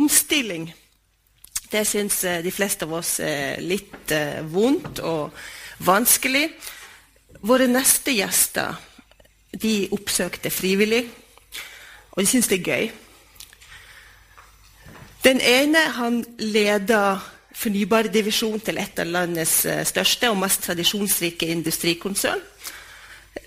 omstilling 0.00 0.70
det 1.70 1.84
syns 1.86 2.24
eh, 2.24 2.42
de 2.42 2.50
fleste 2.50 2.86
av 2.86 2.96
oss 2.98 3.18
er 3.22 3.60
litt 3.62 4.10
eh, 4.10 4.40
vondt 4.42 4.98
og 5.06 5.36
vanskelig. 5.86 6.48
Våre 7.46 7.68
neste 7.70 8.14
gjester 8.16 8.74
de 9.54 9.86
oppsøkte 9.94 10.50
frivillig, 10.50 11.04
og 12.10 12.22
de 12.22 12.26
syns 12.26 12.50
det 12.50 12.58
er 12.58 12.72
gøy. 12.72 12.90
Den 15.22 15.38
ene 15.44 15.84
han 15.94 16.18
leder 16.42 17.22
fornybardivisjonen 17.60 18.62
til 18.64 18.80
et 18.80 18.98
av 18.98 19.14
landets 19.14 19.62
eh, 19.70 19.84
største 19.86 20.32
og 20.32 20.40
mest 20.42 20.66
tradisjonsrike 20.66 21.52
industrikonsern. 21.54 22.42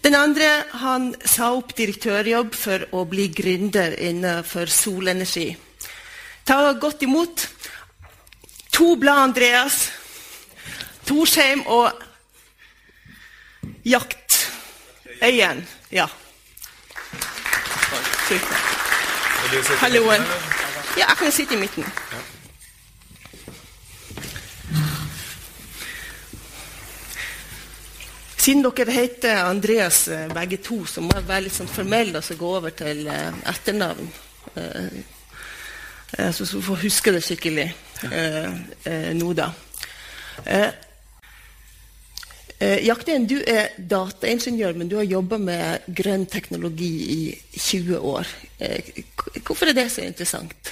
Den 0.03 0.15
andre 0.15 0.47
han 0.79 1.11
sa 1.27 1.51
opp 1.57 1.75
direktørjobb 1.75 2.55
for 2.55 2.87
å 2.95 3.03
bli 3.09 3.27
gründer 3.35 3.99
innenfor 3.99 4.71
solenergi. 4.71 5.51
Ta 6.45 6.73
godt 6.73 7.01
imot 7.01 7.47
To 8.73 8.95
blad 8.95 9.17
Andreas, 9.29 9.91
Torsheim 11.05 11.61
og 11.69 11.91
Jaktøyen. 13.85 15.67
Ja. 15.91 16.07
Halloen. 19.77 20.21
Ja, 20.97 21.07
jeg 21.07 21.17
kan 21.17 21.31
sitte 21.31 21.53
i 21.53 21.57
midten. 21.57 21.85
Siden 28.37 28.65
dere 28.65 28.91
heter 28.91 29.43
Andreas 29.45 30.07
eh, 30.07 30.27
begge 30.33 30.57
to, 30.57 30.85
så 30.85 31.01
må 31.01 31.13
jeg 31.15 31.27
være 31.27 31.45
litt 31.45 31.55
sånn 31.55 31.69
formell 31.71 32.15
og 32.17 32.25
så 32.25 32.35
gå 32.35 32.55
over 32.57 32.73
til 32.75 33.05
eh, 33.07 33.43
etternavn. 33.53 34.09
Eh, 36.17 36.31
så 36.31 36.57
vi 36.57 36.61
får 36.61 36.75
huske 36.75 37.11
det 37.11 37.21
skikkelig 37.25 37.67
eh, 38.11 38.51
eh, 38.85 39.13
nå, 39.17 39.33
da. 39.37 39.51
Jakten, 42.63 43.25
du 43.27 43.41
er 43.43 43.73
dataingeniør, 43.77 44.77
men 44.79 44.87
du 44.87 44.95
har 44.95 45.03
jobba 45.03 45.35
med 45.41 45.83
grønn 45.97 46.23
teknologi 46.31 46.93
i 47.11 47.17
20 47.59 47.97
år. 47.99 48.29
Hvorfor 49.43 49.67
er 49.67 49.75
det 49.75 49.89
så 49.91 50.05
interessant? 50.05 50.71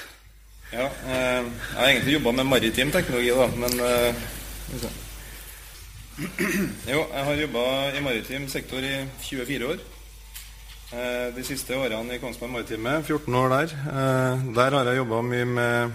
Ja, 0.72 0.88
jeg 0.88 1.50
har 1.76 1.90
egentlig 1.90 2.14
jobba 2.16 2.32
med 2.38 2.48
maritim 2.48 2.94
teknologi, 2.96 3.34
da, 3.36 3.48
men 3.60 3.76
Jo, 6.94 7.04
jeg 7.12 7.26
har 7.28 7.44
jobba 7.44 7.66
i 7.92 8.06
maritim 8.08 8.48
sektor 8.50 8.88
i 8.88 8.96
24 9.28 9.68
år. 9.74 9.84
De 10.92 11.44
siste 11.48 11.78
årene 11.80 12.18
i 12.18 12.20
Kongsberg 12.20 12.52
Maritime, 12.52 12.98
14 13.04 13.36
år 13.40 13.54
der. 13.54 13.76
Der 14.56 14.76
har 14.76 14.90
jeg 14.90 15.00
jobba 15.00 15.22
mye 15.24 15.46
med 15.48 15.94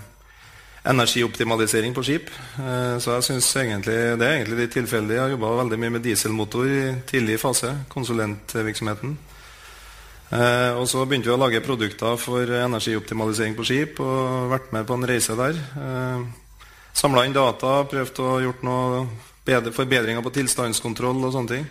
energioptimalisering 0.87 1.95
på 1.95 2.03
skip. 2.03 2.31
Eh, 2.59 2.99
så 2.99 3.17
jeg 3.17 3.25
synes 3.25 3.57
egentlig, 3.57 3.97
det 4.19 4.27
er 4.27 4.35
egentlig 4.39 4.61
litt 4.61 4.75
tilfeldig. 4.77 5.15
Jeg 5.15 5.23
har 5.23 5.35
jobba 5.35 5.55
veldig 5.63 5.79
mye 5.83 5.95
med 5.97 6.05
dieselmotor 6.05 6.67
i 6.67 6.83
tidlig 7.11 7.41
fase, 7.43 7.73
konsulentvirksomheten. 7.93 9.17
Eh, 10.31 10.73
og 10.79 10.87
så 10.91 11.05
begynte 11.05 11.31
vi 11.31 11.35
å 11.35 11.41
lage 11.41 11.63
produkter 11.63 12.17
for 12.19 12.43
energioptimalisering 12.43 13.55
på 13.59 13.67
skip 13.67 14.01
og 14.03 14.51
vært 14.51 14.73
med 14.75 14.87
på 14.87 14.99
en 14.99 15.09
reise 15.09 15.39
der. 15.39 15.55
Eh, 15.55 16.27
Samla 16.97 17.27
inn 17.27 17.35
data, 17.37 17.83
prøvd 17.85 18.21
å 18.25 18.29
gjort 18.41 18.63
noe 18.65 19.03
forbedringer 19.77 20.23
på 20.25 20.33
tilstandskontroll 20.33 21.27
og 21.27 21.35
sånne 21.35 21.51
ting. 21.51 21.67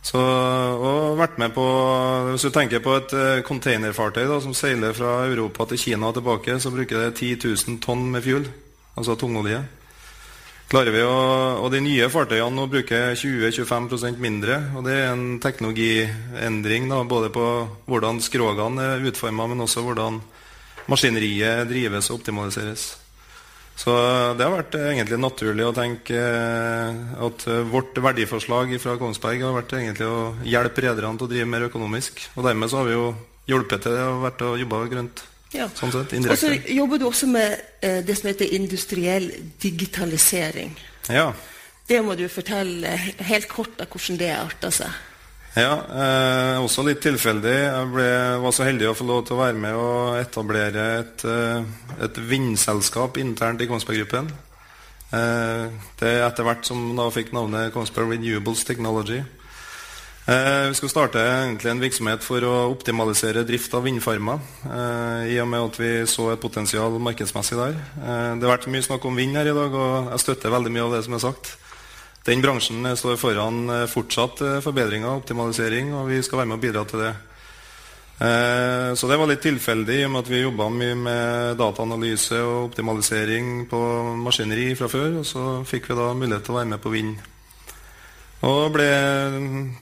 Så, 0.00 0.20
og 0.20 1.18
vært 1.20 1.36
med 1.36 1.52
på 1.52 1.64
Hvis 2.30 2.46
du 2.46 2.50
tenker 2.54 2.80
på 2.80 2.94
et 2.96 3.12
uh, 3.12 3.42
containerfartøy 3.44 4.24
da, 4.24 4.38
som 4.40 4.54
seiler 4.56 4.96
fra 4.96 5.26
Europa 5.28 5.66
til 5.68 5.82
Kina 5.82 6.08
og 6.08 6.16
tilbake, 6.16 6.56
så 6.56 6.72
bruker 6.72 7.04
det 7.04 7.18
10 7.18 7.36
000 7.44 7.82
tonn 7.84 8.08
med 8.14 8.24
fuel, 8.24 8.48
altså 8.96 9.18
tungolje. 9.20 9.60
Klarer 10.70 10.94
vi 10.94 11.02
å, 11.02 11.14
og 11.64 11.72
De 11.74 11.80
nye 11.82 12.06
fartøyene 12.12 12.54
nå 12.54 12.68
bruker 12.70 13.16
20-25% 13.18 14.20
mindre. 14.22 14.60
og 14.78 14.86
Det 14.86 14.94
er 14.94 15.08
en 15.10 15.40
teknologiendring 15.42 16.86
da, 16.92 17.02
både 17.02 17.32
på 17.34 17.46
hvordan 17.90 18.22
skrogene 18.22 18.92
er 18.94 19.08
utforma, 19.10 19.48
men 19.50 19.66
også 19.66 19.82
hvordan 19.82 20.22
maskineriet 20.90 21.66
drives 21.68 22.10
og 22.10 22.20
optimaliseres. 22.20 22.99
Så 23.78 23.94
det 24.36 24.44
har 24.44 24.52
vært 24.52 24.74
egentlig 24.76 25.16
naturlig 25.22 25.64
å 25.64 25.72
tenke 25.76 26.16
eh, 26.18 27.00
at 27.26 27.46
vårt 27.70 27.96
verdiforslag 27.96 28.74
fra 28.82 28.98
Kongsberg 29.00 29.46
har 29.46 29.56
vært 29.56 29.72
egentlig 29.78 30.08
å 30.10 30.34
hjelpe 30.44 30.84
rederne 30.84 31.16
til 31.16 31.28
å 31.28 31.32
drive 31.32 31.48
mer 31.48 31.68
økonomisk. 31.70 32.20
Og 32.36 32.44
dermed 32.44 32.68
så 32.68 32.82
har 32.82 32.90
vi 32.90 32.98
jo 32.98 33.10
hjulpet 33.48 33.86
til 33.86 33.96
og 34.04 34.24
vært 34.26 34.44
og 34.46 34.58
jobba 34.60 34.82
grønt. 34.92 35.24
Ja. 35.50 35.66
Sånn 35.74 35.90
sett, 35.90 36.12
og 36.14 36.36
så 36.38 36.52
jobber 36.70 37.00
du 37.00 37.08
også 37.08 37.26
med 37.26 37.56
eh, 37.82 38.04
det 38.06 38.14
som 38.20 38.28
heter 38.30 38.52
industriell 38.54 39.32
digitalisering. 39.62 40.76
Ja. 41.10 41.32
Det 41.90 41.98
må 42.06 42.14
du 42.14 42.28
fortelle 42.30 42.92
helt 43.26 43.48
kort 43.50 43.80
av 43.82 43.90
hvordan 43.90 44.20
det 44.20 44.30
arter 44.36 44.76
seg. 44.76 44.98
Ja, 45.58 45.72
eh, 45.82 46.56
også 46.62 46.84
litt 46.86 47.00
tilfeldig. 47.02 47.54
Jeg 47.54 47.88
ble, 47.90 48.06
var 48.38 48.54
så 48.54 48.68
heldig 48.68 48.86
å 48.90 48.94
få 48.94 49.06
lov 49.08 49.24
til 49.26 49.34
å 49.34 49.40
være 49.40 49.58
med 49.58 49.74
og 49.74 50.20
etablere 50.20 50.84
et, 51.00 51.24
eh, 51.26 51.64
et 52.06 52.20
vindselskap 52.30 53.18
internt 53.18 53.60
i 53.60 53.66
Kongsberg 53.66 54.04
Gruppen. 54.04 54.30
Eh, 55.10 55.66
det 55.98 56.12
etter 56.22 56.46
hvert 56.46 56.64
som 56.64 56.94
da 56.94 57.08
fikk 57.10 57.32
navnet 57.34 57.74
Kongsberg 57.74 58.12
Renewables 58.12 58.62
Technology. 58.64 59.24
Eh, 60.30 60.68
vi 60.68 60.74
skal 60.78 60.92
starte 60.92 61.18
egentlig 61.18 61.70
en 61.72 61.82
virksomhet 61.82 62.22
for 62.22 62.44
å 62.46 62.70
optimalisere 62.70 63.42
drift 63.42 63.74
av 63.74 63.82
vindfarmer. 63.82 64.38
Eh, 64.70 65.34
I 65.34 65.40
og 65.42 65.48
med 65.48 65.64
at 65.64 65.78
vi 65.80 65.90
så 66.06 66.30
et 66.30 66.40
potensial 66.40 66.94
markedsmessig 67.02 67.58
der. 67.58 67.74
Eh, 67.98 68.36
det 68.38 68.46
har 68.46 68.54
vært 68.56 68.70
mye 68.70 68.86
snakk 68.86 69.04
om 69.04 69.16
vind 69.16 69.34
her 69.34 69.50
i 69.50 69.56
dag, 69.56 69.74
og 69.74 70.12
jeg 70.12 70.20
støtter 70.20 70.54
veldig 70.54 70.70
mye 70.70 70.86
av 70.86 70.92
det 70.94 71.04
som 71.08 71.14
er 71.14 71.24
sagt. 71.26 71.56
Den 72.24 72.42
bransjen 72.44 72.84
står 72.96 73.16
foran 73.16 73.64
eh, 73.72 73.88
fortsatt 73.88 74.42
eh, 74.44 74.60
forbedringer 74.64 75.08
og 75.08 75.22
optimalisering, 75.22 75.94
og 75.96 76.10
vi 76.10 76.20
skal 76.24 76.42
være 76.42 76.50
med 76.50 76.58
og 76.58 76.64
bidra 76.64 76.84
til 76.88 77.04
det. 77.06 77.12
Eh, 78.20 78.88
så 78.92 79.08
det 79.08 79.16
var 79.16 79.30
litt 79.30 79.40
tilfeldig 79.44 79.96
i 80.02 80.04
og 80.04 80.12
med 80.12 80.26
at 80.26 80.32
vi 80.32 80.42
jobba 80.42 80.66
mye 80.74 80.98
med 81.00 81.56
dataanalyse 81.60 82.42
og 82.44 82.66
optimalisering 82.68 83.64
på 83.70 83.80
maskineri 84.20 84.74
fra 84.76 84.90
før. 84.92 85.22
Og 85.22 85.28
så 85.28 85.44
fikk 85.68 85.88
vi 85.90 85.96
da 85.96 86.10
mulighet 86.12 86.44
til 86.44 86.56
å 86.56 86.58
være 86.58 86.72
med 86.74 86.82
på 86.84 86.92
Vind. 86.92 87.14
Og 88.48 88.60
ble 88.72 88.90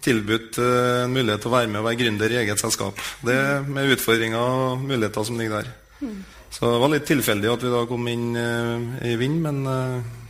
tilbudt 0.02 0.56
en 0.58 1.12
mulighet 1.14 1.44
til 1.44 1.50
å 1.50 1.54
være 1.54 1.70
med 1.70 1.78
og 1.78 1.84
være 1.86 1.98
gründer 2.00 2.32
i 2.34 2.40
eget 2.40 2.58
selskap. 2.58 2.98
Det 3.22 3.38
med 3.66 3.94
utfordringer 3.94 4.38
og 4.38 4.82
muligheter 4.82 5.26
som 5.26 5.38
ligger 5.38 5.60
der. 5.60 5.68
Mm. 6.02 6.16
Så 6.54 6.70
det 6.72 6.80
var 6.82 6.90
litt 6.90 7.06
tilfeldig 7.06 7.52
at 7.52 7.66
vi 7.66 7.70
da 7.70 7.84
kom 7.86 8.10
inn 8.10 8.32
i 8.34 9.14
Vind, 9.20 9.38
men 9.46 9.62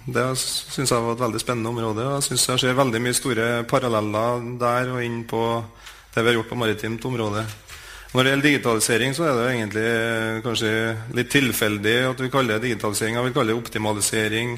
det 0.09 0.25
syns 0.41 0.89
jeg 0.89 1.05
var 1.05 1.17
et 1.17 1.23
veldig 1.23 1.41
spennende 1.43 1.69
område. 1.69 2.05
og 2.07 2.15
Jeg 2.17 2.29
synes 2.31 2.49
jeg 2.49 2.61
ser 2.63 2.77
veldig 2.79 3.01
mye 3.05 3.17
store 3.17 3.47
paralleller 3.69 4.45
der 4.61 4.93
og 4.95 5.03
inn 5.05 5.25
på 5.29 5.43
det 6.15 6.23
vi 6.23 6.31
har 6.31 6.39
gjort 6.39 6.53
på 6.53 6.61
maritimt 6.63 7.05
område. 7.05 7.45
Når 8.15 8.25
det 8.25 8.31
gjelder 8.31 8.49
digitalisering, 8.49 9.15
så 9.15 9.27
er 9.29 9.35
det 9.37 9.49
egentlig 9.53 9.85
eh, 9.85 10.39
kanskje 10.45 10.71
litt 11.19 11.29
tilfeldig 11.29 11.97
at 12.09 12.23
vi 12.25 12.31
kaller 12.33 12.57
det 12.57 12.71
digitalisering. 12.71 13.19
Jeg 13.19 13.27
vil 13.27 13.35
kalle 13.37 13.53
det 13.53 13.59
optimalisering. 13.61 14.55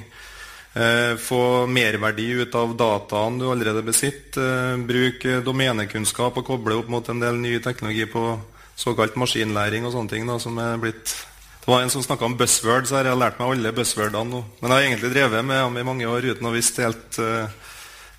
Eh, 0.71 1.15
få 1.19 1.67
merverdi 1.67 2.29
ut 2.45 2.55
av 2.55 2.77
dataen 2.79 3.41
du 3.41 3.49
allerede 3.51 3.83
besitter. 3.83 4.47
Eh, 4.77 4.85
bruk 4.87 5.27
domenekunnskap 5.43 6.39
og 6.39 6.47
koble 6.47 6.79
opp 6.79 6.95
mot 6.95 7.11
en 7.11 7.25
del 7.25 7.43
ny 7.43 7.57
teknologi 7.65 8.07
på 8.07 8.39
såkalt 8.79 9.19
maskinlæring 9.19 9.83
og 9.83 9.97
sånne 9.97 10.15
ting 10.15 10.31
da, 10.31 10.39
som 10.39 10.63
er 10.63 10.79
blitt 10.81 11.19
det 11.61 11.69
var 11.69 11.83
en 11.83 11.91
som 11.93 12.03
snakka 12.03 12.25
om 12.25 12.37
buzzword, 12.41 12.87
så 12.89 13.03
jeg 13.03 13.11
har 13.11 13.19
lært 13.21 13.41
meg 13.41 13.51
alle 13.53 13.73
buzzwordene 13.77 14.33
nå. 14.33 14.39
Men 14.61 14.73
jeg 14.73 14.77
har 14.77 14.87
egentlig 14.87 15.11
drevet 15.13 15.45
med 15.45 15.59
dem 15.61 15.77
i 15.77 15.85
mange 15.85 16.07
år 16.09 16.31
uten 16.33 16.49
å 16.49 16.55
visst 16.55 16.81
helt 16.81 17.19
uh, 17.21 17.53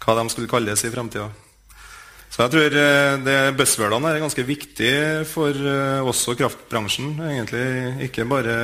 hva 0.04 0.16
de 0.20 0.26
skulle 0.30 0.52
kalles 0.52 0.84
i 0.86 0.92
fremtida. 0.94 1.26
Så 2.32 2.44
jeg 2.44 2.54
tror 2.54 2.78
uh, 2.78 3.16
det 3.26 3.40
buzzwordene 3.58 4.12
er 4.14 4.22
ganske 4.22 4.46
viktige 4.46 5.26
for 5.26 5.58
uh, 5.58 6.06
også 6.06 6.38
kraftbransjen. 6.38 7.16
egentlig 7.32 7.66
Ikke 8.12 8.30
bare 8.30 8.56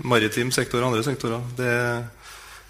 maritim 0.00 0.50
sektor 0.54 0.80
og 0.80 0.88
andre 0.88 1.04
sektorer. 1.04 1.44
Det, 1.60 1.76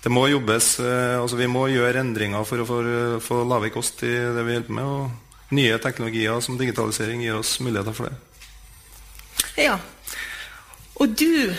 det 0.02 0.10
må 0.10 0.26
jobbes, 0.32 0.74
altså 0.82 1.38
Vi 1.38 1.46
må 1.46 1.68
gjøre 1.70 2.02
endringer 2.02 2.42
for 2.42 2.66
å 2.66 3.20
få 3.22 3.44
lave 3.46 3.70
kost 3.70 4.02
i 4.02 4.10
det 4.10 4.42
vi 4.42 4.58
hjelper 4.58 4.80
med. 4.80 4.90
Og 4.90 5.54
nye 5.54 5.78
teknologier 5.78 6.42
som 6.42 6.58
digitalisering 6.58 7.22
gir 7.22 7.38
oss 7.38 7.60
muligheter 7.62 7.94
for 7.94 8.10
det. 8.10 8.18
Ja, 9.62 9.76
og 11.02 11.16
du 11.18 11.50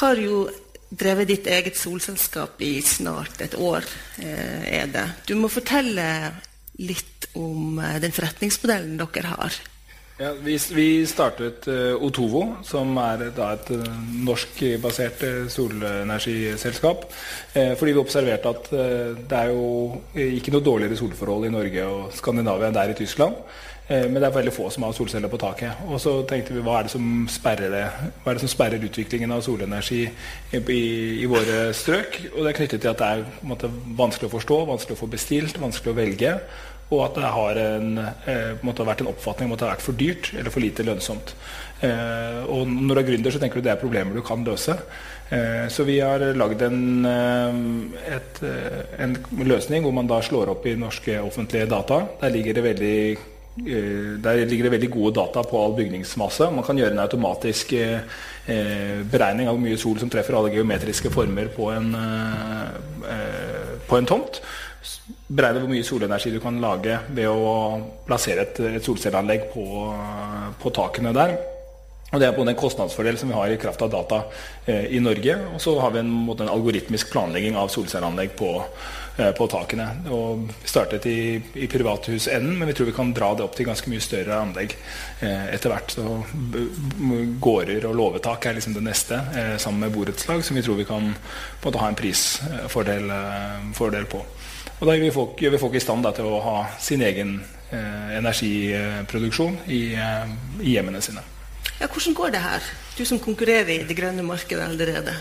har 0.00 0.16
jo 0.16 0.46
drevet 0.88 1.28
ditt 1.28 1.50
eget 1.50 1.76
solselskap 1.76 2.62
i 2.64 2.78
snart 2.84 3.42
et 3.44 3.56
år. 3.58 3.84
Eh, 4.22 4.64
er 4.80 4.88
det. 4.88 5.04
Du 5.28 5.34
må 5.36 5.50
fortelle 5.52 6.06
litt 6.80 7.28
om 7.36 7.78
eh, 7.82 8.00
den 8.02 8.14
forretningsmodellen 8.14 8.96
dere 9.00 9.34
har. 9.34 9.60
Ja, 10.14 10.30
vi, 10.38 10.54
vi, 10.70 11.02
startet 11.10 11.66
uh, 11.66 11.98
Otovo, 12.06 12.60
som 12.62 12.92
er 13.02 13.24
da, 13.34 13.48
et 13.56 13.72
norskbasert 14.22 15.24
solenergiselskap. 15.50 17.08
fordi 17.50 17.92
vi 17.96 17.98
observerte 17.98 18.52
at 18.52 18.68
det 18.70 19.40
er 19.40 19.50
jo 19.50 19.98
ikke 20.14 20.54
noe 20.54 20.62
dårligere 20.62 21.00
solforhold 21.00 21.48
i 21.48 21.50
Norge 21.50 21.88
og 21.90 22.14
Skandinavia 22.14 22.70
enn 22.70 22.78
det 22.78 22.84
er 22.84 22.94
i 22.94 22.98
Tyskland. 23.02 23.42
Men 23.84 24.16
det 24.16 24.24
er 24.24 24.32
veldig 24.32 24.52
få 24.56 24.70
som 24.72 24.86
har 24.86 24.94
solceller 24.96 25.28
på 25.28 25.36
taket. 25.42 25.82
Og 25.92 25.98
så 26.00 26.14
tenkte 26.24 26.54
vi 26.56 26.62
hva 26.64 26.78
er 26.78 26.86
det 26.86 26.92
som 26.94 27.26
sperrer 27.28 27.68
det? 27.68 27.82
Hva 28.22 28.32
er 28.32 28.38
det 28.38 28.44
som 28.46 28.52
sperrer 28.52 28.86
utviklingen 28.88 29.34
av 29.36 29.42
solenergi 29.44 30.06
i, 30.06 30.60
i, 30.60 31.26
våre 31.28 31.66
strøk? 31.76 32.16
Og 32.30 32.38
det 32.40 32.54
er 32.54 32.58
knyttet 32.62 32.80
til 32.80 32.92
at 32.94 33.02
det 33.02 33.10
er 33.10 33.44
måte, 33.44 33.68
vanskelig 33.98 34.30
å 34.30 34.34
forstå, 34.38 34.60
vanskelig 34.72 34.96
å 34.96 35.02
få 35.02 35.10
bestilt, 35.12 35.60
vanskelig 35.60 35.92
å 35.92 35.98
velge 36.00 36.32
og 36.92 37.00
at 37.06 37.16
det 37.16 37.30
har 37.36 37.60
en, 37.60 37.98
eh, 37.98 38.54
vært 38.62 39.00
en 39.00 39.10
oppfatning 39.12 39.48
om 39.48 39.54
at 39.54 39.58
det 39.58 39.68
har 39.68 39.76
vært 39.76 39.86
for 39.86 39.98
dyrt 39.98 40.32
eller 40.34 40.50
for 40.50 40.60
lite 40.60 40.84
lønnsomt. 40.84 41.34
Eh, 41.80 42.44
og 42.44 42.68
når 42.68 42.94
du 42.94 43.00
er 43.00 43.08
gründer, 43.08 43.32
så 43.32 43.40
tenker 43.40 43.60
du 43.60 43.62
det 43.62 43.72
er 43.72 43.80
problemer 43.80 44.14
du 44.14 44.22
kan 44.22 44.44
løse. 44.44 44.76
Eh, 45.30 45.66
så 45.68 45.84
vi 45.84 45.98
har 46.00 46.18
lagd 46.36 46.62
en, 46.62 47.06
eh, 47.06 48.16
eh, 48.42 48.82
en, 48.98 49.16
løsning 49.38 49.82
hvor 49.82 49.92
man 49.92 50.06
da 50.06 50.20
slår 50.20 50.48
opp 50.48 50.66
i 50.66 50.76
norske 50.76 51.18
offentlige 51.20 51.68
data. 51.68 52.06
Der 52.20 52.30
ligger 52.30 52.54
det 52.54 52.64
veldig 52.64 53.12
eh, 53.12 53.33
der 53.54 54.40
ligger 54.48 54.66
det 54.66 54.74
veldig 54.74 54.90
gode 54.90 55.14
data 55.20 55.44
på 55.46 55.60
all 55.62 55.76
bygningsmasse. 55.76 56.50
Man 56.50 56.66
kan 56.66 56.78
gjøre 56.78 56.96
en 56.96 57.04
automatisk 57.04 57.72
eh, 57.78 58.02
beregning 59.10 59.46
av 59.46 59.54
hvor 59.54 59.62
mye 59.62 59.78
sol 59.78 60.00
som 60.02 60.10
treffer 60.10 60.34
alle 60.34 60.50
geometriske 60.56 61.12
former 61.14 61.52
på 61.54 61.70
en, 61.70 61.94
eh, 61.94 63.78
på 63.86 64.00
en 64.00 64.10
tomt 64.10 64.42
beregne 65.28 65.62
hvor 65.62 65.72
mye 65.72 65.86
solenergi 65.86 66.32
du 66.34 66.40
kan 66.42 66.60
lage 66.62 66.98
ved 67.16 67.28
å 67.28 67.54
plassere 68.06 68.44
et, 68.44 68.60
et 68.78 68.84
solcelleanlegg 68.84 69.48
på, 69.54 69.64
på, 70.60 70.72
takene 70.74 71.14
der. 71.16 71.36
Og 72.12 72.20
Det 72.20 72.28
er 72.28 72.36
på 72.36 72.44
en 72.44 72.56
kostnadsfordel 72.58 73.16
som 73.18 73.32
vi 73.32 73.38
har 73.38 73.50
i 73.50 73.58
kraft 73.60 73.82
av 73.82 73.90
data 73.90 74.20
eh, 74.70 74.92
i 74.94 75.00
Norge. 75.02 75.38
Og 75.54 75.62
så 75.62 75.74
har 75.82 75.94
vi 75.94 76.02
en, 76.04 76.12
en 76.30 76.52
algoritmisk 76.52 77.10
planlegging 77.10 77.56
av 77.58 77.72
solcelleanlegg 77.74 78.36
på, 78.38 78.50
eh, 78.60 79.03
på 79.14 79.46
takene. 79.46 79.86
Og 80.10 80.48
startet 80.66 81.06
i, 81.06 81.36
i 81.54 81.68
privathusenden, 81.70 82.56
men 82.58 82.70
vi 82.70 82.74
tror 82.74 82.88
vi 82.90 82.96
kan 82.96 83.12
dra 83.14 83.30
det 83.38 83.44
opp 83.46 83.54
til 83.54 83.68
ganske 83.68 83.90
mye 83.92 84.02
større 84.02 84.40
anlegg 84.42 84.74
eh, 85.20 85.50
etter 85.54 85.70
hvert. 85.70 85.94
Så 85.94 86.16
Gårder 87.44 87.86
og 87.90 87.98
låvetak 88.00 88.48
er 88.50 88.58
liksom 88.58 88.74
det 88.74 88.84
neste, 88.88 89.20
eh, 89.38 89.56
sammen 89.62 89.86
med 89.86 89.94
borettslag, 89.94 90.42
som 90.44 90.58
vi 90.58 90.64
tror 90.66 90.80
vi 90.80 90.88
kan 90.88 91.12
måte, 91.62 91.78
ha 91.78 91.90
en 91.90 91.98
prisfordel 91.98 93.12
fordel 93.74 94.08
på. 94.10 94.24
Og 94.80 94.88
da 94.88 94.96
gjør 94.96 95.06
vi 95.06 95.14
folk, 95.14 95.38
gjør 95.40 95.54
vi 95.54 95.60
folk 95.62 95.76
i 95.78 95.82
stand 95.82 96.04
da, 96.04 96.10
til 96.14 96.26
å 96.28 96.40
ha 96.42 96.56
sin 96.82 97.02
egen 97.06 97.36
eh, 97.70 98.16
energiproduksjon 98.18 99.60
i, 99.70 99.82
eh, 99.94 100.34
i, 100.60 100.74
hjemmene 100.74 101.02
sine. 101.04 101.22
Ja, 101.78 101.86
hvordan 101.86 102.16
går 102.18 102.34
det 102.34 102.42
her, 102.42 102.66
du 102.98 103.04
som 103.06 103.22
konkurrerer 103.22 103.72
i 103.76 103.86
det 103.86 103.96
grønne 103.98 104.24
markedet 104.26 104.66
allerede? 104.66 105.14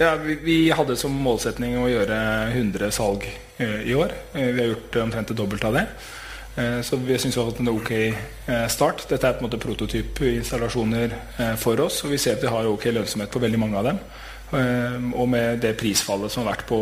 Ja, 0.00 0.14
vi, 0.16 0.38
vi, 0.40 0.56
hadde 0.72 0.96
som 0.96 1.12
målsetning 1.12 1.76
å 1.76 1.88
gjøre 1.90 2.16
100 2.54 2.88
salg 2.96 3.26
eh, 3.60 3.82
i 3.84 3.92
år. 3.92 4.14
Eh, 4.32 4.48
vi 4.48 4.62
har 4.62 4.70
gjort 4.72 4.96
omtrent 5.02 5.28
det 5.28 5.36
dobbelte 5.36 5.68
av 5.68 5.76
det. 5.76 5.84
Eh, 6.56 6.80
så 6.86 6.96
vi 6.96 7.18
syns 7.20 7.36
vi 7.36 7.42
har 7.42 7.50
hatt 7.50 7.60
en 7.60 7.68
ok 7.74 7.92
eh, 7.98 8.64
start. 8.72 9.04
Dette 9.12 9.28
er 9.28 9.36
på 9.36 9.44
en 9.44 9.50
måte 9.50 9.60
prototypinstallasjoner 9.60 11.14
for 11.60 11.84
oss, 11.84 12.00
og 12.06 12.14
vi 12.14 12.22
ser 12.22 12.38
at 12.38 12.46
vi 12.46 12.52
har 12.54 12.70
ok 12.72 12.88
lønnsomhet 12.96 13.30
på 13.34 13.44
veldig 13.44 13.60
mange 13.60 13.76
av 13.76 13.90
dem. 13.90 14.00
Ehm, 14.56 15.12
og 15.14 15.28
med 15.28 15.60
det 15.62 15.76
prisfallet 15.78 16.32
som 16.32 16.42
har 16.42 16.54
vært 16.54 16.66
på 16.66 16.80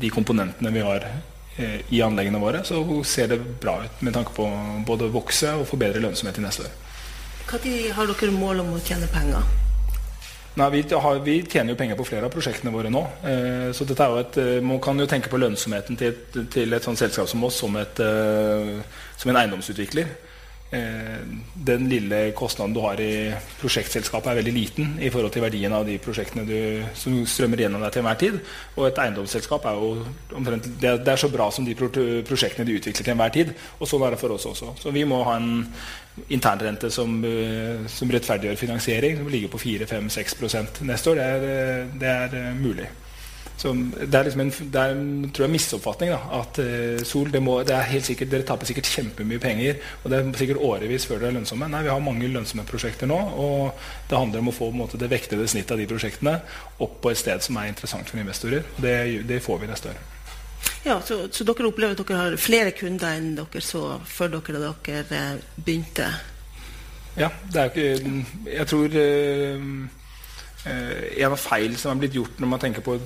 de 0.00 0.10
komponentene 0.10 0.72
vi 0.74 0.82
har 0.82 1.04
eh, 1.06 1.78
i 1.94 2.02
anleggene 2.02 2.40
våre, 2.42 2.64
så 2.66 2.80
ser 3.04 3.30
det 3.34 3.42
bra 3.62 3.78
ut 3.84 4.02
med 4.02 4.16
tanke 4.16 4.34
på 4.34 4.48
både 4.86 5.06
å 5.06 5.14
vokse 5.20 5.54
og 5.60 5.68
forbedre 5.68 6.02
lønnsomhet 6.02 6.40
i 6.40 6.48
neste 6.48 6.66
år. 6.66 6.76
Når 7.48 7.94
har 7.96 8.10
dere 8.10 8.34
mål 8.34 8.64
om 8.64 8.76
å 8.76 8.84
tjene 8.84 9.08
penger? 9.12 9.67
Nei, 10.58 10.70
vi, 10.74 10.80
har, 10.90 11.18
vi, 11.22 11.36
tjener 11.46 11.70
jo 11.70 11.78
penger 11.78 11.98
på 11.98 12.06
flere 12.08 12.26
av 12.26 12.32
prosjektene 12.34 12.72
våre 12.74 12.90
nå. 12.90 13.04
Eh, 13.30 13.68
så 13.76 13.86
dette 13.86 14.02
er 14.02 14.10
jo 14.10 14.22
et, 14.24 14.38
eh, 14.42 14.64
Man 14.64 14.80
kan 14.82 14.98
jo 14.98 15.06
tenke 15.06 15.30
på 15.30 15.38
lønnsomheten 15.38 15.98
til 15.98 16.10
et, 16.10 16.38
til 16.50 16.74
et 16.74 16.84
sånt 16.88 16.98
selskap 16.98 17.28
som 17.30 17.44
oss 17.46 17.60
som, 17.62 17.76
et, 17.78 18.02
som 19.16 19.30
en 19.30 19.38
eiendomsutvikler. 19.38 20.10
Eh, 20.70 21.20
den 21.66 21.88
lille 21.88 22.32
kostnaden 22.36 22.74
du 22.76 22.80
har 22.84 23.00
i 23.00 23.30
prosjektselskapet, 23.60 24.28
er 24.28 24.40
veldig 24.42 24.52
liten 24.52 24.90
i 25.00 25.08
forhold 25.08 25.32
til 25.32 25.44
verdien 25.46 25.72
av 25.72 25.86
de 25.88 25.94
prosjektene 26.02 26.44
du, 26.44 26.58
som 26.98 27.16
strømmer 27.24 27.62
gjennom 27.64 27.80
deg 27.84 27.94
til 27.94 28.02
enhver 28.02 28.20
tid. 28.20 28.36
Og 28.76 28.90
et 28.90 29.00
eiendomsselskap 29.00 29.64
er 29.64 29.80
jo 29.80 29.88
omtrent 30.36 30.68
det, 30.82 30.92
er 31.08 31.16
så 31.16 31.32
bra 31.32 31.48
som 31.54 31.64
de 31.64 31.76
prosjektene 31.78 32.68
de 32.68 32.76
utvikler 32.76 33.00
til 33.00 33.14
enhver 33.14 33.32
tid. 33.38 33.56
Og 33.78 33.88
sånn 33.88 34.04
er 34.04 34.12
det 34.12 34.20
for 34.20 34.36
oss 34.36 34.44
også. 34.52 34.74
Så 34.82 34.92
vi 34.92 35.06
må 35.08 35.22
ha 35.24 35.38
en 35.40 35.66
internrente 36.28 36.92
som, 36.92 37.16
eh, 37.24 37.88
som 37.88 38.12
rettferdiggjør 38.12 38.60
finansiering, 38.60 39.16
som 39.16 39.28
ligger 39.32 39.48
på 39.48 39.64
4-5-6% 39.64 40.82
neste 40.84 41.10
år. 41.10 41.14
Det 41.14 41.24
er, 41.24 41.52
eh, 41.52 41.86
det 42.00 42.08
er 42.08 42.54
mulig. 42.60 42.88
Så 43.58 43.72
det 43.74 44.14
er 44.14 44.28
liksom 44.28 44.42
en, 44.44 44.52
det 44.72 44.80
er 44.80 44.92
en 44.94 45.30
tror 45.34 45.44
jeg, 45.48 45.52
misoppfatning. 45.56 46.12
Da, 46.14 46.40
at 46.40 46.60
uh, 46.62 47.00
Sol 47.06 47.32
det 47.34 47.40
må, 47.42 47.56
det 47.66 47.74
er 47.74 47.88
helt 47.90 48.06
sikkert, 48.06 48.30
Dere 48.30 48.46
taper 48.46 48.68
sikkert 48.68 48.90
kjempemye 48.92 49.42
penger, 49.42 49.80
og 50.02 50.12
det 50.12 50.20
er 50.20 50.28
sikkert 50.38 50.62
årevis 50.68 51.08
før 51.08 51.18
dere 51.18 51.32
er 51.32 51.38
lønnsomme. 51.40 51.70
Nei, 51.72 51.82
vi 51.86 51.90
har 51.90 52.04
mange 52.04 52.30
lønnsomme 52.30 52.66
prosjekter 52.68 53.10
nå, 53.10 53.18
og 53.18 53.88
det 54.10 54.20
handler 54.20 54.44
om 54.44 54.52
å 54.52 54.54
få 54.54 54.70
måte, 54.74 55.00
det 55.00 55.10
vektede 55.10 55.48
snittet 55.50 55.74
av 55.74 55.82
de 55.82 55.88
prosjektene 55.90 56.38
opp 56.84 57.00
på 57.02 57.10
et 57.10 57.18
sted 57.18 57.42
som 57.42 57.58
er 57.58 57.72
interessant 57.72 58.06
for 58.06 58.22
investorer. 58.22 58.62
Det, 58.78 58.94
det 59.26 59.42
får 59.42 59.64
vi 59.64 59.72
neste 59.72 59.90
år. 59.90 60.06
Ja, 60.86 61.00
så, 61.04 61.24
så, 61.32 61.44
dere 61.44 61.68
opplever 61.68 61.98
at 61.98 62.00
dere 62.06 62.22
har 62.22 62.40
flere 62.40 62.72
kunder 62.76 63.18
enn 63.18 63.34
dere 63.38 63.62
så 63.64 63.98
før 64.06 64.38
dere, 64.38 64.62
da 64.62 64.72
dere 64.86 65.22
eh, 65.34 65.46
begynte? 65.58 66.08
Ja, 67.18 67.32
det 67.50 67.58
er 67.58 67.64
jo 67.66 67.72
ikke 67.74 68.52
Jeg 68.52 68.66
tror 68.70 68.94
uh, 68.94 69.97
en 70.68 71.34
av 71.34 71.40
feil 71.40 71.76
som 71.80 71.92
er 71.92 72.02
blitt 72.02 72.16
gjort 72.18 72.40
når 72.40 72.50
man 72.50 72.62
tenker 72.62 72.84
på 72.84 72.96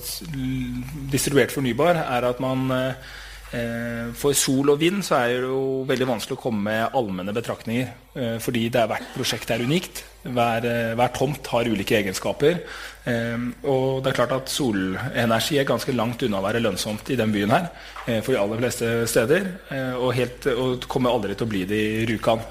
distribuert 1.12 1.54
fornybar, 1.54 2.00
er 2.02 2.28
at 2.28 2.40
man 2.42 2.70
eh, 2.74 4.12
for 4.18 4.36
sol 4.36 4.74
og 4.74 4.80
vind 4.80 5.02
så 5.06 5.20
er 5.20 5.34
det 5.34 5.50
jo 5.50 5.82
veldig 5.88 6.08
vanskelig 6.14 6.38
å 6.38 6.42
komme 6.42 6.66
med 6.70 6.96
allmenne 6.98 7.34
betraktninger. 7.36 7.92
Eh, 8.12 8.38
fordi 8.44 8.66
det 8.72 8.80
er 8.82 8.90
hvert 8.90 9.12
prosjekt 9.16 9.52
er 9.52 9.64
unikt. 9.64 10.04
Hver, 10.22 10.62
hver 10.94 11.10
tomt 11.16 11.48
har 11.50 11.66
ulike 11.66 11.96
egenskaper. 11.98 12.60
Og 13.66 14.04
det 14.04 14.12
er 14.12 14.14
klart 14.14 14.34
at 14.36 14.52
solenergi 14.54 15.56
er 15.58 15.66
ganske 15.66 15.90
langt 15.98 16.22
unna 16.22 16.38
å 16.38 16.44
være 16.44 16.60
lønnsomt 16.62 17.10
i 17.10 17.16
den 17.18 17.32
byen 17.34 17.50
her. 17.50 17.66
For 18.22 18.30
de 18.30 18.38
aller 18.38 18.60
fleste 18.60 18.92
steder. 19.10 19.48
Og, 19.96 20.12
helt, 20.14 20.46
og 20.46 20.86
kommer 20.86 21.10
aldri 21.10 21.34
til 21.34 21.48
å 21.48 21.50
bli 21.50 21.64
det 21.66 21.80
i 21.82 22.04
Rjukan. 22.06 22.46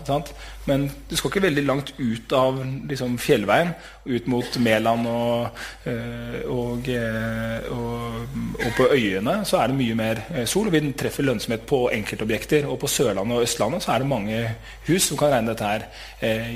Men 0.70 0.86
du 1.10 1.16
skal 1.18 1.32
ikke 1.32 1.42
veldig 1.48 1.64
langt 1.66 1.90
ut 1.98 2.34
av 2.38 2.60
liksom, 2.90 3.16
fjellveien, 3.22 3.72
ut 4.06 4.28
mot 4.30 4.58
Mæland 4.62 5.08
og, 5.10 5.64
eh, 5.90 6.38
og, 6.50 6.90
eh, 6.90 7.72
og, 7.74 8.36
og, 8.60 8.68
på 8.78 8.88
øyene, 8.94 9.40
så 9.48 9.62
er 9.62 9.72
det 9.72 9.80
mye 9.80 9.98
mer 9.98 10.22
eh, 10.30 10.46
sol. 10.46 10.70
og 10.70 10.76
Vi 10.76 10.84
treffer 10.98 11.26
lønnsomhet 11.26 11.66
på 11.70 11.82
enkeltobjekter. 11.98 12.70
Og 12.70 12.78
på 12.84 12.92
Sørlandet 12.92 13.40
og 13.40 13.48
Østlandet 13.48 13.86
så 13.86 13.96
er 13.96 14.04
det 14.04 14.12
mange 14.12 14.44
hus 14.90 15.10
som 15.10 15.18
kan 15.18 15.34
regne 15.34 15.51
dette 15.52 15.70
her 15.70 15.88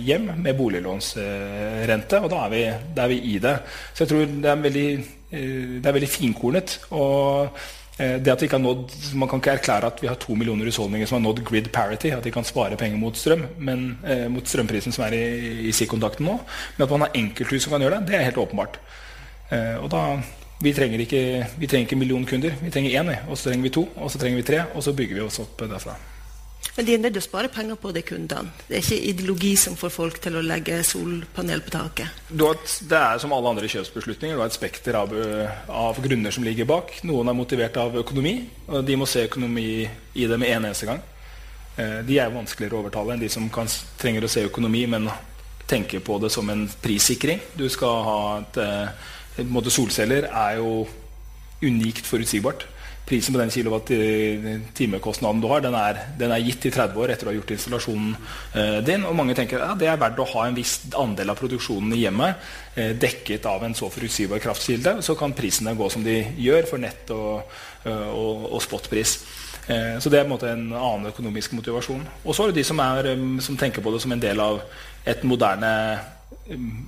hjem 0.02 0.32
med 0.42 0.58
boliglånsrente, 0.58 2.20
og 2.22 2.30
da 2.34 2.44
er, 2.46 2.52
vi, 2.54 2.66
da 2.96 3.06
er 3.06 3.14
vi 3.14 3.22
i 3.36 3.40
det. 3.44 3.56
Så 3.94 4.04
jeg 4.04 4.12
tror 4.12 4.36
det 4.44 4.52
er 4.52 4.62
veldig, 4.68 4.90
det 5.32 5.90
er 5.90 5.98
veldig 6.00 6.14
finkornet. 6.18 6.80
og 6.96 7.58
Eh, 7.98 8.18
det 8.20 8.32
at 8.32 8.42
vi 8.42 8.50
ikke 8.50 8.58
har 8.58 8.64
nådd, 8.64 8.92
Man 9.16 9.30
kan 9.30 9.40
ikke 9.40 9.52
erklære 9.52 9.88
at 9.88 10.02
vi 10.02 10.08
har 10.08 10.16
to 10.16 10.36
millioner 10.36 10.66
husholdninger 10.66 11.08
som 11.08 11.22
har 11.22 11.30
nådd 11.30 11.44
grid 11.46 11.70
parity, 11.72 12.08
at 12.08 12.24
de 12.24 12.32
kan 12.32 12.44
spare 12.44 12.76
penger 12.76 12.98
mot 12.98 13.18
strøm, 13.18 13.46
men, 13.58 13.98
eh, 14.04 14.28
mot 14.32 14.48
strømprisen 14.48 14.92
som 14.92 15.06
er 15.06 15.14
i, 15.14 15.68
i 15.70 15.72
stikkontakten 15.72 16.26
nå. 16.26 16.40
Men 16.78 16.84
at 16.84 16.92
man 16.92 17.02
har 17.02 17.12
enkelthus 17.16 17.64
som 17.64 17.72
kan 17.72 17.82
gjøre 17.82 18.00
det, 18.00 18.08
det 18.08 18.16
er 18.16 18.24
helt 18.24 18.38
åpenbart. 18.38 18.80
Eh, 19.52 19.78
og 19.84 19.90
da, 19.92 20.20
vi 20.62 20.74
trenger 20.74 21.00
ikke, 21.00 21.48
vi 21.58 21.68
trenger 21.68 21.88
ikke 21.88 21.96
millionkunder. 21.96 22.52
Vi 22.62 22.70
trenger 22.70 23.02
én, 23.02 23.16
og 23.30 23.38
så 23.38 23.50
trenger 23.50 23.64
vi 23.64 23.70
to, 23.70 23.88
og 23.96 24.12
så 24.12 24.20
trenger 24.20 24.38
vi 24.38 24.44
tre, 24.44 24.64
og 24.76 24.84
så 24.84 24.94
bygger 24.94 25.16
vi 25.16 25.22
oss 25.22 25.40
opp 25.40 25.60
derfra. 25.60 25.96
Men 26.76 26.86
de 26.86 26.94
er 26.94 27.00
nødt 27.00 27.18
å 27.22 27.24
spare 27.24 27.48
penger 27.48 27.78
på 27.80 27.92
de 27.96 28.02
kundene. 28.04 28.52
Det 28.68 28.76
er 28.76 28.82
ikke 28.84 29.12
ideologi 29.12 29.54
som 29.60 29.78
får 29.80 29.92
folk 29.96 30.18
til 30.24 30.36
å 30.36 30.44
legge 30.44 30.82
solpanel 30.84 31.62
på 31.64 31.72
taket. 31.72 32.18
det 32.28 32.98
er 33.00 33.22
som 33.24 33.32
alle 33.32 33.54
andre 33.54 33.70
kjøpsbeslutninger. 33.72 34.36
Du 34.36 34.44
har 34.44 34.52
et 34.52 34.58
spekter 34.58 34.98
av, 35.00 35.14
av, 35.72 36.02
grunner 36.04 36.36
som 36.36 36.44
ligger 36.44 36.68
bak. 36.68 36.92
Noen 37.08 37.32
er 37.32 37.38
motivert 37.38 37.80
av 37.80 37.96
økonomi, 38.04 38.42
og 38.68 38.84
de 38.84 39.00
må 39.00 39.08
se 39.08 39.24
økonomi 39.24 39.88
i 39.88 40.28
det 40.28 40.40
med 40.42 40.52
en 40.52 40.68
eneste 40.68 40.90
gang. 40.90 41.00
Eh, 41.78 42.02
de 42.08 42.20
er 42.20 42.36
vanskeligere 42.36 42.76
å 42.76 42.84
overtale 42.84 43.16
enn 43.16 43.24
de 43.24 43.32
som 43.32 43.48
kan, 43.50 43.72
trenger 44.02 44.28
å 44.28 44.34
se 44.36 44.44
økonomi, 44.44 44.84
men 44.92 45.08
tenker 45.72 46.04
på 46.04 46.20
det 46.20 46.34
som 46.36 46.50
en 46.52 46.68
prissikring. 46.84 47.40
Du 47.56 47.70
skal 47.72 48.04
ha 48.04 48.20
et, 48.44 48.64
et 49.40 49.48
eh, 49.48 49.72
Solceller 49.72 50.28
er 50.28 50.60
jo 50.60 50.84
unikt 51.64 52.04
forutsigbart 52.04 52.68
prisen 53.06 53.36
på 53.36 53.40
den 53.40 53.54
kilowatt-timekostnaden 53.54 55.42
du 55.42 55.48
har, 55.52 55.62
den 55.62 55.78
er, 55.78 56.00
den 56.18 56.34
er, 56.34 56.42
gitt 56.42 56.66
i 56.66 56.74
30 56.74 57.02
år 57.04 57.14
etter 57.14 57.30
å 57.30 57.32
ha 57.32 57.38
gjort 57.38 57.54
installasjonen 57.54 58.16
eh, 58.58 58.80
din. 58.86 59.06
Og 59.06 59.16
mange 59.18 59.36
tenker 59.38 59.62
at 59.62 59.76
ja, 59.76 59.80
det 59.80 59.90
er 59.92 60.02
verdt 60.02 60.22
å 60.24 60.28
ha 60.34 60.48
en 60.48 60.58
viss 60.58 60.80
andel 60.98 61.34
av 61.34 61.40
produksjonen 61.40 61.94
i 61.94 62.02
hjemmet 62.02 62.48
eh, 62.74 62.96
dekket 62.98 63.46
av 63.50 63.66
en 63.66 63.78
så 63.78 63.92
forutsigbar 63.94 64.42
kraftkilde. 64.44 64.98
Så 65.06 65.18
kan 65.20 65.38
prisene 65.38 65.76
gå 65.78 65.90
som 65.94 66.06
de 66.06 66.18
gjør 66.42 66.70
for 66.72 66.82
nett 66.82 67.14
og, 67.14 67.58
eh, 67.86 68.10
og, 68.10 68.50
og 68.56 68.66
spotpris. 68.66 69.20
Eh, 69.68 69.96
så 70.02 70.10
det 70.10 70.20
er 70.20 70.26
en, 70.26 70.34
måte, 70.34 70.50
en 70.50 70.68
annen 70.74 71.10
økonomisk 71.14 71.56
motivasjon. 71.58 72.04
Og 72.24 72.36
så 72.36 72.46
er 72.46 72.54
det 72.54 72.62
de 72.62 72.68
som, 72.68 72.82
er, 72.82 73.14
som, 73.46 73.58
tenker 73.58 73.86
på 73.86 73.94
det 73.94 74.02
som 74.04 74.14
en 74.14 74.22
del 74.22 74.42
av 74.42 74.62
et 75.06 75.24
moderne, 75.26 75.72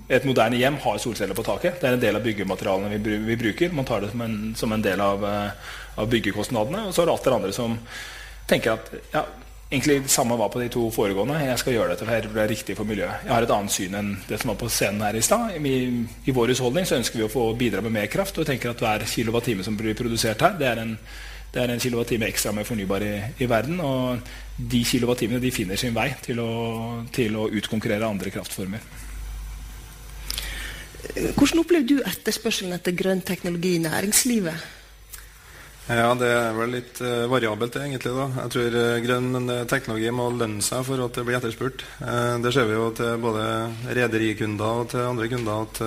et 0.09 0.25
moderne 0.25 0.57
hjem 0.57 0.77
har 0.83 1.01
solceller 1.01 1.37
på 1.37 1.45
taket. 1.45 1.77
Det 1.81 1.89
er 1.89 1.97
en 1.97 2.01
del 2.01 2.17
av 2.17 2.25
byggematerialene 2.25 3.21
vi 3.25 3.37
bruker. 3.37 3.73
Man 3.73 3.85
tar 3.85 4.05
det 4.05 4.13
som 4.13 4.25
en, 4.25 4.37
som 4.57 4.73
en 4.73 4.85
del 4.85 5.01
av, 5.01 5.25
av, 5.97 6.07
byggekostnadene. 6.11 6.87
Og 6.87 6.95
så 6.95 7.03
er 7.03 7.09
det 7.09 7.17
alltid 7.17 7.37
andre 7.37 7.53
som 7.55 7.75
tenker 8.47 8.77
at 8.77 8.91
ja, 9.11 9.25
egentlig 9.69 10.01
det 10.03 10.11
samme 10.11 10.37
var 10.39 10.49
på 10.49 10.61
de 10.61 10.69
to 10.71 10.87
foregående. 10.91 11.39
Jeg 11.43 11.59
skal 11.59 11.75
gjøre 11.75 11.93
dette 11.93 12.07
for 12.07 12.33
det 12.35 12.43
er 12.43 12.51
riktig 12.51 12.75
for 12.77 12.87
miljøet. 12.87 13.25
Jeg 13.25 13.33
har 13.33 13.45
et 13.45 13.53
annet 13.53 13.73
syn 13.73 13.97
enn 13.99 14.11
det 14.29 14.39
som 14.41 14.53
var 14.53 14.59
på 14.61 14.69
scenen 14.71 15.03
her 15.03 15.17
i 15.17 15.23
stad. 15.25 15.57
I, 15.57 15.77
I, 16.25 16.35
vår 16.35 16.53
husholdning 16.53 16.87
så 16.87 16.99
ønsker 16.99 17.19
vi 17.19 17.25
å 17.27 17.31
få 17.31 17.49
bidra 17.59 17.83
med 17.83 17.95
mer 17.95 18.11
kraft. 18.11 18.37
Og 18.39 18.47
tenker 18.47 18.71
at 18.71 18.83
hver 18.83 19.07
kilowattime 19.09 19.65
som 19.67 19.79
blir 19.79 19.97
produsert 19.97 20.45
her, 20.45 20.55
det 20.59 20.69
er 20.71 20.83
en, 20.85 20.95
det 21.53 21.63
er 21.63 21.73
en 21.73 21.83
kilowattime 21.83 22.29
ekstra 22.29 22.55
med 22.55 22.67
fornybar 22.67 23.03
i, 23.03 23.15
i, 23.43 23.49
verden. 23.49 23.81
Og 23.83 24.31
de 24.57 24.83
kilowattimene 24.87 25.43
de 25.43 25.51
finner 25.51 25.79
sin 25.79 25.95
vei 25.95 26.13
til 26.23 26.39
å, 26.43 26.51
til 27.13 27.35
å 27.35 27.49
utkonkurrere 27.59 28.07
andre 28.07 28.31
kraftformer. 28.33 28.87
Hvordan 31.07 31.61
opplever 31.61 31.85
du 31.87 31.99
etterspørselen 32.01 32.75
etter 32.75 32.95
grønn 32.97 33.21
teknologi 33.25 33.75
i 33.77 33.83
næringslivet? 33.83 34.76
Ja, 35.87 36.11
Det 36.19 36.27
er 36.27 36.51
vel 36.51 36.73
litt 36.75 36.97
uh, 36.99 37.29
variabelt, 37.31 37.77
egentlig. 37.79 38.11
da. 38.11 38.25
Jeg 38.41 38.51
tror 38.51 38.73
uh, 38.75 38.97
grønn 38.99 39.51
eh, 39.53 39.63
teknologi 39.71 40.09
må 40.11 40.25
lønne 40.35 40.63
seg 40.65 40.83
for 40.83 40.99
at 40.99 41.15
det 41.15 41.23
blir 41.23 41.37
etterspurt. 41.37 41.85
Uh, 42.01 42.35
det 42.43 42.51
ser 42.51 42.67
vi 42.67 42.75
jo 42.75 42.89
til 42.97 43.15
både 43.23 43.45
rederikunder 43.95 44.81
og 44.81 44.89
til 44.91 45.05
andre 45.05 45.29
kunder 45.31 45.63
at 45.63 45.79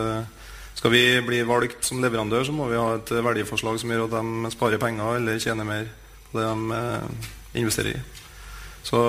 skal 0.80 0.95
vi 0.95 1.02
bli 1.26 1.42
valgt 1.45 1.85
som 1.85 2.00
leverandør, 2.00 2.47
så 2.49 2.54
må 2.57 2.71
vi 2.71 2.78
ha 2.80 2.95
et 2.97 3.12
verdiforslag 3.12 3.76
som 3.83 3.92
gjør 3.92 4.07
at 4.07 4.14
de 4.16 4.52
sparer 4.54 4.80
penger 4.80 5.19
eller 5.19 5.42
tjener 5.42 5.69
mer 5.69 5.90
på 6.30 6.38
det 6.38 6.47
de 6.49 7.61
investerer 7.61 7.99
i. 7.99 8.00
Så, 8.87 9.00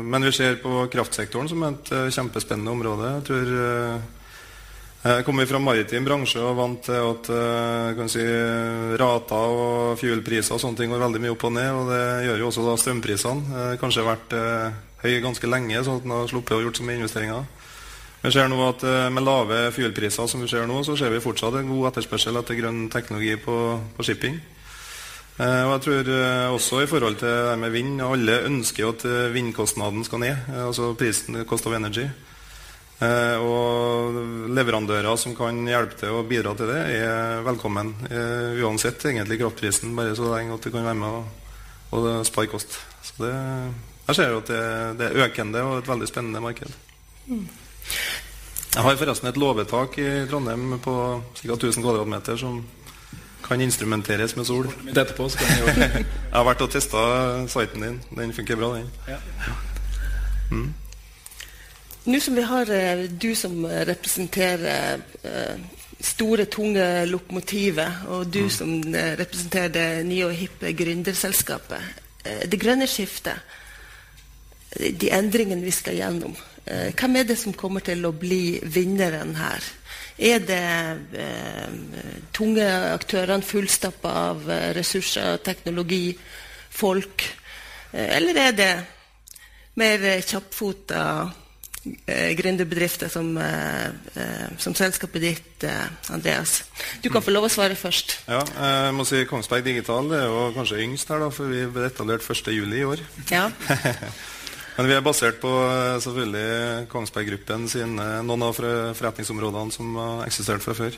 men 0.00 0.24
vi 0.24 0.32
ser 0.32 0.56
på 0.62 0.86
kraftsektoren 0.94 1.50
som 1.50 1.66
et 1.66 1.92
kjempespennende 2.14 2.72
område. 2.72 3.10
Jeg 3.18 3.26
tror 3.28 3.52
jeg 5.04 5.24
kommer 5.26 5.44
fra 5.44 5.58
maritim 5.60 6.06
bransje 6.06 6.40
og 6.40 6.56
vant 6.56 6.86
til 6.86 6.96
at 6.96 7.26
kan 7.98 8.08
si, 8.08 8.22
rater 8.96 9.56
og 9.58 9.98
fuelpriser 10.00 10.56
og 10.56 10.62
sånne 10.62 10.80
ting 10.80 10.94
går 10.94 11.02
veldig 11.02 11.20
mye 11.20 11.34
opp 11.34 11.44
og 11.44 11.52
ned. 11.52 11.70
og 11.76 11.90
Det 11.92 12.04
gjør 12.24 12.40
jo 12.40 12.48
også 12.48 12.64
da 12.64 12.76
strømprisene. 12.80 13.58
Eh, 13.58 13.74
kanskje 13.82 14.06
vært 14.06 14.32
eh, 14.38 14.80
høy 15.04 15.20
ganske 15.26 15.50
lenge, 15.50 15.84
sånn 15.84 16.00
at 16.00 16.08
en 16.08 16.16
har 16.16 16.32
sluppet 16.32 16.56
å 16.56 16.62
gjort 16.64 16.80
så 16.80 16.88
mye 16.88 17.02
investeringer. 17.02 17.44
Vi 18.24 18.32
ser 18.32 18.48
nå 18.48 18.56
at 18.64 18.80
Med 19.12 19.20
lave 19.20 19.68
fuelpriser 19.76 20.26
som 20.26 20.40
vi 20.40 20.48
ser 20.48 20.64
nå, 20.64 20.80
så 20.88 20.96
ser 20.96 21.12
vi 21.12 21.20
fortsatt 21.20 21.58
en 21.60 21.68
god 21.68 21.90
etterspørsel 21.90 22.40
etter 22.40 22.56
grønn 22.56 22.86
teknologi 22.88 23.36
på, 23.36 23.56
på 23.96 24.06
shipping. 24.08 24.38
Og 25.36 25.72
jeg 25.74 25.82
tror 25.84 26.08
også 26.54 26.80
i 26.80 26.86
forhold 26.88 27.18
til 27.20 27.28
det 27.28 27.58
med 27.58 27.74
vind 27.74 28.00
Alle 28.00 28.38
ønsker 28.46 28.84
jo 28.86 28.92
at 28.94 29.04
vindkostnaden 29.34 30.06
skal 30.08 30.22
ned, 30.22 30.48
altså 30.56 30.94
prisen, 30.96 31.42
cost 31.44 31.68
of 31.68 31.76
energy. 31.76 32.06
Eh, 33.02 33.36
og 33.42 34.18
leverandører 34.54 35.16
som 35.18 35.34
kan 35.34 35.56
hjelpe 35.66 35.98
til 35.98 36.14
å 36.14 36.22
bidra 36.28 36.54
til 36.58 36.70
det, 36.70 36.82
er 37.00 37.42
velkommen. 37.46 37.90
Eh, 38.06 38.60
uansett 38.62 39.02
egentlig 39.10 39.40
kraftprisen, 39.40 39.96
bare 39.98 40.14
så 40.14 40.28
lenge 40.30 40.54
at 40.54 40.62
du 40.62 40.70
kan 40.70 40.86
være 40.86 41.00
med 41.00 41.18
og, 41.18 41.24
og 41.98 42.06
spare 42.28 42.52
kost. 42.52 42.78
Så 43.02 43.18
det, 43.24 43.32
jeg 44.06 44.20
ser 44.20 44.36
at 44.38 44.52
det, 44.52 44.62
det, 45.00 45.10
er 45.10 45.26
økende 45.26 45.64
og 45.66 45.80
et 45.80 45.90
veldig 45.90 46.10
spennende 46.10 46.44
marked. 46.44 46.70
Jeg 48.74 48.82
har 48.82 48.96
forresten 48.98 49.30
et 49.30 49.38
låvetak 49.38 49.98
i 50.02 50.08
Trondheim 50.30 50.78
på 50.82 50.94
ca. 51.40 51.54
1000 51.58 51.84
kvm 51.84 52.16
som 52.38 52.62
kan 53.44 53.60
instrumenteres 53.60 54.36
med 54.38 54.46
sol. 54.48 54.70
Etterpå, 54.88 55.28
skal 55.32 55.50
jeg, 55.50 55.90
jeg 56.06 56.32
har 56.32 56.46
vært 56.46 56.64
og 56.64 56.72
testa 56.72 57.02
siten 57.52 57.84
din. 57.84 58.00
Den 58.16 58.32
funker 58.32 58.56
bra, 58.60 58.70
den. 58.78 58.88
Ja. 59.10 59.18
Mm. 60.54 60.72
Nå 62.04 62.20
som 62.20 62.34
vi 62.36 62.42
har 62.44 62.70
eh, 62.70 63.06
du 63.08 63.34
som 63.34 63.62
representerer 63.64 65.00
eh, 65.24 65.60
store, 66.04 66.44
tunge 66.52 66.84
lokomotiver, 67.08 68.02
og 68.12 68.26
du 68.28 68.42
mm. 68.44 68.50
som 68.52 68.72
eh, 68.94 69.14
representerer 69.16 69.70
det 69.72 69.86
nye 70.04 70.26
og 70.26 70.34
hippe 70.36 70.74
gründerselskapet. 70.76 72.02
Det 72.24 72.56
grønne 72.60 72.86
skiftet, 72.88 73.36
de 74.72 75.10
endringene 75.12 75.64
vi 75.64 75.72
skal 75.76 75.98
gjennom. 75.98 76.32
Hvem 76.64 77.16
er 77.20 77.26
det 77.28 77.36
som 77.36 77.52
kommer 77.52 77.84
til 77.84 78.00
å 78.08 78.14
bli 78.16 78.62
vinneren 78.64 79.34
her? 79.36 79.66
Er 80.16 80.40
det 80.40 80.60
eh, 81.20 81.76
tunge 82.36 82.64
aktørene 82.94 83.44
fullstappa 83.44 84.12
av 84.30 84.48
ressurser, 84.76 85.40
teknologi, 85.44 86.16
folk? 86.74 87.24
eller 87.94 88.40
er 88.42 88.56
det 88.58 88.72
mer 89.80 90.04
kjappfota 90.22 91.00
eh, 91.22 91.40
gründerbedrifter 91.84 93.08
som, 93.12 93.36
eh, 93.36 93.86
eh, 94.14 94.46
som, 94.58 94.74
selskapet 94.74 95.20
ditt, 95.20 95.64
eh, 95.64 95.86
Andreas. 96.08 96.64
Du 97.02 97.10
kan 97.10 97.22
få 97.22 97.30
lov 97.30 97.44
å 97.44 97.52
svare 97.52 97.76
først. 97.76 98.16
Ja, 98.28 98.40
jeg 98.40 98.94
må 98.94 99.04
si 99.04 99.24
Kongsberg 99.28 99.64
Digital 99.64 100.08
det 100.08 100.22
er 100.22 100.30
jo 100.32 100.52
kanskje 100.56 100.80
yngst 100.84 101.08
her, 101.08 101.20
da, 101.20 101.30
for 101.30 101.50
vi 101.52 101.66
ble 101.66 101.88
etablert 101.90 102.24
1.7 102.24 102.72
i 102.72 102.84
år. 102.84 103.04
Ja. 103.30 103.50
Men 104.76 104.88
vi 104.90 104.94
er 104.96 105.04
basert 105.06 105.40
på 105.42 105.50
eh, 105.50 106.00
selvfølgelig 106.02 106.88
Kongsberg 106.90 107.28
Gruppen 107.30 107.68
sine, 107.70 108.08
noen 108.26 108.42
av 108.48 108.56
forretningsområdene 108.56 109.74
som 109.74 109.94
har 110.00 110.24
eksistert 110.26 110.64
fra 110.64 110.74
før. 110.74 110.96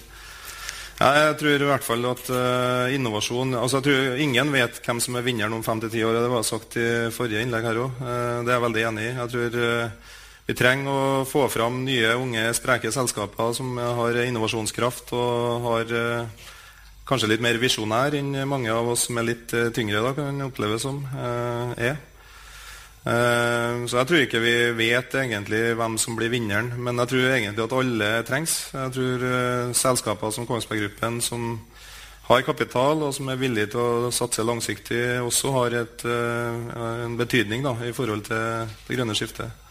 Ja, 0.97 1.11
jeg 1.13 1.35
tror 1.43 1.61
i 1.61 1.67
hvert 1.69 1.85
fall 1.85 2.07
at 2.09 2.29
uh, 2.33 2.89
innovasjon 2.89 3.51
altså 3.53 3.83
jeg 3.83 3.85
tror 3.85 4.21
Ingen 4.25 4.49
vet 4.49 4.79
hvem 4.81 5.03
som 5.05 5.19
er 5.19 5.27
vinneren 5.27 5.53
om 5.53 5.65
fem 5.65 5.83
til 5.83 5.91
ti 5.93 6.01
år. 6.01 6.17
Det 6.25 6.31
var 6.33 6.47
sagt 6.49 6.79
i 6.81 6.87
forrige 7.13 7.43
innlegg 7.45 7.69
her 7.69 7.81
òg. 7.83 7.99
Uh, 8.01 8.39
det 8.41 8.49
er 8.49 8.55
jeg 8.55 8.65
veldig 8.65 8.85
enig 8.89 9.05
i. 9.05 9.11
Jeg 9.19 9.33
tror 9.35 9.59
uh, 9.61 10.15
vi 10.47 10.55
trenger 10.55 10.91
å 10.91 11.25
få 11.27 11.49
fram 11.51 11.81
nye, 11.87 12.13
unge, 12.15 12.45
spreke 12.55 12.93
selskaper 12.95 13.55
som 13.57 13.79
har 13.79 14.19
innovasjonskraft 14.23 15.11
og 15.19 15.65
har 15.67 15.95
eh, 15.99 16.45
kanskje 17.07 17.33
litt 17.33 17.43
mer 17.43 17.59
visjonær 17.59 18.15
enn 18.19 18.45
mange 18.47 18.71
av 18.71 18.93
oss 18.93 19.09
som 19.09 19.19
er 19.19 19.27
litt 19.33 19.55
eh, 19.57 19.73
tyngre, 19.75 20.05
da, 20.05 20.13
kan 20.15 20.47
oppleves 20.47 20.87
som, 20.87 21.03
eh, 21.03 21.91
er. 21.91 21.99
Eh, 23.07 23.85
så 23.87 24.01
jeg 24.01 24.09
tror 24.11 24.23
ikke 24.25 24.43
vi 24.43 24.55
vet 24.79 25.19
egentlig 25.19 25.63
hvem 25.79 25.99
som 26.03 26.17
blir 26.19 26.31
vinneren, 26.33 26.73
men 26.79 26.99
jeg 27.03 27.13
tror 27.13 27.29
egentlig 27.31 27.67
at 27.67 27.77
alle 27.81 28.13
trengs. 28.27 28.57
Jeg 28.75 28.95
tror 28.97 29.29
eh, 29.33 29.75
selskaper 29.83 30.35
som 30.35 30.47
Kongsberg 30.47 30.87
Gruppen, 30.87 31.21
som 31.23 31.53
har 32.27 32.43
kapital 32.43 33.05
og 33.07 33.15
som 33.15 33.29
er 33.31 33.39
villige 33.39 33.75
til 33.75 33.83
å 33.83 34.11
satse 34.15 34.43
langsiktig, 34.43 35.05
også 35.23 35.55
har 35.59 35.79
et, 35.83 36.03
eh, 36.07 36.75
en 37.07 37.15
betydning 37.19 37.63
da, 37.67 37.77
i 37.87 37.95
forhold 37.95 38.27
til 38.27 38.75
det 38.89 38.99
grønne 38.99 39.15
skiftet. 39.15 39.66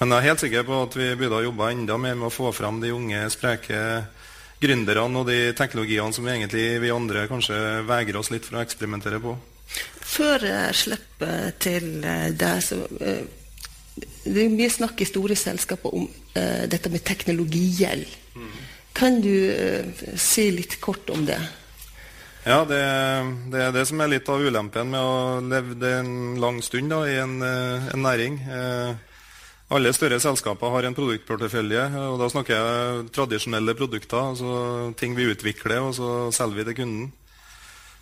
Men 0.00 0.14
jeg 0.14 0.22
er 0.22 0.28
helt 0.30 0.40
sikker 0.40 0.62
på 0.64 0.76
at 0.86 0.94
vi 0.96 1.06
burde 1.12 1.36
ha 1.36 1.44
jobba 1.44 1.66
enda 1.74 1.98
mer 2.00 2.14
med 2.16 2.30
å 2.30 2.32
få 2.32 2.50
fram 2.56 2.78
de 2.80 2.88
unge, 2.96 3.18
spreke 3.28 3.80
gründerne 4.60 5.20
og 5.20 5.26
de 5.28 5.50
teknologiene 5.56 6.16
som 6.16 6.28
egentlig 6.28 6.78
vi 6.80 6.92
andre 6.94 7.26
kanskje 7.28 7.58
vegrer 7.88 8.16
oss 8.16 8.30
litt 8.32 8.48
for 8.48 8.56
å 8.56 8.62
eksperimentere 8.64 9.20
på. 9.20 9.34
Før 10.00 10.46
jeg 10.48 10.78
slipper 10.80 11.52
til 11.60 11.90
eh, 12.00 12.30
deg, 12.32 12.62
så 12.64 12.80
uh, 12.80 13.20
Det 14.00 14.46
er 14.46 14.50
mye 14.54 14.72
snakk 14.72 15.04
i 15.04 15.08
store 15.08 15.36
selskaper 15.36 15.92
om 16.00 16.08
uh, 16.08 16.64
dette 16.72 16.88
med 16.88 17.04
teknologigjeld. 17.04 18.08
Mm. 18.40 18.50
Kan 18.96 19.20
du 19.20 19.34
uh, 19.52 20.16
si 20.16 20.48
litt 20.56 20.78
kort 20.80 21.12
om 21.12 21.28
det? 21.28 21.38
Ja, 22.48 22.64
det, 22.64 22.80
det, 23.52 23.62
er 23.66 23.76
det 23.76 23.84
som 23.84 24.00
er 24.00 24.14
litt 24.14 24.32
av 24.32 24.40
ulempen 24.40 24.96
med 24.96 25.00
å 25.04 25.44
leve 25.44 25.92
en 26.00 26.40
lang 26.40 26.64
stund 26.64 26.88
da, 26.88 27.04
i 27.04 27.18
en, 27.20 27.36
en 27.44 28.00
næring. 28.00 28.38
Eh, 28.48 29.09
alle 29.70 29.92
større 29.94 30.18
selskaper 30.22 30.72
har 30.74 30.86
en 30.86 30.96
produktportefølje. 30.96 31.84
og 32.10 32.18
Da 32.18 32.28
snakker 32.32 32.56
jeg 32.56 33.08
tradisjonelle 33.14 33.76
produkter, 33.78 34.32
altså 34.32 34.92
ting 34.98 35.14
vi 35.14 35.30
utvikler, 35.30 35.78
og 35.86 35.94
så 35.94 36.30
selger 36.34 36.58
vi 36.58 36.64
til 36.70 36.78
kunden. 36.82 37.12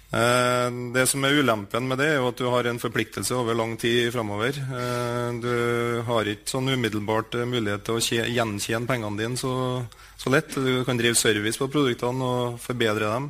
Eh, 0.08 0.68
det 0.94 1.04
som 1.10 1.24
er 1.28 1.36
ulempen 1.36 1.84
med 1.84 2.00
det, 2.00 2.06
er 2.08 2.22
jo 2.22 2.30
at 2.30 2.40
du 2.40 2.46
har 2.48 2.64
en 2.64 2.80
forpliktelse 2.80 3.36
over 3.36 3.54
lang 3.54 3.76
tid 3.76 4.08
framover. 4.14 4.56
Eh, 4.56 5.28
du 5.42 6.02
har 6.08 6.30
ikke 6.32 6.48
sånn 6.48 6.72
umiddelbart 6.72 7.36
mulighet 7.44 7.84
til 7.84 7.98
å 7.98 8.24
gjenkjenne 8.32 8.88
pengene 8.88 9.20
dine 9.20 9.36
så, 9.36 9.84
så 10.16 10.32
lett. 10.32 10.56
Du 10.56 10.84
kan 10.88 10.96
drive 10.96 11.20
service 11.20 11.60
på 11.60 11.68
produktene 11.68 12.24
og 12.24 12.60
forbedre 12.64 13.12
dem. 13.12 13.28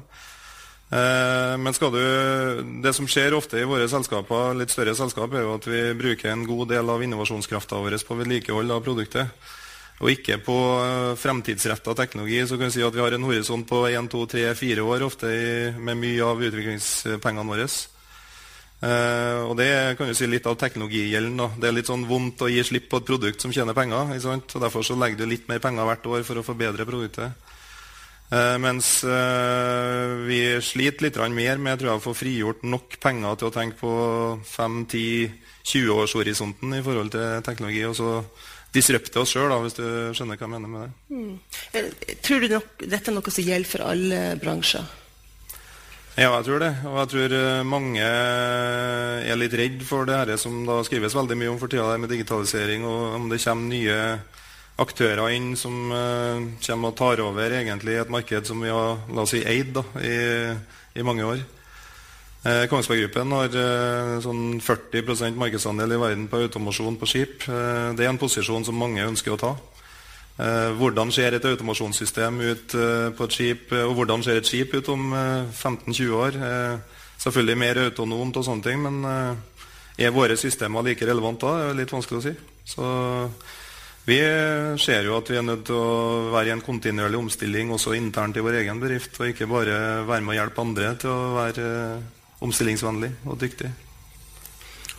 Eh, 0.88 1.54
men 1.60 1.74
du, 1.76 2.02
det 2.82 2.94
som 2.96 3.08
skjer 3.08 3.36
ofte 3.36 3.60
i 3.60 3.68
våre 3.68 3.88
selskaper, 3.90 4.56
litt 4.56 4.72
større 4.72 4.96
selskap, 4.96 5.32
er 5.32 5.44
jo 5.44 5.56
at 5.58 5.68
vi 5.68 5.82
bruker 5.98 6.32
en 6.32 6.46
god 6.48 6.72
del 6.72 6.88
av 6.88 7.04
innovasjonskrafta 7.04 7.80
vår 7.84 7.98
på 8.08 8.16
vedlikehold 8.22 8.72
av 8.72 8.84
produktet. 8.86 9.50
Og 9.98 10.12
ikke 10.14 10.38
på 10.46 10.56
eh, 10.78 11.12
fremtidsretta 11.18 11.94
teknologi. 11.98 12.40
Så 12.46 12.56
kan 12.56 12.70
vi 12.70 12.78
si 12.78 12.86
at 12.86 12.94
vi 12.94 13.02
har 13.02 13.12
en 13.12 13.28
horisont 13.28 13.66
på 13.68 13.84
1, 13.90 14.08
2, 14.12 14.24
3, 14.32 14.48
4 14.56 14.86
år 14.86 15.04
ofte 15.04 15.30
i, 15.34 15.46
med 15.76 15.98
mye 16.00 16.24
av 16.24 16.42
utviklingspengene 16.48 17.48
våre. 17.50 17.68
Eh, 18.78 19.40
og 19.42 19.56
det 19.58 19.98
kan 19.98 20.06
du 20.06 20.14
si 20.14 20.28
litt 20.30 20.46
av 20.46 20.56
teknologigjelden. 20.56 21.58
Det 21.58 21.68
er 21.68 21.74
litt 21.74 21.90
sånn 21.90 22.06
vondt 22.08 22.46
å 22.46 22.50
gi 22.52 22.62
slipp 22.64 22.88
på 22.92 23.02
et 23.02 23.10
produkt 23.10 23.42
som 23.42 23.52
tjener 23.52 23.76
penger. 23.76 24.14
Ikke 24.14 24.28
sant? 24.28 24.54
Og 24.54 24.64
Derfor 24.64 24.86
så 24.86 24.96
legger 24.96 25.20
du 25.20 25.28
litt 25.34 25.50
mer 25.50 25.60
penger 25.60 25.90
hvert 25.90 26.10
år 26.14 26.26
for 26.30 26.40
å 26.40 26.46
forbedre 26.46 26.86
produktet. 26.88 27.56
Eh, 28.28 28.58
mens 28.60 29.00
eh, 29.08 30.10
vi 30.28 30.60
sliter 30.60 31.06
litt 31.06 31.16
mer 31.32 31.56
med 31.56 31.80
tror 31.80 31.88
jeg, 31.90 31.96
å 31.96 32.06
få 32.10 32.14
frigjort 32.16 32.62
nok 32.68 33.00
penger 33.00 33.34
til 33.40 33.48
å 33.48 33.54
tenke 33.54 33.76
på 33.80 33.92
5-10-20-årshorisonten 34.44 36.74
i 36.76 36.84
forhold 36.84 37.10
til 37.16 37.40
teknologi. 37.46 37.84
Og 37.88 37.96
så 37.96 38.20
disrupte 38.74 39.20
oss 39.22 39.30
sjøl, 39.32 39.62
hvis 39.64 39.78
du 39.80 40.12
skjønner 40.12 40.36
hva 40.36 40.44
jeg 40.44 40.52
mener 40.52 40.68
med 40.68 40.80
det. 40.84 40.92
Mm. 41.08 41.40
Tror 42.20 42.40
du 42.44 42.48
nok, 42.52 42.68
dette 42.84 43.08
er 43.08 43.16
noe 43.16 43.32
som 43.32 43.48
gjelder 43.48 43.70
for 43.70 43.80
alle 43.88 44.36
bransjer? 44.42 44.84
Ja, 46.18 46.34
jeg 46.34 46.44
tror 46.48 46.58
det. 46.60 46.72
Og 46.90 46.96
jeg 46.98 47.08
tror 47.14 47.30
mange 47.64 48.04
er 48.04 49.36
litt 49.38 49.54
redd 49.56 49.82
for 49.86 50.04
det 50.04 50.16
her 50.18 50.36
som 50.36 50.66
da 50.68 50.84
skrives 50.84 51.14
veldig 51.16 51.36
mye 51.38 51.50
om 51.54 51.58
for 51.62 51.68
tida, 51.72 51.96
med 51.96 52.10
digitalisering, 52.12 52.84
og 52.84 53.14
om 53.22 53.28
det 53.32 53.40
kommer 53.40 53.72
nye 53.72 53.96
aktører 54.78 55.34
inn 55.34 55.54
som 55.58 55.90
uh, 55.90 56.38
kommer 56.62 56.92
og 56.92 56.98
tar 56.98 57.22
over 57.24 57.54
egentlig 57.54 57.98
et 57.98 58.10
marked 58.12 58.46
som 58.46 58.60
vi 58.62 58.70
har 58.72 59.00
la 59.10 59.24
oss 59.24 59.34
si, 59.34 59.42
eid 59.42 59.72
da, 59.74 59.84
i, 59.98 60.18
i, 60.98 61.06
mange 61.06 61.26
år. 61.26 61.42
Uh, 62.44 62.64
Kongsberg 62.70 63.02
Gruppen 63.02 63.34
har 63.34 63.56
uh, 63.58 64.14
sånn 64.22 64.60
40% 64.62 65.40
markedsandel 65.40 65.96
i 65.96 66.00
verden 66.00 66.28
på 66.30 66.44
automasjon 66.44 67.00
på 67.00 67.10
skip. 67.10 67.48
det 67.48 68.06
er 68.06 68.12
en 68.12 68.20
posisjon 68.20 68.66
som 68.66 68.78
mange 68.78 69.06
ønsker 69.06 69.34
å 69.34 69.40
ta. 69.40 69.56
hvordan 70.78 71.10
ser 71.10 71.34
et 71.34 71.44
automasjonssystem 71.44 72.36
ut 72.40 72.74
på 73.18 73.24
et 73.26 73.32
skip, 73.34 73.72
og 73.74 73.94
hvordan 73.98 74.22
ser 74.22 74.38
et 74.38 74.46
skip 74.46 74.74
ut 74.74 74.88
om 74.88 75.10
15-20 75.12 76.12
år? 76.14 76.38
selvfølgelig 77.18 77.58
mer 77.58 77.80
autonomt 77.82 78.36
og 78.38 78.44
sånne 78.46 78.62
ting, 78.62 78.78
men 78.78 79.02
er 79.98 80.14
våre 80.14 80.36
systemer 80.38 80.86
like 80.86 81.06
relevante 81.06 81.42
da? 81.42 81.56
Det 81.58 81.72
er 81.72 81.80
litt 81.80 81.94
vanskelig 81.96 82.20
å 82.20 82.26
si. 82.28 82.34
Så 82.70 82.84
vi 84.08 84.18
ser 84.80 85.04
jo 85.04 85.18
at 85.18 85.28
vi 85.28 85.36
er 85.36 85.44
nødt 85.44 85.66
til 85.68 85.76
å 85.76 86.30
være 86.32 86.48
i 86.48 86.54
en 86.54 86.64
kontinuerlig 86.64 87.18
omstilling 87.20 87.74
også 87.74 87.92
internt 87.96 88.38
i 88.38 88.44
vår 88.44 88.62
egen 88.62 88.80
bedrift, 88.80 89.18
og 89.20 89.28
ikke 89.32 89.50
bare 89.50 90.06
være 90.08 90.24
med 90.24 90.32
å 90.32 90.38
hjelpe 90.38 90.64
andre 90.64 90.94
til 91.02 91.12
å 91.12 91.34
være 91.36 91.66
omstillingsvennlig 92.46 93.12
og 93.28 93.36
dyktig. 93.42 93.70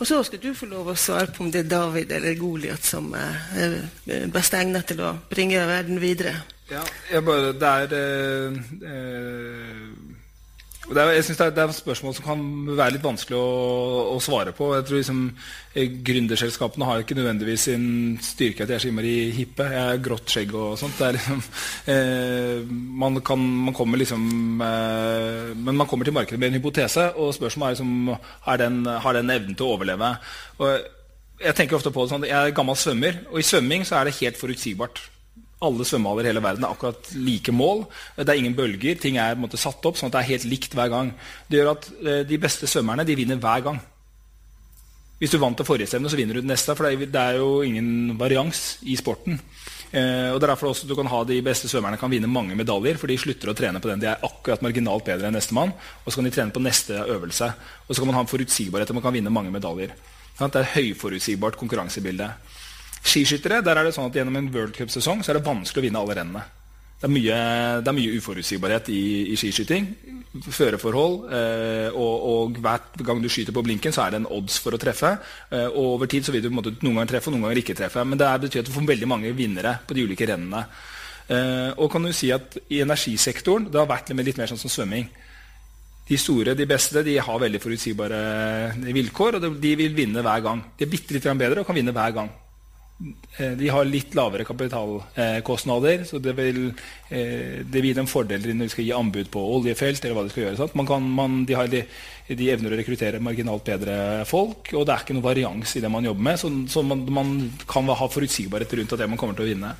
Og 0.00 0.06
så 0.08 0.22
skal 0.24 0.40
du 0.40 0.54
få 0.56 0.68
lov 0.70 0.88
å 0.88 0.96
svare 0.96 1.28
på 1.34 1.42
om 1.44 1.50
det 1.52 1.66
er 1.66 1.72
David 1.74 2.12
eller 2.16 2.38
Goliat 2.38 2.86
som 2.86 3.10
er 3.12 3.74
best 4.32 4.54
egnet 4.56 4.88
til 4.88 5.02
å 5.04 5.12
bringe 5.28 5.60
verden 5.68 6.00
videre. 6.00 6.38
Ja, 6.70 6.84
bare, 7.20 7.52
det 7.58 7.74
er 7.82 7.98
eh, 7.98 8.62
eh 8.94 10.09
er, 10.98 11.12
jeg 11.14 11.24
synes 11.24 11.38
det 11.38 11.44
er, 11.46 11.52
det 11.54 11.62
er, 11.62 11.72
spørsmål 11.76 12.14
som 12.16 12.24
kan 12.26 12.40
være 12.74 12.96
litt 12.96 13.04
vanskelig 13.04 13.36
å, 13.38 13.50
å 14.14 14.18
svare 14.22 14.54
på. 14.56 14.72
Jeg 14.74 14.86
tror 14.88 14.98
liksom, 14.98 15.20
eh, 15.74 15.92
Gründerselskapene 16.08 16.88
har 16.88 17.02
ikke 17.02 17.14
nødvendigvis 17.18 17.66
sin 17.68 17.84
styrke 18.24 18.64
at 18.64 18.72
de 18.72 18.76
er 18.76 18.82
så 18.82 18.90
innmari 18.90 19.14
hippe. 19.36 19.68
Jeg 19.70 19.84
har 19.86 20.02
grått 20.02 20.34
skjegg 20.34 20.54
og 20.58 20.74
sånt. 20.80 20.98
Liksom, 21.18 21.44
eh, 21.94 22.64
man, 23.04 23.20
kan, 23.26 23.46
man, 23.68 23.76
kommer 23.76 24.02
liksom 24.02 24.26
eh, 24.66 25.52
Men 25.54 25.78
man 25.78 25.86
kommer 25.90 26.08
til 26.08 26.16
markedet 26.16 26.40
med 26.40 26.50
en 26.50 26.58
hypotese, 26.58 27.12
og 27.14 27.36
spørsmålet 27.38 27.70
er 27.70 27.78
liksom, 27.78 28.34
har 28.48 28.64
den, 28.64 28.82
har 29.06 29.20
den 29.20 29.36
evnen 29.36 29.54
til 29.54 29.68
å 29.68 29.76
overleve. 29.76 30.14
Og 30.58 30.74
jeg 31.40 31.56
tenker 31.56 31.78
ofte 31.78 31.94
på 31.94 32.04
det 32.04 32.12
sånn, 32.12 32.28
Jeg 32.28 32.50
er 32.50 32.56
gammel 32.56 32.76
svømmer, 32.76 33.22
og 33.30 33.40
i 33.40 33.46
svømming 33.46 33.86
så 33.88 34.00
er 34.00 34.10
det 34.10 34.18
helt 34.18 34.40
forutsigbart 34.40 35.00
alle 35.60 35.84
svømmehaller 35.84 36.24
i 36.26 36.30
hele 36.30 36.42
verden 36.44 36.64
er 36.64 36.72
akkurat 36.72 37.10
like 37.14 37.52
mål. 37.52 37.84
Det 38.16 38.28
er 38.28 38.40
ingen 38.40 38.56
bølger. 38.56 38.96
Ting 39.00 39.18
er 39.20 39.38
måte, 39.38 39.60
satt 39.60 39.84
opp 39.84 39.98
sånn 40.00 40.08
at 40.08 40.16
det 40.16 40.22
er 40.22 40.32
helt 40.32 40.46
likt 40.48 40.76
hver 40.76 40.92
gang. 40.92 41.12
Det 41.48 41.60
gjør 41.60 41.74
at 41.74 41.88
eh, 42.00 42.22
de 42.28 42.38
beste 42.40 42.68
svømmerne 42.70 43.04
de 43.08 43.16
vinner 43.18 43.40
hver 43.40 43.66
gang. 43.66 43.80
Hvis 45.20 45.34
du 45.34 45.36
vant 45.36 45.58
det 45.58 45.66
forrige 45.68 45.90
stevnet, 45.90 46.08
så 46.08 46.16
vinner 46.16 46.38
du 46.38 46.40
det 46.40 46.48
neste. 46.48 46.72
For 46.78 46.88
det 46.88 47.20
er 47.20 47.36
jo 47.42 47.60
ingen 47.66 48.16
varians 48.20 48.78
i 48.88 48.96
sporten. 48.96 49.36
Eh, 49.90 50.30
og 50.30 50.38
det 50.38 50.46
er 50.46 50.52
derfor 50.54 50.70
også 50.70 50.86
du 50.86 50.94
kan 50.94 51.08
ha 51.10 51.24
De 51.26 51.40
beste 51.42 51.68
svømmerne 51.68 51.98
kan 52.00 52.12
vinne 52.12 52.30
mange 52.30 52.56
medaljer, 52.56 52.96
for 52.96 53.10
de 53.10 53.18
slutter 53.20 53.52
å 53.52 53.56
trene 53.58 53.82
på 53.82 53.90
den. 53.90 54.00
De 54.00 54.08
er 54.08 54.24
akkurat 54.24 54.64
marginalt 54.64 55.04
bedre 55.04 55.28
enn 55.28 55.36
nestemann, 55.36 55.74
og 55.74 56.08
så 56.08 56.20
kan 56.20 56.30
de 56.30 56.32
trene 56.38 56.56
på 56.56 56.62
neste 56.64 57.04
øvelse. 57.04 57.50
Og 57.84 57.92
så 57.92 58.00
kan 58.00 58.08
man 58.08 58.16
ha 58.16 58.24
en 58.24 58.32
forutsigbarhet 58.32 58.88
til 58.88 58.96
man 58.96 59.04
kan 59.04 59.16
vinne 59.18 59.34
mange 59.34 59.52
medaljer. 59.52 59.92
Det 60.38 60.46
er 60.48 60.62
et 60.62 60.72
høyforutsigbart 60.78 61.60
konkurransebilde. 61.60 62.30
Skiskyttere 63.00 63.62
der 63.64 63.80
er 63.80 63.86
det 63.86 63.94
sånn 63.96 64.10
at 64.10 64.16
gjennom 64.16 64.36
en 64.38 64.50
World 64.54 64.74
Cup-sesong 64.76 65.24
så 65.24 65.32
er 65.32 65.40
det 65.40 65.46
vanskelig 65.46 65.82
å 65.82 65.86
vinne 65.88 66.02
alle 66.02 66.16
rennene. 66.18 66.42
Det 67.00 67.08
er 67.08 67.12
mye, 67.14 67.36
det 67.80 67.88
er 67.88 67.96
mye 67.96 68.16
uforutsigbarhet 68.20 68.90
i, 68.92 69.02
i 69.32 69.36
skiskyting. 69.40 69.86
Føreforhold. 70.44 71.14
Eh, 71.32 71.94
og, 71.96 72.26
og, 72.28 72.58
hver 72.60 72.82
gang 73.08 73.22
du 73.24 73.28
skyter 73.32 73.56
på 73.56 73.62
blinken, 73.64 73.94
så 73.96 74.04
er 74.04 74.12
det 74.12 74.20
en 74.20 74.28
odds 74.36 74.58
for 74.60 74.76
å 74.76 74.80
treffe. 74.80 75.14
Eh, 75.48 75.64
og 75.70 75.94
over 75.94 76.10
tid 76.12 76.28
så 76.28 76.34
vil 76.34 76.44
du 76.44 76.50
måte, 76.52 76.74
noen 76.84 77.00
ganger 77.00 77.14
treffe 77.14 77.32
og 77.32 77.38
noen 77.38 77.46
ganger 77.48 77.62
ikke 77.62 77.78
treffe. 77.78 78.04
Men 78.04 78.20
det 78.20 78.28
betyr 78.44 78.60
at 78.60 78.68
du 78.68 78.74
får 78.74 78.90
veldig 78.92 79.08
mange 79.08 79.32
vinnere 79.38 79.78
på 79.88 79.96
de 79.96 80.04
ulike 80.04 80.28
rennene. 80.28 80.60
Eh, 81.30 81.70
og 81.80 81.88
kan 81.94 82.04
du 82.04 82.12
si 82.12 82.28
at 82.36 82.60
i 82.68 82.82
energisektoren 82.84 83.70
det 83.72 83.80
har 83.80 83.88
vært 83.88 84.12
litt 84.20 84.36
mer 84.42 84.52
sånn 84.52 84.60
som 84.60 84.72
svømming. 84.76 85.08
De 86.10 86.20
store, 86.20 86.52
de 86.58 86.68
beste, 86.68 87.00
de 87.06 87.16
har 87.22 87.42
veldig 87.46 87.62
forutsigbare 87.64 88.20
vilkår, 88.92 89.40
og 89.40 89.50
de 89.62 89.74
vil 89.78 89.96
vinne 89.96 90.20
hver 90.26 90.44
gang. 90.44 90.62
De 90.76 90.84
er 90.84 90.92
bitte 90.92 91.16
litt 91.16 91.32
bedre 91.32 91.62
og 91.62 91.70
kan 91.70 91.80
vinne 91.80 91.96
hver 91.96 92.16
gang. 92.20 92.32
Eh, 93.36 93.52
de 93.56 93.68
har 93.72 93.86
litt 93.88 94.14
lavere 94.14 94.44
kapitalkostnader, 94.44 96.02
så 96.04 96.18
det 96.20 96.34
vil, 96.36 96.66
eh, 97.08 97.64
det 97.64 97.80
vil 97.80 97.86
gi 97.90 97.94
dem 97.96 98.08
fordeler 98.10 98.52
når 98.52 98.68
de 98.68 98.74
skal 98.74 98.84
gi 98.84 98.92
anbud 98.92 99.30
på 99.32 99.40
oljefelt. 99.56 100.04
eller 100.04 100.14
hva 100.14 100.24
De 100.24 100.30
skal 100.30 100.44
gjøre. 100.44 100.68
Man 100.74 100.86
kan, 100.86 101.02
man, 101.02 101.44
de, 101.46 101.54
har, 101.54 101.66
de, 101.66 101.86
de, 102.28 102.50
evner 102.50 102.72
å 102.72 102.76
rekruttere 102.76 103.20
marginalt 103.20 103.64
bedre 103.64 104.26
folk, 104.26 104.74
og 104.74 104.84
det 104.84 104.94
er 104.94 105.00
ikke 105.04 105.16
noe 105.16 105.28
varians 105.30 105.76
i 105.76 105.80
det 105.80 105.90
man 105.90 106.04
jobber 106.04 106.22
med. 106.22 106.38
Så, 106.38 106.52
så 106.68 106.84
man, 106.84 107.06
man, 107.08 107.50
kan 107.66 107.88
ha 107.88 108.08
forutsigbarhet 108.08 108.72
rundt 108.74 108.98
det 108.98 109.08
man 109.08 109.18
kommer 109.18 109.34
til 109.34 109.48
å 109.48 109.50
vinne. 109.54 109.74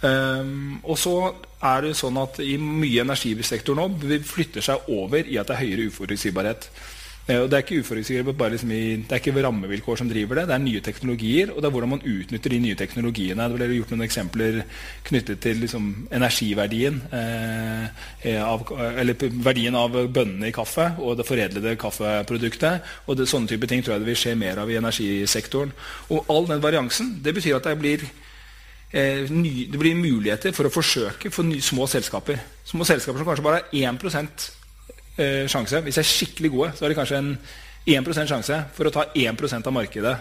Um, 0.00 0.78
og 0.84 0.94
så 0.98 1.34
er 1.62 1.82
det 1.82 1.96
sånn 1.98 2.18
at 2.22 2.38
i 2.38 2.54
mye 2.58 3.02
energisektor 3.02 3.74
nå 3.74 3.88
flytter 4.22 4.62
seg 4.62 4.86
over 4.94 5.26
i 5.26 5.38
at 5.38 5.48
det 5.50 5.56
er 5.56 5.64
høyere 5.64 5.88
uforutsigbarhet. 5.90 6.70
Eh, 7.28 7.44
Det 7.44 7.52
er 7.52 7.62
ikke 7.62 7.80
uforutsigbart, 7.82 8.52
liksom 8.52 8.70
det 8.70 9.12
er 9.12 9.20
ikke 9.20 9.42
rammevilkår 9.44 9.96
som 10.00 10.08
driver 10.08 10.40
det, 10.40 10.46
det 10.48 10.54
er 10.54 10.62
nye 10.64 10.80
teknologier. 10.80 11.50
Og 11.52 11.60
det 11.60 11.68
er 11.68 11.74
hvordan 11.74 11.90
man 11.90 12.04
utnytter 12.04 12.50
de 12.50 12.58
nye 12.58 12.74
teknologiene. 12.74 13.48
Det 13.48 13.58
ble 13.58 13.76
gjort 13.76 13.90
noen 13.92 14.06
eksempler 14.06 14.62
knyttet 15.04 15.40
til 15.40 15.60
liksom, 15.60 16.08
energiverdien. 16.10 17.02
Eh, 17.12 18.40
av, 18.40 18.64
eller 18.96 19.28
verdien 19.44 19.76
av 19.76 19.92
bønnene 19.92 20.48
i 20.48 20.56
kaffe 20.56 20.94
og 20.98 21.18
det 21.18 21.26
foredlede 21.28 21.76
kaffeproduktet. 21.76 22.80
Og 23.06 23.18
det, 23.18 23.28
sånne 23.28 23.48
type 23.48 23.68
ting 23.68 23.84
tror 23.84 23.98
jeg 23.98 24.06
det 24.06 24.12
vil 24.12 24.22
skje 24.24 24.34
mer 24.38 24.62
av 24.64 24.70
i 24.70 24.80
energisektoren. 24.80 25.74
Og 26.08 26.32
all 26.32 26.48
den 26.48 26.64
variansen 26.64 27.18
det 27.22 27.36
betyr 27.36 27.60
at 27.60 27.68
det 27.68 27.78
blir 27.78 28.08
Eh, 28.88 29.28
ny, 29.28 29.68
det 29.68 29.76
blir 29.76 29.92
muligheter 29.92 30.54
for 30.56 30.64
å 30.64 30.72
forsøke 30.72 31.28
for 31.28 31.44
ny, 31.44 31.58
små 31.60 31.84
selskaper. 31.84 32.38
Små 32.64 32.86
selskaper 32.88 33.20
som 33.20 33.28
kanskje 33.28 33.44
bare 33.44 33.58
har 33.60 33.90
1 33.92 33.98
eh, 35.18 35.44
sjanse. 35.50 35.82
Hvis 35.84 35.98
de 35.98 36.04
er 36.04 36.10
skikkelig 36.14 36.50
gode, 36.54 36.72
så 36.74 36.84
har 36.84 36.94
de 36.94 36.98
kanskje 36.98 37.22
en 37.22 37.32
1% 37.88 38.30
sjanse 38.30 38.58
for 38.76 38.88
å 38.88 38.94
ta 38.94 39.08
1% 39.16 39.70
av 39.70 39.74
markedet. 39.74 40.16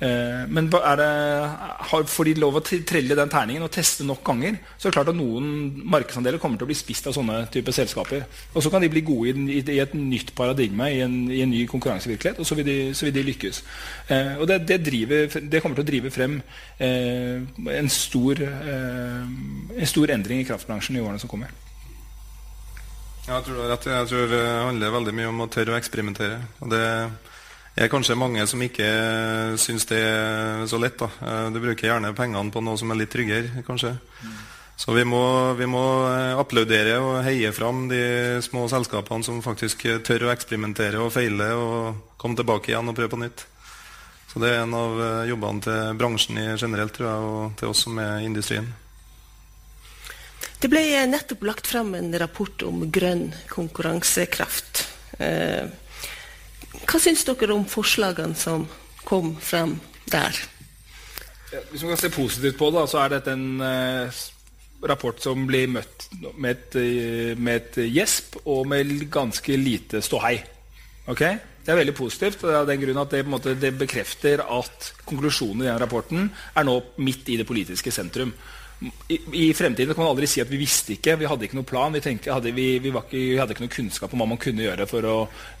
Eh, 0.00 0.46
men 0.48 0.70
det, 0.72 0.80
har, 0.80 2.04
får 2.08 2.28
de 2.30 2.32
lov 2.40 2.56
å 2.56 2.62
trelle 2.64 3.16
den 3.16 3.32
terningen 3.32 3.66
og 3.66 3.72
teste 3.74 4.06
nok 4.08 4.22
ganger, 4.24 4.56
så 4.78 4.88
er 4.88 4.90
det 4.90 4.96
klart 4.96 5.10
at 5.12 5.18
noen 5.18 5.50
markedsandeler 5.92 6.40
kommer 6.40 6.56
til 6.56 6.64
å 6.64 6.70
bli 6.70 6.78
spist 6.78 7.10
av 7.10 7.16
sånne 7.16 7.42
type 7.52 7.74
selskaper. 7.76 8.24
Og 8.54 8.64
så 8.64 8.72
kan 8.72 8.80
de 8.80 8.88
bli 8.92 9.04
gode 9.04 9.34
i, 9.34 9.58
i, 9.58 9.62
i 9.76 9.80
et 9.82 9.92
nytt 9.96 10.32
paradigme, 10.38 10.88
i 10.88 11.02
en, 11.04 11.18
i 11.28 11.42
en, 11.44 11.52
ny 11.52 11.66
konkurransevirkelighet, 11.68 12.40
og 12.40 12.48
så 12.48 12.56
vil 12.56 12.68
de, 12.70 12.78
så 12.96 13.08
vil 13.08 13.18
de 13.18 13.26
lykkes. 13.28 13.64
Eh, 14.08 14.34
og 14.40 14.48
det, 14.48 14.62
det, 14.70 14.80
driver, 14.88 15.26
det, 15.36 15.60
kommer 15.60 15.76
til 15.76 15.84
å 15.84 15.90
drive 15.92 16.14
frem 16.14 16.38
eh, 16.80 17.44
en, 17.76 17.92
stor, 17.92 18.40
eh, 18.40 19.26
en 19.76 19.92
stor 19.92 20.16
endring 20.16 20.40
i 20.40 20.48
kraftbransjen 20.48 20.96
i 20.96 21.04
årene 21.04 21.20
som 21.20 21.28
kommer. 21.28 21.52
Jeg 23.30 23.44
tror, 23.46 23.58
rett, 23.70 23.84
jeg 23.86 24.06
tror 24.10 24.24
det 24.26 24.42
handler 24.42 24.90
veldig 24.90 25.12
mye 25.14 25.28
om 25.30 25.44
å 25.44 25.50
tørre 25.52 25.76
å 25.76 25.78
eksperimentere. 25.78 26.40
Og 26.64 26.72
det 26.72 26.82
er 27.78 27.90
kanskje 27.92 28.16
mange 28.18 28.42
som 28.50 28.62
ikke 28.64 28.88
syns 29.62 29.86
det 29.86 30.00
er 30.02 30.64
så 30.66 30.80
lett. 30.82 30.98
da. 30.98 31.06
Eh, 31.22 31.50
du 31.54 31.60
bruker 31.62 31.92
gjerne 31.92 32.10
pengene 32.18 32.50
på 32.50 32.62
noe 32.64 32.80
som 32.80 32.90
er 32.90 32.98
litt 32.98 33.12
tryggere, 33.14 33.62
kanskje. 33.68 33.94
Så 34.80 34.96
vi 34.96 35.04
må, 35.06 35.22
vi 35.54 35.68
må, 35.70 35.84
applaudere 36.40 36.98
og 37.04 37.20
heie 37.22 37.52
fram 37.54 37.86
de 37.86 38.02
små 38.42 38.66
selskapene 38.72 39.22
som 39.22 39.42
faktisk 39.44 39.86
tør 40.02 40.26
å 40.26 40.34
eksperimentere 40.34 40.98
og 40.98 41.12
feile 41.14 41.52
og 41.54 42.14
komme 42.18 42.34
tilbake 42.34 42.72
igjen 42.72 42.90
og 42.90 42.98
prøve 42.98 43.14
på 43.14 43.22
nytt. 43.22 43.46
Så 44.32 44.42
det 44.42 44.56
er 44.56 44.64
en 44.64 44.74
av 44.74 45.02
jobbene 45.28 45.68
til 45.68 45.98
bransjen 46.00 46.42
generelt, 46.56 46.96
tror 46.96 47.12
jeg, 47.12 47.34
og 47.34 47.58
til 47.60 47.74
oss 47.74 47.86
som 47.86 48.02
er 48.02 48.24
i 48.24 48.30
industrien. 48.30 48.72
Det 50.60 50.68
ble 50.68 50.82
nettopp 51.08 51.44
lagt 51.48 51.68
fram 51.70 51.94
en 51.96 52.12
rapport 52.20 52.62
om 52.68 52.82
grønn 52.92 53.30
konkurransekraft. 53.48 54.82
Eh, 55.16 55.70
hva 56.84 57.00
syns 57.00 57.24
dere 57.24 57.54
om 57.54 57.64
forslagene 57.64 58.36
som 58.36 58.66
kom 59.08 59.32
frem 59.40 59.78
der? 60.12 60.36
Hvis 61.70 61.80
man 61.80 61.94
kan 61.94 62.02
se 62.02 62.12
positivt 62.12 62.60
på 62.60 62.68
det, 62.76 62.84
så 62.92 63.00
er 63.00 63.14
dette 63.16 63.32
en 63.32 63.64
eh, 63.64 64.20
rapport 64.84 65.24
som 65.24 65.48
blir 65.48 65.72
møtt 65.72 66.10
med 66.36 66.50
et, 66.52 66.76
eh, 66.76 67.32
med 67.40 67.56
et, 67.56 67.80
gjesp 67.96 68.42
og 68.44 68.68
med 68.68 69.08
ganske 69.10 69.56
lite 69.56 70.04
ståhei. 70.04 70.36
Okay? 71.08 71.40
Det 71.64 71.72
er 71.72 71.80
veldig 71.80 71.96
positivt. 71.96 72.44
og 72.44 72.50
det 72.52 72.60
er 72.60 72.70
den 72.74 72.84
grunn 72.84 73.00
at 73.02 73.16
det, 73.16 73.26
måte, 73.26 73.56
det 73.56 73.72
bekrefter 73.80 74.44
at 74.44 74.92
konklusjonen 75.08 75.64
i 75.64 75.72
den 75.72 75.80
rapporten 75.80 76.30
er 76.54 76.68
nå 76.68 76.80
midt 77.00 77.32
i 77.32 77.40
det 77.40 77.48
politiske 77.48 77.90
sentrum. 77.90 78.36
I, 79.08 79.50
fremtiden 79.52 79.92
kan 79.94 80.04
man 80.04 80.14
aldri 80.14 80.28
si 80.30 80.40
at 80.40 80.48
vi 80.48 80.60
visste 80.60 80.94
ikke. 80.94 81.18
Vi 81.20 81.28
hadde 81.28 81.46
ikke 81.46 81.58
noen 81.58 81.68
plan. 81.68 81.92
Vi, 81.92 82.00
tenkte, 82.04 82.32
hadde, 82.32 82.52
vi, 82.56 82.78
vi, 82.80 82.92
ikke, 82.92 83.18
vi 83.18 83.36
hadde 83.40 83.54
ikke 83.54 83.66
noen 83.66 83.74
kunnskap 83.74 84.14
om 84.14 84.22
hva 84.22 84.30
man 84.30 84.40
kunne 84.40 84.64
gjøre 84.64 84.86
for 84.88 85.08
å, 85.08 85.18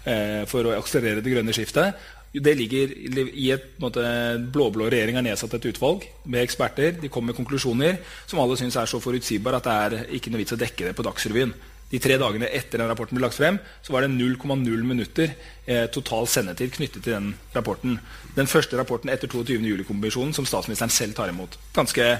eh, 0.08 0.40
for 0.48 0.68
å 0.68 0.78
akselerere 0.78 1.24
det 1.24 1.34
grønne 1.34 1.54
skiftet. 1.56 2.00
Det 2.30 2.52
ligger 2.54 2.92
i 3.34 3.48
et 3.50 3.72
blå-blå 3.74 4.86
regjering 4.86 5.18
har 5.18 5.26
nedsatt 5.26 5.56
et 5.58 5.66
utvalg 5.72 6.06
med 6.30 6.44
eksperter. 6.44 6.94
De 7.02 7.10
kommer 7.10 7.32
med 7.32 7.40
konklusjoner 7.40 7.98
som 8.30 8.38
alle 8.40 8.56
syns 8.56 8.78
er 8.78 8.88
så 8.88 9.02
forutsigbare 9.02 9.58
at 9.58 9.66
det 9.66 9.74
er 9.74 10.14
ikke 10.16 10.30
noe 10.30 10.44
vits 10.44 10.54
å 10.54 10.60
dekke 10.60 10.88
det 10.88 10.94
på 10.96 11.04
Dagsrevyen. 11.04 11.52
De 11.90 11.98
tre 11.98 12.14
dagene 12.22 12.46
etter 12.54 12.78
den 12.78 12.86
rapporten 12.86 13.18
ble 13.18 13.26
lagt 13.26 13.34
frem, 13.34 13.58
så 13.82 13.90
var 13.90 14.06
det 14.06 14.12
0,0 14.14 14.84
minutter 14.86 15.32
eh, 15.66 15.88
total 15.90 16.28
sendetid 16.30 16.70
knyttet 16.76 17.02
til 17.02 17.16
den 17.16 17.32
rapporten. 17.50 17.98
Den 18.36 18.46
første 18.46 18.78
rapporten 18.78 19.10
etter 19.10 19.26
22. 19.26 19.58
juli-kommisjonen 19.66 20.30
som 20.36 20.46
statsministeren 20.46 20.94
selv 20.94 21.18
tar 21.18 21.34
imot. 21.34 21.58
Ganske 21.74 22.12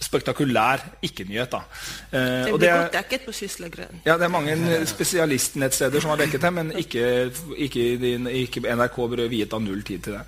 spektakulær 0.00 0.82
ikke-nyhet. 1.02 1.50
da. 1.50 1.62
Eh, 2.12 2.44
det 2.44 2.58
blir 2.58 2.68
godt 2.68 2.92
dekket 2.92 3.24
på 3.26 3.32
Sysla 3.32 3.68
Ja, 4.04 4.16
det 4.16 4.24
er 4.24 4.28
mange 4.28 4.56
spesialistnettsteder 4.86 6.00
som 6.00 6.10
har 6.10 6.16
dekket 6.16 6.42
det, 6.42 6.52
men 6.52 6.72
ikke, 6.72 7.30
ikke, 7.56 7.86
ikke 8.46 8.76
NRK 8.76 8.96
bør 8.96 9.28
viet 9.28 9.52
av 9.52 9.62
null 9.62 9.82
tid 9.82 10.02
til 10.02 10.12
det. 10.18 10.24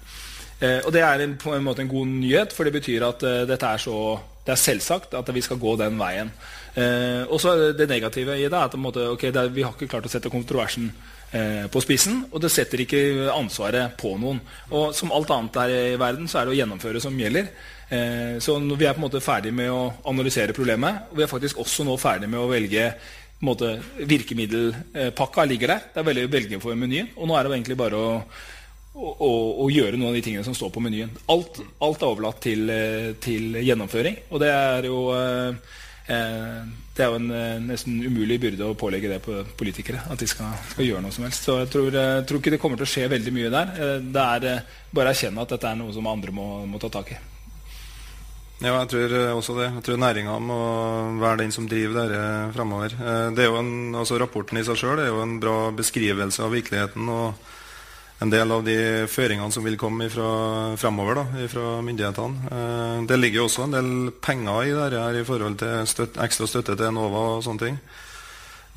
Eh, 0.61 0.81
og 0.87 0.93
det 0.93 1.03
er 1.05 1.21
en, 1.23 1.37
på 1.39 1.55
en 1.55 1.63
måte 1.63 1.83
en 1.83 1.89
god 1.89 2.07
nyhet, 2.07 2.53
for 2.53 2.65
det 2.65 2.73
betyr 2.73 3.05
at 3.07 3.23
eh, 3.23 3.45
dette 3.47 3.67
er 3.67 3.79
så 3.79 4.19
det 4.49 4.55
er 4.55 4.63
selvsagt 4.63 5.13
at 5.15 5.29
vi 5.35 5.43
skal 5.45 5.61
gå 5.61 5.75
den 5.77 5.99
veien. 6.01 6.31
Eh, 6.75 7.23
og 7.29 7.41
så 7.41 7.73
Det 7.77 7.89
negative 7.89 8.39
i 8.39 8.49
det 8.49 8.53
er 8.53 8.65
at 8.65 8.79
måte, 8.81 9.11
okay, 9.11 9.31
det 9.31 9.43
er, 9.43 9.49
vi 9.53 9.63
har 9.63 9.75
ikke 9.77 9.91
klart 9.91 10.07
å 10.07 10.09
sette 10.09 10.31
kontroversen 10.33 10.89
på 11.29 11.81
spissen, 11.85 12.23
og 12.33 12.41
det 12.41 12.49
setter 12.49 12.81
ikke 12.81 13.01
ansvaret 13.35 13.97
på 14.01 14.15
noen. 14.17 14.39
Og 14.73 14.95
Som 14.97 15.13
alt 15.13 15.29
annet 15.35 15.59
her 15.61 15.73
i 15.75 15.99
verden 16.01 16.29
så 16.29 16.41
er 16.41 16.49
det 16.49 16.55
å 16.55 16.59
gjennomføre 16.59 17.03
som 17.05 17.19
gjelder. 17.21 17.51
Eh, 17.91 18.39
så 18.41 18.59
Vi 18.59 18.85
er 18.85 18.93
på 18.93 19.01
en 19.01 19.07
måte 19.07 19.21
ferdig 19.21 19.53
med 19.53 19.71
å 19.71 19.93
analysere 20.05 20.53
problemet, 20.53 21.11
og 21.11 21.17
vi 21.17 21.25
er 21.25 21.31
faktisk 21.31 21.59
også 21.59 21.85
nå 21.85 21.97
ferdig 21.97 22.29
med 22.29 22.41
å 22.41 22.51
velge 22.51 22.93
måte, 23.41 23.79
Virkemiddelpakka 23.97 25.45
ligger 25.45 25.69
der. 25.69 25.83
Det 25.95 26.01
er 26.01 26.09
veldig 26.09 26.25
å 26.27 26.33
velge 26.33 26.61
for 26.61 26.75
menyen. 26.75 27.09
Og 27.17 27.29
nå 27.29 27.37
er 27.37 27.45
det 27.45 27.55
egentlig 27.55 27.79
bare 27.79 27.97
å, 27.97 28.23
å, 28.95 29.31
å, 29.63 29.69
gjøre 29.71 29.97
noen 29.97 30.11
av 30.11 30.19
de 30.19 30.23
tingene 30.27 30.45
som 30.45 30.55
står 30.55 30.73
på 30.75 30.83
menyen. 30.83 31.13
Alt, 31.31 31.61
alt 31.81 32.03
er 32.03 32.09
overlatt 32.09 32.41
til, 32.43 32.69
eh, 32.71 33.13
til, 33.23 33.55
gjennomføring. 33.63 34.19
Og 34.31 34.43
det 34.43 34.51
er 34.51 34.91
jo 34.91 35.05
eh, 35.15 35.55
Eh, 35.55 35.88
det 36.09 37.05
er 37.05 37.13
jo 37.13 37.19
en 37.21 37.31
eh, 37.31 37.59
nesten 37.63 37.99
umulig 38.03 38.39
byrde 38.43 38.67
å 38.67 38.77
pålegge 38.79 39.11
det 39.13 39.19
på 39.23 39.37
politikere. 39.59 40.01
At 40.11 40.19
de 40.19 40.29
skal, 40.31 40.55
skal 40.73 40.87
gjøre 40.87 41.03
noe 41.05 41.15
som 41.15 41.27
helst. 41.27 41.45
Så 41.47 41.59
jeg 41.61 41.71
tror, 41.73 41.91
jeg 41.95 42.25
tror, 42.29 42.41
ikke 42.41 42.55
det 42.55 42.61
kommer 42.63 42.81
til 42.81 42.89
å 42.89 42.93
skje 42.93 43.11
veldig 43.13 43.35
mye 43.37 43.51
der. 43.53 43.75
Eh, 43.77 43.99
det 44.17 44.25
er 44.25 44.71
bare 44.95 45.13
å 45.13 45.15
erkjenne 45.15 45.45
at 45.45 45.53
dette 45.55 45.69
er 45.71 45.79
noe 45.79 45.95
som 45.95 46.09
andre 46.11 46.35
må, 46.35 46.47
må 46.71 46.81
ta 46.83 46.91
tak 46.93 47.13
i. 47.13 47.19
Ja, 48.59 48.73
jeg 48.73 48.89
tror 48.91 49.13
også 49.37 49.55
det. 49.61 49.69
Jeg 49.77 49.85
tror 49.87 50.01
næringa 50.03 50.39
må 50.43 50.59
være 51.21 51.45
den 51.45 51.53
som 51.55 51.69
driver 51.71 52.01
dette 52.01 52.23
framover. 52.57 52.97
altså 52.99 54.19
rapporten 54.19 54.59
i 54.59 54.65
seg 54.67 54.81
sjøl 54.81 54.99
er 54.99 55.13
jo 55.13 55.21
en 55.23 55.37
bra 55.39 55.71
beskrivelse 55.71 56.43
av 56.43 56.57
virkeligheten. 56.57 57.07
og 57.07 57.58
en 58.19 58.31
del 58.33 58.51
av 58.51 58.65
de 58.67 59.07
føringene 59.07 59.55
som 59.55 59.63
vil 59.63 59.79
komme 59.79 60.09
ifra, 60.09 60.75
fremover 60.81 61.21
da, 61.21 61.47
fra 61.53 61.79
myndighetene. 61.87 62.51
Eh, 62.51 63.07
det 63.07 63.19
ligger 63.21 63.43
jo 63.43 63.47
også 63.47 63.69
en 63.69 63.77
del 63.77 63.91
penger 64.25 64.67
i 64.67 64.75
dette 64.75 65.07
her 65.07 65.21
i 65.21 65.25
forhold 65.29 65.59
til 65.61 65.87
støt, 65.87 66.19
ekstra 66.27 66.51
støtte 66.51 66.75
til 66.75 66.91
Enova 66.91 67.25
og 67.37 67.45
sånne 67.47 67.67
ting. 67.67 67.81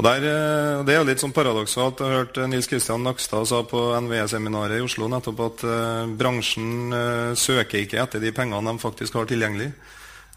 Og 0.01 0.06
der, 0.06 0.17
eh, 0.25 0.84
Det 0.84 0.93
er 0.93 0.97
jo 0.97 1.10
litt 1.10 1.19
sånn 1.19 1.34
paradoksalt. 1.34 1.99
Jeg 1.99 2.08
har 2.08 2.25
hørt 2.25 2.49
Nils 2.49 2.65
Kristian 2.67 3.04
Nakstad 3.04 3.45
sa 3.45 3.62
på 3.62 3.93
NVE-seminaret 4.01 4.80
i 4.80 4.82
Oslo 4.82 5.08
nettopp 5.08 5.39
at 5.39 5.63
eh, 5.63 6.06
bransjen 6.17 6.91
eh, 6.91 7.36
søker 7.36 7.86
ikke 7.86 8.01
etter 8.01 8.19
de 8.19 8.32
pengene 8.32 8.71
de 8.71 8.80
faktisk 8.80 9.13
har 9.13 9.25
tilgjengelig. 9.25 9.71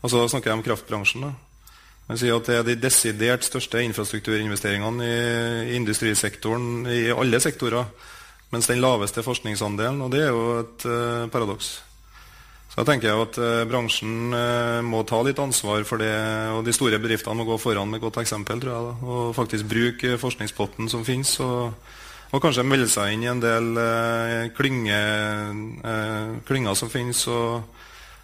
Og 0.03 0.11
så 0.11 0.29
snakker 0.29 0.51
jeg 0.51 0.59
om 0.59 0.63
kraftbransjen. 0.63 1.21
da. 1.23 1.33
Man 2.09 2.19
sier 2.19 2.37
at 2.37 2.45
Det 2.45 2.59
er 2.59 2.63
de 2.63 2.77
desidert 2.77 3.41
største 3.41 3.81
infrastrukturinvesteringene 3.81 5.01
i 5.01 5.77
industrisektoren 5.77 6.87
i 6.87 7.09
alle 7.09 7.41
sektorer 7.41 7.87
mens 8.55 8.71
den 8.71 8.83
laveste 8.83 9.25
forskningsandelen. 9.27 10.01
Og 10.05 10.15
det 10.15 10.23
er 10.25 10.31
jo 10.33 10.47
et 10.63 10.87
uh, 10.87 11.27
paradoks. 11.33 11.75
Så 12.71 12.81
jeg 12.81 12.89
tenker 12.89 13.21
at 13.23 13.37
uh, 13.39 13.67
bransjen 13.71 14.35
uh, 14.35 14.81
må 14.87 15.05
ta 15.07 15.21
litt 15.27 15.39
ansvar 15.43 15.85
for 15.89 16.03
det, 16.03 16.15
og 16.55 16.65
de 16.67 16.75
store 16.75 17.01
bedriftene 17.03 17.39
må 17.39 17.47
gå 17.49 17.59
foran 17.63 17.91
med 17.91 18.03
godt 18.03 18.23
eksempel, 18.23 18.63
tror 18.63 18.75
jeg. 18.75 18.89
Da, 18.89 19.13
og 19.15 19.37
faktisk 19.37 19.69
bruke 19.71 20.17
forskningspotten 20.23 20.91
som 20.91 21.07
finnes, 21.07 21.37
og, 21.45 21.77
og, 22.31 22.41
kanskje 22.43 22.67
melde 22.67 22.91
seg 22.91 23.15
inn 23.15 23.27
i 23.27 23.31
en 23.31 23.43
del 23.43 23.71
klynge, 24.57 24.99
klynger 26.49 26.79
som 26.79 26.91
finnes, 26.91 27.23
og, 27.31 27.63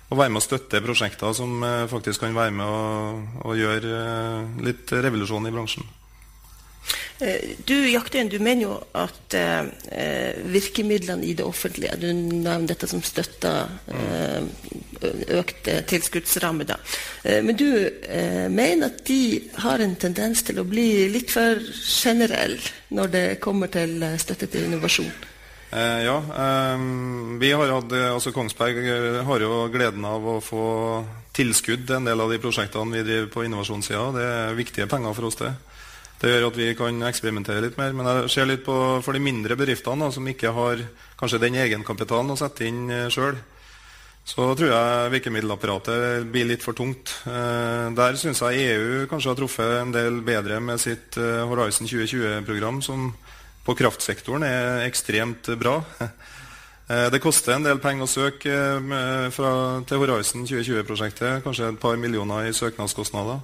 og, 0.09 0.19
være 0.19 0.35
med 0.35 0.43
å 0.43 0.49
støtte 0.49 0.83
prosjekter 0.83 1.37
som 1.37 1.62
faktisk 1.93 2.27
kan 2.27 2.35
være 2.35 2.57
med 2.59 2.66
å, 2.66 2.83
å 3.47 3.55
gjøre 3.55 4.03
litt 4.66 4.99
revolusjon 4.99 5.47
i 5.47 5.55
bransjen. 5.55 5.87
Eh, 7.21 7.57
du 7.69 7.77
Jakten, 7.91 8.29
du 8.33 8.39
mener 8.41 8.65
jo 8.65 8.77
at 8.97 9.35
eh, 9.37 10.41
virkemidlene 10.49 11.27
i 11.29 11.35
det 11.37 11.45
offentlige 11.45 11.99
Du 12.01 12.09
nevner 12.13 12.71
dette 12.73 12.89
som 12.89 13.03
støtter 13.05 13.69
eh, 13.93 14.47
økt 15.41 15.69
tilskuddsramme. 15.89 16.67
Da. 16.69 16.77
Eh, 17.25 17.43
men 17.45 17.57
du 17.57 17.69
eh, 17.87 18.49
mener 18.49 18.91
at 18.91 19.03
de 19.09 19.41
har 19.65 19.83
en 19.83 19.97
tendens 20.01 20.45
til 20.47 20.61
å 20.61 20.69
bli 20.69 21.09
litt 21.13 21.33
for 21.33 21.61
generelle 21.85 22.61
når 22.97 23.13
det 23.15 23.27
kommer 23.43 23.73
til 23.73 24.01
eh, 24.03 24.19
støtte 24.21 24.51
til 24.51 24.69
innovasjon? 24.69 25.13
ja. 25.71 26.17
vi 27.39 27.51
har 27.55 27.71
hatt, 27.71 27.93
altså 27.95 28.33
Kongsberg 28.35 28.81
har 29.23 29.43
jo 29.45 29.69
gleden 29.71 30.03
av 30.03 30.25
å 30.27 30.41
få 30.43 30.65
tilskudd 31.31 31.85
til 31.87 32.01
en 32.01 32.09
del 32.09 32.25
av 32.25 32.33
de 32.33 32.41
prosjektene 32.43 32.97
vi 32.97 33.05
driver 33.07 33.29
på 33.31 33.45
innovasjonssida. 33.47 34.09
Det 34.17 34.25
er 34.33 34.59
viktige 34.59 34.89
penger 34.91 35.15
for 35.15 35.29
oss, 35.29 35.39
det. 35.39 35.53
Det 36.21 36.29
gjør 36.29 36.51
at 36.51 36.59
vi 36.59 36.67
kan 36.77 37.01
eksperimentere 37.09 37.63
litt 37.65 37.79
mer. 37.81 37.95
Men 37.97 38.09
jeg 38.09 38.33
ser 38.35 38.49
litt 38.49 38.65
på 38.67 38.75
for 39.05 39.17
de 39.17 39.23
mindre 39.25 39.57
bedriftene 39.57 40.05
da, 40.05 40.13
som 40.13 40.27
ikke 40.29 40.53
har 40.53 40.83
kanskje 41.21 41.41
den 41.41 41.57
egenkapitalen 41.63 42.35
å 42.35 42.37
sette 42.37 42.67
inn 42.69 42.83
eh, 42.93 43.09
sjøl. 43.13 43.39
Så 44.29 44.51
tror 44.53 44.69
jeg 44.69 45.13
virkemiddelapparatet 45.15 46.27
blir 46.29 46.45
litt 46.51 46.65
for 46.65 46.77
tungt. 46.77 47.15
Eh, 47.25 47.87
der 47.97 48.19
syns 48.21 48.43
jeg 48.45 48.67
EU 48.69 49.07
kanskje 49.09 49.33
har 49.33 49.39
truffet 49.39 49.79
en 49.79 49.95
del 49.97 50.21
bedre 50.27 50.61
med 50.61 50.83
sitt 50.83 51.17
eh, 51.17 51.41
Horizon 51.49 51.89
2020-program, 51.89 52.83
som 52.85 53.09
på 53.65 53.77
kraftsektoren 53.79 54.45
er 54.45 54.85
ekstremt 54.89 55.55
bra. 55.61 55.81
Det 56.91 57.21
koster 57.23 57.55
en 57.55 57.63
del 57.63 57.79
penger 57.79 58.03
å 58.03 58.11
søke 58.11 58.55
til 59.87 60.01
Horizon 60.01 60.43
2020-prosjektet. 60.43 61.45
Kanskje 61.45 61.69
et 61.71 61.79
par 61.79 61.95
millioner 62.03 62.49
i 62.49 62.57
søknadskostnader. 62.57 63.39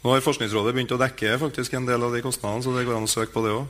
Nå 0.00 0.14
har 0.14 0.22
Forskningsrådet 0.24 0.72
begynt 0.72 0.94
å 0.96 1.00
dekke 1.00 1.36
faktisk 1.42 1.74
en 1.76 1.88
del 1.88 2.00
av 2.06 2.14
de 2.14 2.22
kostnadene, 2.24 2.64
så 2.64 2.72
det 2.72 2.86
går 2.88 2.96
an 2.96 3.08
å 3.08 3.10
søke 3.10 3.34
på 3.34 3.44
det 3.44 3.52
òg. 3.52 3.68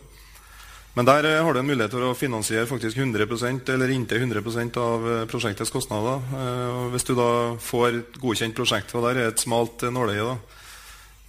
Men 0.94 1.06
der 1.06 1.26
eh, 1.26 1.42
har 1.42 1.54
du 1.54 1.60
en 1.60 1.68
mulighet 1.68 1.94
for 1.94 2.08
å 2.08 2.16
finansiere 2.18 2.66
faktisk 2.66 2.98
100% 2.98 3.68
eller 3.74 3.92
inntil 3.94 4.24
100 4.24 4.78
av 4.82 5.06
eh, 5.06 5.26
prosjektets 5.30 5.70
kostnader. 5.70 6.22
Eh, 6.34 6.80
hvis 6.94 7.06
du 7.06 7.14
da 7.18 7.30
får 7.62 8.00
godkjent 8.18 8.56
prosjektet, 8.58 8.96
og 8.98 9.06
der 9.06 9.20
er 9.20 9.30
et 9.30 9.42
smalt 9.42 9.86
nåløye. 9.86 10.34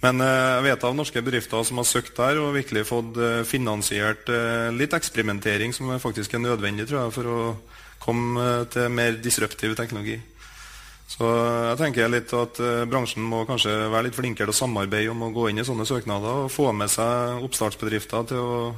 Men 0.02 0.18
jeg 0.18 0.62
vet 0.64 0.82
av 0.82 0.96
norske 0.98 1.20
bedrifter 1.22 1.62
som 1.62 1.78
har 1.78 1.86
søkt 1.86 2.16
der 2.16 2.40
og 2.42 2.56
virkelig 2.56 2.88
fått 2.88 3.20
finansiert 3.46 4.26
litt 4.74 4.96
eksperimentering 4.98 5.70
som 5.70 5.92
faktisk 6.02 6.34
er 6.34 6.42
nødvendig 6.42 6.88
tror 6.90 7.04
jeg, 7.04 7.12
for 7.14 7.30
å 7.30 7.36
komme 8.02 8.48
til 8.74 8.90
mer 8.90 9.20
disruptiv 9.22 9.76
teknologi. 9.78 10.16
Så 11.10 11.26
jeg 11.28 11.78
tenker 11.80 12.08
litt 12.10 12.32
at 12.36 12.58
eh, 12.62 12.84
bransjen 12.88 13.22
må 13.26 13.44
kanskje 13.48 13.72
være 13.92 14.04
litt 14.08 14.16
flinkere 14.16 14.46
til 14.48 14.54
å 14.54 14.60
samarbeide 14.62 15.10
om 15.12 15.22
å 15.26 15.34
gå 15.34 15.42
inn 15.50 15.60
i 15.60 15.64
sånne 15.66 15.86
søknader 15.88 16.34
og 16.46 16.52
få 16.52 16.66
med 16.76 16.90
seg 16.92 17.42
oppstartsbedrifter 17.44 18.22
til 18.32 18.40
å, 18.40 18.74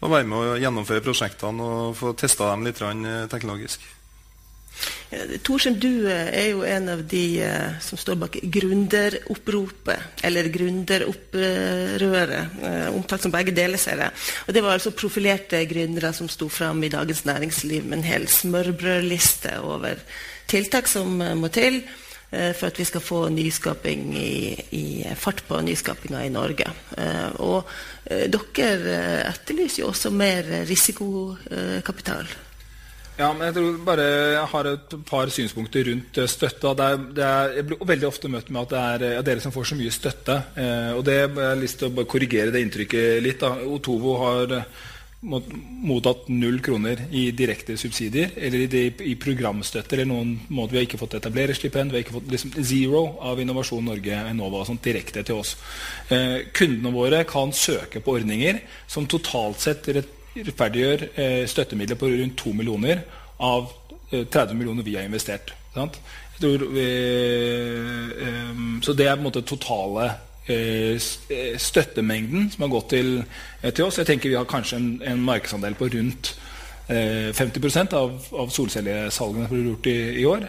å 0.00 0.06
være 0.08 0.26
med 0.30 0.38
å 0.38 0.60
gjennomføre 0.62 1.04
prosjektene 1.04 1.60
og 1.62 1.96
få 1.98 2.08
testa 2.18 2.44
dem 2.54 2.64
litt 2.68 2.80
eh, 2.82 3.28
teknologisk. 3.32 3.80
Torsen, 5.44 5.74
du 5.80 6.06
eh, 6.06 6.28
er 6.38 6.48
jo 6.52 6.60
en 6.64 6.88
av 6.94 7.00
de 7.10 7.42
som 7.84 7.96
står 8.00 8.16
bak 8.22 8.34
gründeroppropet, 8.56 10.00
eller 10.24 10.44
gründeropprøret, 10.54 12.44
omtalt 12.94 13.22
som 13.26 13.32
begge 13.34 13.52
deler, 13.56 13.78
ser 13.82 13.98
jeg. 14.06 14.12
Og 14.46 14.50
Det 14.56 14.62
var 14.64 14.72
altså 14.78 14.96
profilerte 14.96 15.58
gründere 15.68 16.10
som 16.16 16.28
sto 16.32 16.46
fram 16.52 16.78
i 16.86 16.94
Dagens 16.96 17.22
Næringsliv 17.28 17.82
med 17.84 17.96
en 18.00 18.08
hel 18.08 18.24
smørbrødliste 18.38 19.52
over 19.66 19.96
tiltak 20.48 20.88
som 20.90 21.20
eh, 21.22 21.36
må 21.38 21.50
til 21.52 21.80
eh, 21.82 22.52
for 22.56 22.70
at 22.70 22.80
vi 22.80 22.86
skal 22.88 23.04
få 23.04 23.20
nyskaping 23.34 24.10
i, 24.16 24.32
i 24.74 24.84
fart 25.18 25.44
på 25.48 25.60
nyskapinga 25.64 26.24
i 26.24 26.34
Norge. 26.34 26.68
Eh, 26.96 27.30
og 27.44 27.68
dere 28.08 28.98
etterlyser 29.28 29.82
jo 29.82 29.90
også 29.92 30.12
mer 30.14 30.46
risikokapital. 30.68 32.30
Ja, 33.18 33.32
men 33.34 33.48
Jeg 33.48 33.54
tror 33.56 33.78
bare 33.82 34.04
jeg 34.06 34.46
har 34.52 34.66
et 34.70 34.92
par 35.04 35.30
synspunkter 35.34 35.88
rundt 35.90 36.20
er, 36.22 37.00
er, 37.18 37.56
jeg 37.56 37.64
blir 37.66 37.80
veldig 37.82 38.06
ofte 38.06 38.30
møtt 38.30 38.52
med 38.54 38.62
at 38.62 38.70
det 38.70 38.82
er 38.82 39.16
ja, 39.16 39.24
dere 39.26 39.42
som 39.42 39.52
får 39.52 39.72
så 39.72 39.78
mye 39.80 39.90
støtte. 39.90 40.36
Og 40.94 41.02
det 41.04 41.16
Jeg 41.18 41.34
har 41.34 41.58
lyst 41.58 41.80
til 41.82 41.90
å 41.90 42.06
korrigere 42.06 42.54
det 42.54 42.62
inntrykket 42.62 43.18
litt. 43.26 43.42
Da. 43.42 43.58
Otovo 43.66 44.14
har 44.22 44.54
mottatt 45.20 46.28
null 46.30 46.60
kroner 46.62 47.00
i 47.10 47.24
direkte 47.34 47.74
subsidier 47.80 48.36
eller 48.36 48.74
i, 48.78 48.82
i 49.10 49.16
programstøtte 49.18 49.96
eller 49.96 50.06
noen 50.06 50.36
måte. 50.54 50.76
Vi 50.76 50.78
har 50.78 50.86
ikke 50.86 51.00
fått 51.00 51.16
etablererstipend, 51.18 51.90
vi 51.90 51.98
har 51.98 52.04
ikke 52.04 52.14
fått 52.20 52.30
liksom, 52.30 52.52
zero 52.62 53.02
av 53.26 53.40
Innovasjon 53.42 53.90
Norge 53.90 54.20
Enova 54.30 54.62
sånn, 54.68 54.78
direkte 54.84 55.24
til 55.26 55.40
oss. 55.40 55.56
Eh, 56.14 56.46
kundene 56.54 56.94
våre 56.94 57.24
kan 57.26 57.50
søke 57.50 58.02
på 58.04 58.14
ordninger 58.20 58.62
som 58.86 59.10
totalt 59.10 59.64
sett 59.64 59.90
rettferdiggjør 59.90 61.08
eh, 61.10 61.42
støttemidler 61.50 61.98
på 61.98 62.12
rundt 62.14 62.38
2 62.38 62.54
millioner 62.60 63.02
av 63.42 63.72
eh, 64.12 64.22
30 64.22 64.54
millioner 64.54 64.86
vi 64.86 64.94
har 65.00 65.08
investert. 65.08 65.50
Tror, 66.38 66.62
eh, 66.78 68.06
eh, 68.22 68.54
så 68.86 68.94
det 68.94 69.10
er 69.10 69.18
på 69.18 69.24
en 69.24 69.30
måte 69.32 69.42
totale 69.42 70.12
støttemengden 70.48 72.48
som 72.50 72.64
har 72.64 72.72
gått 72.72 72.90
til, 72.94 73.10
eh, 73.62 73.72
til, 73.72 73.84
oss. 73.84 73.98
Jeg 73.98 74.06
tenker 74.06 74.28
Vi 74.28 74.38
har 74.38 74.48
kanskje 74.48 74.80
en, 74.80 74.90
en 75.04 75.24
markedsandel 75.24 75.74
på 75.74 75.90
rundt 75.94 76.36
50% 76.88 77.92
av, 77.92 78.14
av 78.32 78.48
solcellesalgene 78.48 79.44
som 79.44 79.52
ble 79.52 79.66
gjort 79.66 79.86
i, 79.90 79.96
i 80.22 80.24
år. 80.24 80.46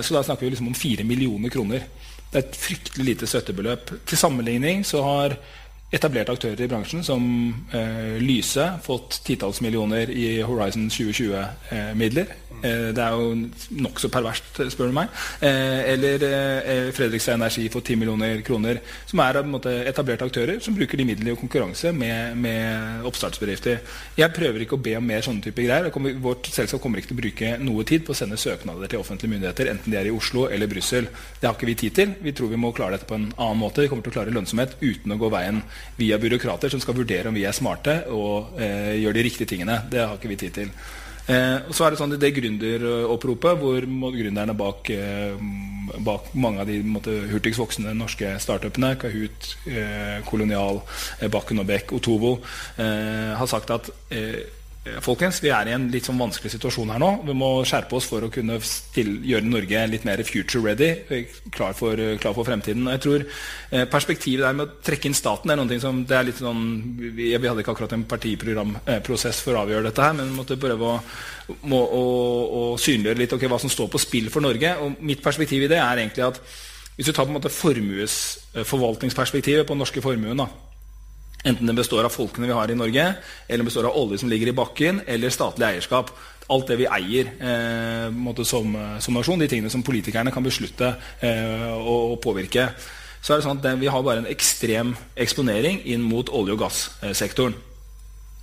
så 0.00 0.14
da 0.14 0.22
snakker 0.24 0.46
vi 0.46 0.54
liksom 0.54 0.70
om 0.70 0.74
4 0.74 1.04
millioner 1.04 1.52
kroner. 1.52 1.82
Det 2.32 2.38
er 2.38 2.46
et 2.46 2.56
fryktelig 2.56 3.04
lite 3.04 3.28
støttebeløp. 3.28 3.92
Til 4.08 4.18
sammenligning 4.18 4.86
så 4.88 5.02
har 5.04 5.36
etablerte 5.94 6.34
aktører 6.34 6.64
i 6.64 6.70
bransjen, 6.70 7.04
som 7.06 7.22
eh, 7.74 8.16
Lyse, 8.22 8.66
fått 8.82 9.20
titalls 9.26 9.62
millioner 9.62 10.10
i 10.10 10.40
Horizon 10.42 10.88
2020-midler. 10.90 12.34
Eh, 12.64 12.88
det 12.96 13.02
er 13.02 13.14
jo 13.14 13.34
nokså 13.84 14.08
perverst, 14.12 14.60
spør 14.72 14.90
du 14.90 14.96
meg. 14.96 15.12
Eh, 15.44 15.92
eller 15.92 16.24
eh, 16.26 16.88
Fredrikstad 16.96 17.36
Energi 17.36 17.66
får 17.72 17.84
10 17.84 18.00
millioner 18.00 18.40
kroner. 18.46 18.80
Som 19.06 19.20
er 19.24 19.40
måte, 19.46 19.72
etablerte 19.88 20.26
aktører 20.26 20.60
som 20.64 20.76
bruker 20.76 20.98
de 20.98 21.06
midlene 21.08 21.34
i 21.34 21.38
konkurranse 21.38 21.92
med, 21.92 22.36
med, 22.40 23.04
oppstartsbedrifter. 23.06 23.82
Jeg 24.18 24.34
prøver 24.36 24.64
ikke 24.64 24.78
å 24.78 24.82
be 24.82 24.96
om 24.98 25.06
mer 25.06 25.24
sånne 25.24 25.44
typer 25.44 25.68
greier. 25.68 25.90
Kommer, 25.94 26.16
vårt 26.22 26.50
selskap 26.52 26.82
kommer 26.82 27.02
ikke 27.02 27.12
til 27.12 27.18
å 27.18 27.22
bruke 27.22 27.52
noe 27.62 27.86
tid 27.88 28.06
på 28.06 28.14
å 28.14 28.18
sende 28.18 28.40
søknader 28.40 28.90
til 28.90 29.02
offentlige 29.02 29.34
myndigheter, 29.34 29.70
enten 29.74 29.92
de 29.92 30.00
er 30.00 30.10
i 30.10 30.14
Oslo 30.14 30.46
eller 30.50 30.70
Brussel. 30.70 31.10
Det 31.40 31.48
har 31.48 31.56
ikke 31.56 31.70
vi 31.70 31.78
tid 31.84 31.98
til. 32.00 32.16
Vi 32.24 32.34
tror 32.36 32.52
vi 32.52 32.60
må 32.60 32.72
klare 32.76 32.96
dette 32.96 33.08
på 33.08 33.18
en 33.18 33.28
annen 33.34 33.60
måte. 33.60 33.84
Vi 33.84 33.92
kommer 33.92 34.06
til 34.06 34.14
å 34.14 34.18
klare 34.18 34.34
lønnsomhet 34.34 34.78
uten 34.80 35.14
å 35.14 35.20
gå 35.20 35.30
veien 35.32 35.62
via 35.96 36.18
byråkrater 36.20 36.72
som 36.72 36.82
skal 36.82 36.96
vurdere 36.98 37.30
om 37.30 37.36
vi 37.36 37.46
er 37.48 37.56
smarte 37.56 38.02
og 38.12 38.60
eh, 38.60 38.96
gjør 39.00 39.16
de 39.16 39.26
riktige 39.26 39.50
tingene. 39.54 39.80
Det 39.90 40.04
har 40.04 40.16
ikke 40.18 40.32
vi 40.32 40.40
tid 40.44 40.56
til. 40.60 40.72
Eh, 41.26 41.72
så 41.74 41.86
er 41.86 41.90
Det 41.90 41.98
sånn 41.98 42.14
det 42.14 42.34
gründeroppropet 42.36 43.58
hvor 43.58 43.86
gründerne 44.14 44.54
bak, 44.54 44.90
eh, 44.90 45.34
bak, 45.98 46.30
mange 46.34 46.62
av 46.62 46.70
de 46.70 46.78
måtte, 46.86 47.14
hurtigst 47.32 47.58
voksende 47.58 47.94
norske 47.98 48.36
startupene, 48.38 48.94
Kahoot, 49.00 49.56
eh, 49.66 50.22
Kolonial, 50.28 50.82
eh, 51.20 51.28
Bakken 51.28 51.58
og 51.58 51.66
Beck, 51.66 51.92
Otovo, 51.92 52.38
eh, 52.78 53.34
har 53.34 53.46
sagt 53.46 53.70
at 53.70 53.90
Eh, 54.06 54.38
folkens, 55.02 55.40
Vi 55.42 55.50
er 55.50 55.68
i 55.68 55.72
en 55.74 55.88
litt 55.90 56.06
sånn 56.06 56.20
vanskelig 56.20 56.52
situasjon 56.54 56.92
her 56.94 57.00
nå. 57.02 57.10
Vi 57.26 57.34
må 57.36 57.64
skjerpe 57.66 57.96
oss 57.98 58.06
for 58.08 58.20
å 58.22 58.30
kunne 58.32 58.60
stille, 58.64 59.18
gjøre 59.26 59.48
Norge 59.48 59.86
litt 59.90 60.04
mer 60.06 60.22
future 60.24 60.62
ready. 60.64 60.90
Eh, 61.10 61.24
klar 61.50 61.74
for, 61.74 61.92
eh, 61.98 62.16
klar 62.18 62.34
for 62.34 62.44
fremtiden. 62.44 62.88
Jeg 62.90 63.00
tror 63.00 63.24
Perspektivet 63.90 64.46
der 64.46 64.52
med 64.52 64.68
å 64.68 64.70
trekke 64.82 65.06
inn 65.06 65.14
staten 65.14 65.50
er 65.50 65.56
noe 65.56 65.80
som 65.80 66.04
det 66.04 66.16
er 66.16 66.24
litt 66.24 66.38
sånn, 66.38 66.96
Vi, 66.96 67.36
vi 67.36 67.48
hadde 67.48 67.62
ikke 67.62 67.72
akkurat 67.74 67.92
en 67.92 68.04
partiprogramprosess 68.04 69.40
for 69.42 69.54
å 69.54 69.60
avgjøre 69.66 69.82
dette, 69.82 70.02
her, 70.02 70.12
men 70.12 70.30
vi 70.30 70.36
måtte 70.36 70.56
prøve 70.56 70.80
å, 70.80 71.00
må, 71.64 71.82
å, 71.82 72.46
å 72.46 72.78
synliggjøre 72.78 73.18
litt 73.18 73.32
okay, 73.32 73.48
hva 73.48 73.58
som 73.58 73.70
står 73.70 73.88
på 73.88 73.98
spill 73.98 74.30
for 74.30 74.40
Norge. 74.40 74.76
Og 74.80 74.96
Mitt 75.02 75.22
perspektiv 75.22 75.62
i 75.64 75.68
det 75.68 75.78
er 75.78 75.96
egentlig 75.98 76.24
at 76.24 76.40
hvis 76.96 77.06
du 77.06 77.12
tar 77.12 77.24
på 77.26 77.30
en 77.34 77.36
måte 77.36 77.52
formuesforvaltningsperspektivet 77.52 79.66
på 79.66 79.72
den 79.74 79.78
norske 79.84 80.00
formuen 80.00 80.36
da, 80.40 80.46
Enten 81.46 81.68
den 81.68 81.78
består 81.78 82.06
av 82.06 82.14
folkene 82.14 82.48
vi 82.48 82.56
har 82.56 82.70
i 82.70 82.78
Norge, 82.78 83.04
eller 83.48 83.66
består 83.66 83.86
av 83.86 83.98
olje 84.00 84.18
som 84.18 84.30
ligger 84.30 84.50
i 84.50 84.56
bakken, 84.56 85.00
eller 85.06 85.30
statlig 85.30 85.68
eierskap. 85.68 86.10
Alt 86.50 86.70
det 86.70 86.78
vi 86.80 86.88
eier 86.90 87.30
eh, 87.38 88.42
som, 88.42 88.74
som, 89.02 89.14
nasjon, 89.14 89.38
de 89.38 89.48
tingene 89.50 89.70
som 89.70 89.84
politikerne 89.86 90.34
kan 90.34 90.46
beslutte 90.46 90.92
eh, 91.22 91.70
og, 91.76 92.18
påvirke. 92.22 92.68
Så 93.22 93.34
er 93.34 93.40
det 93.40 93.46
sånn 93.46 93.62
at 93.62 93.80
Vi 93.80 93.90
har 93.90 94.04
bare 94.06 94.22
en 94.22 94.30
ekstrem 94.30 94.92
eksponering 95.18 95.80
inn 95.90 96.04
mot 96.06 96.30
olje- 96.30 96.54
og 96.54 96.66
gassektoren. 96.66 97.56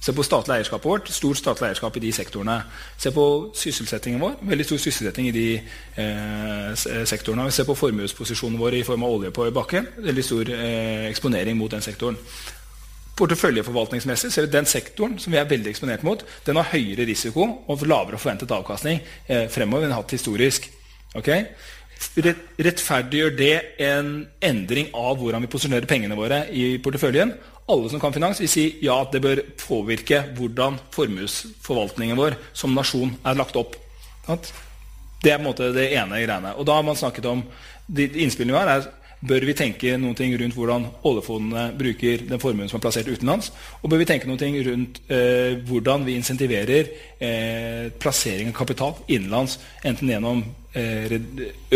Se 0.04 0.12
på 0.12 0.24
statlig 0.24 0.58
eierskapet 0.58 0.88
vårt. 0.88 1.12
Stort 1.16 1.40
statlig 1.40 1.70
eierskap 1.70 1.96
i 1.96 2.02
de 2.04 2.10
sektorene. 2.12 2.58
Se 3.00 3.12
på 3.16 3.28
sysselsettingen 3.56 4.20
vår. 4.20 4.34
Veldig 4.50 4.66
stor 4.68 4.82
sysselsetting 4.84 5.30
i 5.30 5.36
de 5.36 5.46
eh, 5.56 7.06
sektorene. 7.08 7.48
Se 7.56 7.64
på 7.64 7.76
formuesposisjonen 7.80 8.60
vår 8.60 8.82
i 8.82 8.84
form 8.84 9.08
av 9.08 9.16
olje 9.16 9.32
på 9.32 9.48
bakken. 9.56 9.88
Veldig 10.04 10.28
stor 10.28 10.52
eh, 10.58 11.08
eksponering 11.08 11.56
mot 11.60 11.72
den 11.72 11.86
sektoren. 11.86 12.20
Porteføljeforvaltningsmessig 13.14 14.32
ser 14.34 14.48
vi 14.48 14.56
den 14.56 14.66
sektoren 14.70 15.20
som 15.22 15.34
vi 15.34 15.38
er 15.38 15.50
veldig 15.50 15.70
eksponert 15.70 16.06
mot, 16.06 16.24
den 16.48 16.58
har 16.58 16.72
høyere 16.72 17.06
risiko 17.06 17.46
og 17.70 17.86
lavere 17.86 18.18
forventet 18.18 18.54
avkastning 18.56 19.04
eh, 19.28 19.46
fremover 19.54 19.86
enn 19.86 19.94
hatt 19.94 20.16
historisk. 20.16 20.66
Okay? 21.14 21.46
Rettferdiggjør 22.18 23.36
det 23.38 23.54
en 23.86 24.10
endring 24.44 24.90
av 24.98 25.20
hvordan 25.22 25.46
vi 25.46 25.52
posisjonerer 25.54 25.90
pengene 25.90 26.18
våre 26.18 26.42
i 26.50 26.80
porteføljen? 26.84 27.36
Alle 27.70 27.92
som 27.92 28.02
kan 28.02 28.16
finans, 28.16 28.42
vil 28.42 28.50
si 28.52 28.66
ja, 28.84 28.98
det 29.12 29.22
bør 29.24 29.44
påvirke 29.62 30.24
hvordan 30.36 30.82
formuesforvaltningen 30.92 32.20
vår 32.20 32.36
som 32.52 32.74
nasjon 32.76 33.14
er 33.24 33.38
lagt 33.40 33.56
opp. 33.62 33.78
Det 34.28 35.32
er 35.32 35.38
på 35.38 35.44
en 35.44 35.48
måte 35.48 35.70
det 35.76 35.92
ene 35.94 36.20
greiene. 36.26 36.58
Og 36.58 36.68
da 36.68 36.76
har 36.80 36.84
man 36.84 37.00
snakket 37.00 37.30
om 37.30 37.46
de 37.88 38.10
Innspillene 38.26 38.56
vi 38.56 38.60
har, 38.60 38.74
er 38.74 39.03
bør 39.24 39.46
vi 39.48 39.56
tenke 39.56 39.96
noe 40.00 40.28
rundt 40.40 40.58
hvordan 40.58 40.88
oljefondene 41.08 41.68
bruker 41.80 42.26
den 42.28 42.42
formuen 42.42 42.70
som 42.70 42.80
er 42.80 42.84
plassert 42.84 43.12
utenlands? 43.12 43.52
Og 43.82 43.92
bør 43.92 44.02
vi 44.02 44.10
tenke 44.10 44.28
noe 44.30 44.66
rundt 44.68 45.00
eh, 45.08 45.56
hvordan 45.68 46.04
vi 46.08 46.18
insentiverer 46.20 46.92
eh, 47.20 47.88
plassering 48.00 48.52
av 48.52 48.58
kapital 48.58 49.00
innenlands, 49.08 49.60
enten 49.86 50.12
gjennom 50.12 50.44
eh, 50.76 51.16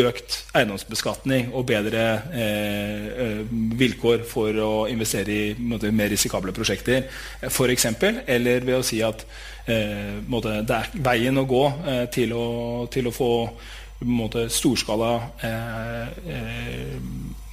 økt 0.03 0.39
eiendomsbeskatning 0.57 1.53
og 1.53 1.67
bedre 1.71 2.05
eh, 2.35 3.07
eh, 3.25 3.41
vilkår 3.79 4.27
for 4.27 4.63
å 4.63 4.71
investere 4.91 5.39
i 5.39 5.55
måte, 5.57 5.93
mer 5.95 6.11
risikable 6.11 6.55
prosjekter, 6.55 7.07
f.eks., 7.47 7.89
eller 8.27 8.67
ved 8.67 8.79
å 8.81 8.85
si 8.85 9.01
at 9.05 9.23
eh, 9.71 10.19
måte, 10.27 10.59
det 10.67 10.83
er 10.83 10.95
veien 11.11 11.39
å 11.39 11.47
gå 11.47 11.65
til 12.11 12.35
å, 12.35 12.47
til 12.91 13.07
å 13.07 13.15
få 13.15 13.33
måte, 14.05 14.47
storskala 14.49 15.11
eh, 15.41 16.07
eh, 16.29 16.97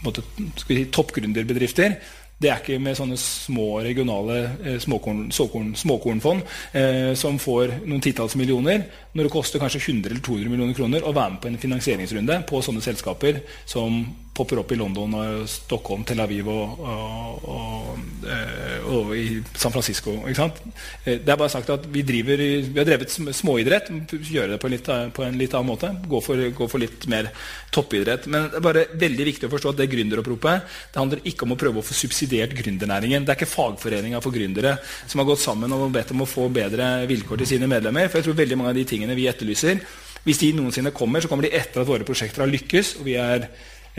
måte, 0.04 0.24
si, 0.60 0.84
toppgründerbedrifter. 0.94 1.98
Det 2.42 2.50
er 2.50 2.58
ikke 2.60 2.80
med 2.82 2.96
sånne 2.98 3.16
små 3.20 3.78
regionale 3.84 4.38
eh, 4.64 4.78
småkorn, 4.82 5.28
såkorn, 5.32 5.70
småkornfond 5.78 6.42
eh, 6.76 7.12
som 7.18 7.38
får 7.40 7.78
noen 7.86 8.02
titalls 8.04 8.34
millioner, 8.36 8.84
når 9.14 9.28
det 9.28 9.32
koster 9.32 9.62
kanskje 9.62 9.84
100 9.84 10.10
eller 10.10 10.24
200 10.24 10.50
millioner 10.50 10.76
kroner 10.76 11.06
å 11.06 11.14
være 11.14 11.36
med 11.36 11.42
på 11.44 11.52
en 11.52 11.60
finansieringsrunde 11.62 12.40
på 12.50 12.60
sånne 12.66 12.82
selskaper 12.84 13.40
som 13.70 14.02
popper 14.34 14.60
opp 14.60 14.72
i 14.74 14.78
London 14.78 15.14
og 15.18 15.44
Stockholm, 15.50 16.02
Tel 16.06 16.20
Aviv 16.24 16.48
og, 16.50 16.80
og, 16.82 17.44
og, 17.54 18.00
eh, 18.26 18.86
og 18.90 19.12
i 19.16 19.38
San 19.54 19.72
Francisco. 19.74 20.16
Eh, 20.26 21.20
det 21.22 21.30
er 21.30 21.38
bare 21.38 21.52
sagt 21.52 21.70
at 21.70 21.86
Vi, 21.94 22.02
driver, 22.06 22.40
vi 22.42 22.80
har 22.80 22.88
drevet 22.88 23.14
småidrett. 23.14 23.90
Gjøre 24.10 24.54
det 24.54 24.60
på, 24.62 24.70
litt, 24.72 24.88
på, 25.14 25.24
en 25.26 25.38
litt 25.38 25.54
annen 25.54 25.70
måte. 25.70 25.92
Gå 26.10 26.20
for, 26.24 26.40
gå 26.58 26.68
for, 26.70 26.82
litt 26.82 27.06
mer 27.10 27.30
toppidrett. 27.74 28.26
Men 28.26 28.48
det 28.50 28.58
er 28.58 28.66
bare 28.66 28.86
veldig 29.00 29.28
viktig 29.30 29.48
å 29.48 29.52
forstå 29.52 29.74
at 29.74 29.82
det 29.82 29.90
gründeroppropet 29.92 30.80
det 30.94 31.00
handler 31.00 31.22
ikke 31.30 31.46
om 31.46 31.54
å 31.54 31.60
prøve 31.60 31.80
å 31.80 31.86
få 31.86 31.96
subsidiert 31.96 32.56
gründernæringen. 32.58 33.24
Det 33.24 33.34
er 33.34 33.38
ikke 33.38 33.52
fagforeninga 33.54 34.22
for 34.24 34.34
gründere 34.34 34.76
som 35.06 35.22
har 35.22 35.28
gått 35.28 35.44
sammen 35.44 35.72
og 35.76 35.92
bedt 35.94 36.10
om 36.14 36.24
å 36.24 36.30
få 36.30 36.48
bedre 36.54 37.06
vilkår 37.10 37.44
til 37.44 37.54
sine 37.54 37.70
medlemmer. 37.70 38.10
For 38.10 38.20
jeg 38.20 38.28
tror 38.28 38.42
veldig 38.42 38.58
mange 38.58 38.74
av 38.74 38.80
de 38.80 38.88
tingene 38.88 39.16
vi 39.18 39.28
etterlyser, 39.30 39.84
hvis 40.24 40.40
de 40.40 40.54
noensinne 40.56 40.94
kommer, 40.96 41.20
så 41.20 41.28
kommer 41.28 41.44
de 41.44 41.52
etter 41.52 41.82
at 41.82 41.88
våre 41.88 42.06
prosjekter 42.06 42.40
har 42.40 42.50
lykkes. 42.50 42.96
og 42.98 43.04
vi 43.08 43.18
er 43.20 43.50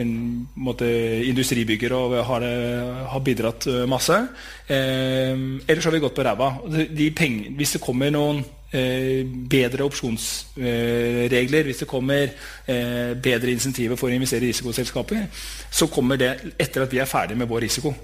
en 0.02 0.48
måte, 0.60 0.88
industribygger 1.30 1.94
og 1.96 2.18
har, 2.28 2.46
har 3.12 3.24
bidratt 3.24 3.68
eh, 3.72 3.86
masse. 3.88 4.18
Eh, 4.68 5.32
ellers 5.68 5.88
har 5.88 5.96
vi 5.96 6.02
gått 6.04 6.18
på 6.18 6.26
ræva. 6.26 6.50
De 6.68 7.10
hvis 7.56 7.76
det 7.78 7.82
kommer 7.84 8.12
noen 8.12 8.42
eh, 8.76 9.24
bedre 9.24 9.88
opsjonsregler, 9.88 11.62
eh, 11.62 11.70
hvis 11.70 11.84
det 11.86 11.88
kommer 11.88 12.28
eh, 12.28 13.14
bedre 13.16 13.54
insentiver 13.54 13.96
for 14.00 14.12
å 14.12 14.18
investere 14.18 14.44
i 14.44 14.52
risikoselskaper, 14.52 15.30
så 15.72 15.88
kommer 15.88 16.20
det 16.20 16.34
etter 16.60 16.84
at 16.84 16.92
vi 16.92 17.00
er 17.00 17.10
ferdig 17.10 17.40
med 17.40 17.48
vår 17.48 17.68
risiko. 17.70 17.96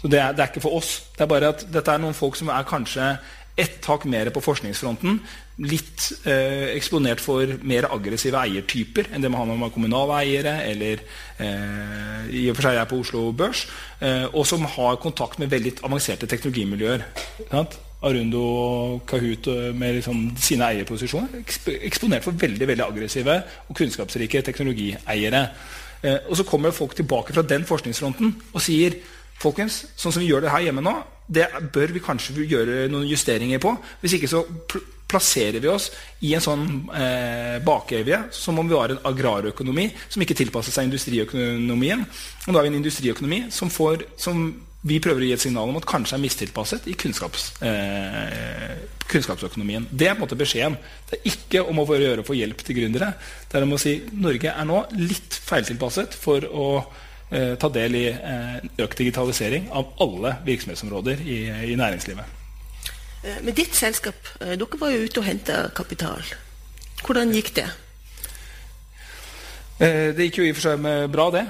Så 0.00 0.08
det 0.08 0.20
er, 0.20 0.32
det 0.32 0.44
er 0.44 0.48
ikke 0.48 0.64
for 0.64 0.78
oss. 0.78 0.94
Det 1.16 1.24
er 1.24 1.28
bare 1.28 1.52
at 1.52 1.66
dette 1.72 1.92
er 1.92 2.00
noen 2.00 2.16
folk 2.16 2.36
som 2.36 2.48
er 2.52 2.68
kanskje 2.68 3.14
ett 3.56 3.80
tak 3.82 4.04
mer 4.04 4.30
på 4.30 4.42
forskningsfronten. 4.44 5.18
Litt 5.60 6.06
eh, 6.24 6.70
eksponert 6.76 7.20
for 7.20 7.56
mer 7.66 7.88
aggressive 7.92 8.38
eiertyper 8.40 9.10
enn 9.10 9.24
det 9.24 9.30
man 9.32 9.50
har 9.50 9.66
er 9.66 9.74
kommunale 9.74 10.22
eiere, 10.22 10.54
eller 10.70 11.02
eh, 11.38 12.30
i 12.30 12.46
og 12.50 12.56
for 12.56 12.68
seg 12.68 12.80
er 12.80 12.88
på 12.88 13.02
Oslo 13.02 13.26
Børs, 13.36 13.66
eh, 14.00 14.26
og 14.30 14.46
som 14.48 14.64
har 14.64 15.00
kontakt 15.02 15.38
med 15.42 15.52
veldig 15.52 15.78
avanserte 15.84 16.30
teknologimiljøer. 16.30 17.06
Sant? 17.50 17.78
Arundo 18.00 18.40
og 18.40 19.02
Kahoot 19.08 19.50
eh, 19.52 19.68
med 19.76 19.98
liksom 19.98 20.22
sine 20.40 20.70
eierposisjoner 20.72 21.42
eksponert 21.84 22.24
for 22.24 22.36
veldig 22.40 22.68
veldig 22.72 22.86
aggressive 22.86 23.36
og 23.68 23.76
kunnskapsrike 23.76 24.40
teknologieiere. 24.46 25.44
Eh, 26.00 26.16
og 26.30 26.38
så 26.38 26.46
kommer 26.48 26.72
folk 26.72 26.96
tilbake 26.96 27.36
fra 27.36 27.44
den 27.44 27.66
forskningsfronten 27.68 28.32
og 28.54 28.64
sier 28.64 28.96
folkens, 29.40 29.82
sånn 29.96 30.14
som 30.14 30.22
vi 30.22 30.30
gjør 30.30 30.44
det 30.44 30.54
her 30.54 30.68
hjemme 30.68 30.84
nå, 30.84 30.94
det 31.30 31.46
bør 31.72 31.92
vi 31.94 32.02
kanskje 32.02 32.46
gjøre 32.48 32.88
noen 32.90 33.08
justeringer 33.08 33.62
på. 33.62 33.74
Hvis 34.02 34.16
ikke 34.18 34.30
så 34.30 34.42
plasserer 35.10 35.58
vi 35.62 35.70
oss 35.70 35.90
i 36.26 36.32
en 36.36 36.44
sånn 36.44 36.64
eh, 36.94 37.58
bakevje 37.66 38.22
som 38.34 38.58
om 38.60 38.68
vi 38.68 38.76
var 38.76 38.94
en 38.94 39.04
agrarøkonomi 39.10 39.88
som 40.06 40.22
ikke 40.22 40.38
tilpasser 40.38 40.74
seg 40.74 40.86
industriøkonomien. 40.86 42.04
Og 42.46 42.50
da 42.50 42.58
har 42.58 42.66
vi 42.66 42.72
en 42.72 42.80
industriøkonomi 42.80 43.40
som, 43.54 43.72
får, 43.74 44.06
som 44.20 44.44
vi 44.86 45.00
prøver 45.02 45.24
å 45.24 45.28
gi 45.28 45.34
et 45.36 45.42
signal 45.42 45.72
om 45.72 45.80
at 45.80 45.88
kanskje 45.88 46.16
er 46.16 46.22
mistilpasset 46.22 46.86
i 46.88 46.96
kunnskaps, 46.98 47.50
eh, 47.66 48.78
kunnskapsøkonomien. 49.10 49.88
Det 49.90 50.08
er 50.08 50.16
på 50.16 50.22
en 50.22 50.28
måte 50.28 50.38
beskjeden. 50.40 50.78
Det 51.10 51.18
er 51.18 51.30
ikke 51.34 51.66
om 51.66 51.82
å 51.82 51.88
gjøre 51.90 52.22
å 52.22 52.26
få 52.26 52.38
hjelp 52.38 52.64
til 52.64 52.78
gründere. 52.78 53.12
Det 53.50 53.58
er 53.58 53.66
om 53.66 53.76
å 53.76 53.82
si 53.82 53.98
Norge 54.14 54.54
er 54.54 54.68
nå 54.68 54.84
litt 54.96 55.36
feiltilpasset 55.50 56.16
for 56.16 56.46
å 56.48 56.70
eh, 57.30 57.54
ta 57.60 57.70
del 57.72 57.96
i 57.98 58.06
eh, 58.10 58.56
økt 58.84 59.00
digitalisering 59.00 59.70
av 59.76 59.94
alle 60.02 60.36
virksomhetsområder 60.46 61.22
i, 61.24 61.38
i 61.72 61.76
næringslivet. 61.78 62.36
Eh, 63.24 63.38
med 63.46 63.56
ditt 63.58 63.76
selskap, 63.76 64.34
dere 64.40 64.80
var 64.80 64.94
jo 64.94 65.06
ute 65.06 65.22
og 65.22 65.28
henta 65.28 65.62
kapital. 65.76 66.24
Hvordan 67.04 67.32
gikk 67.34 67.54
det? 67.60 67.70
Det 69.80 70.26
gikk 70.26 70.42
jo 70.42 70.44
i 70.44 70.50
og 70.52 70.58
for 70.58 70.66
seg 70.66 70.80
med 70.84 71.06
bra, 71.08 71.30
det. 71.32 71.42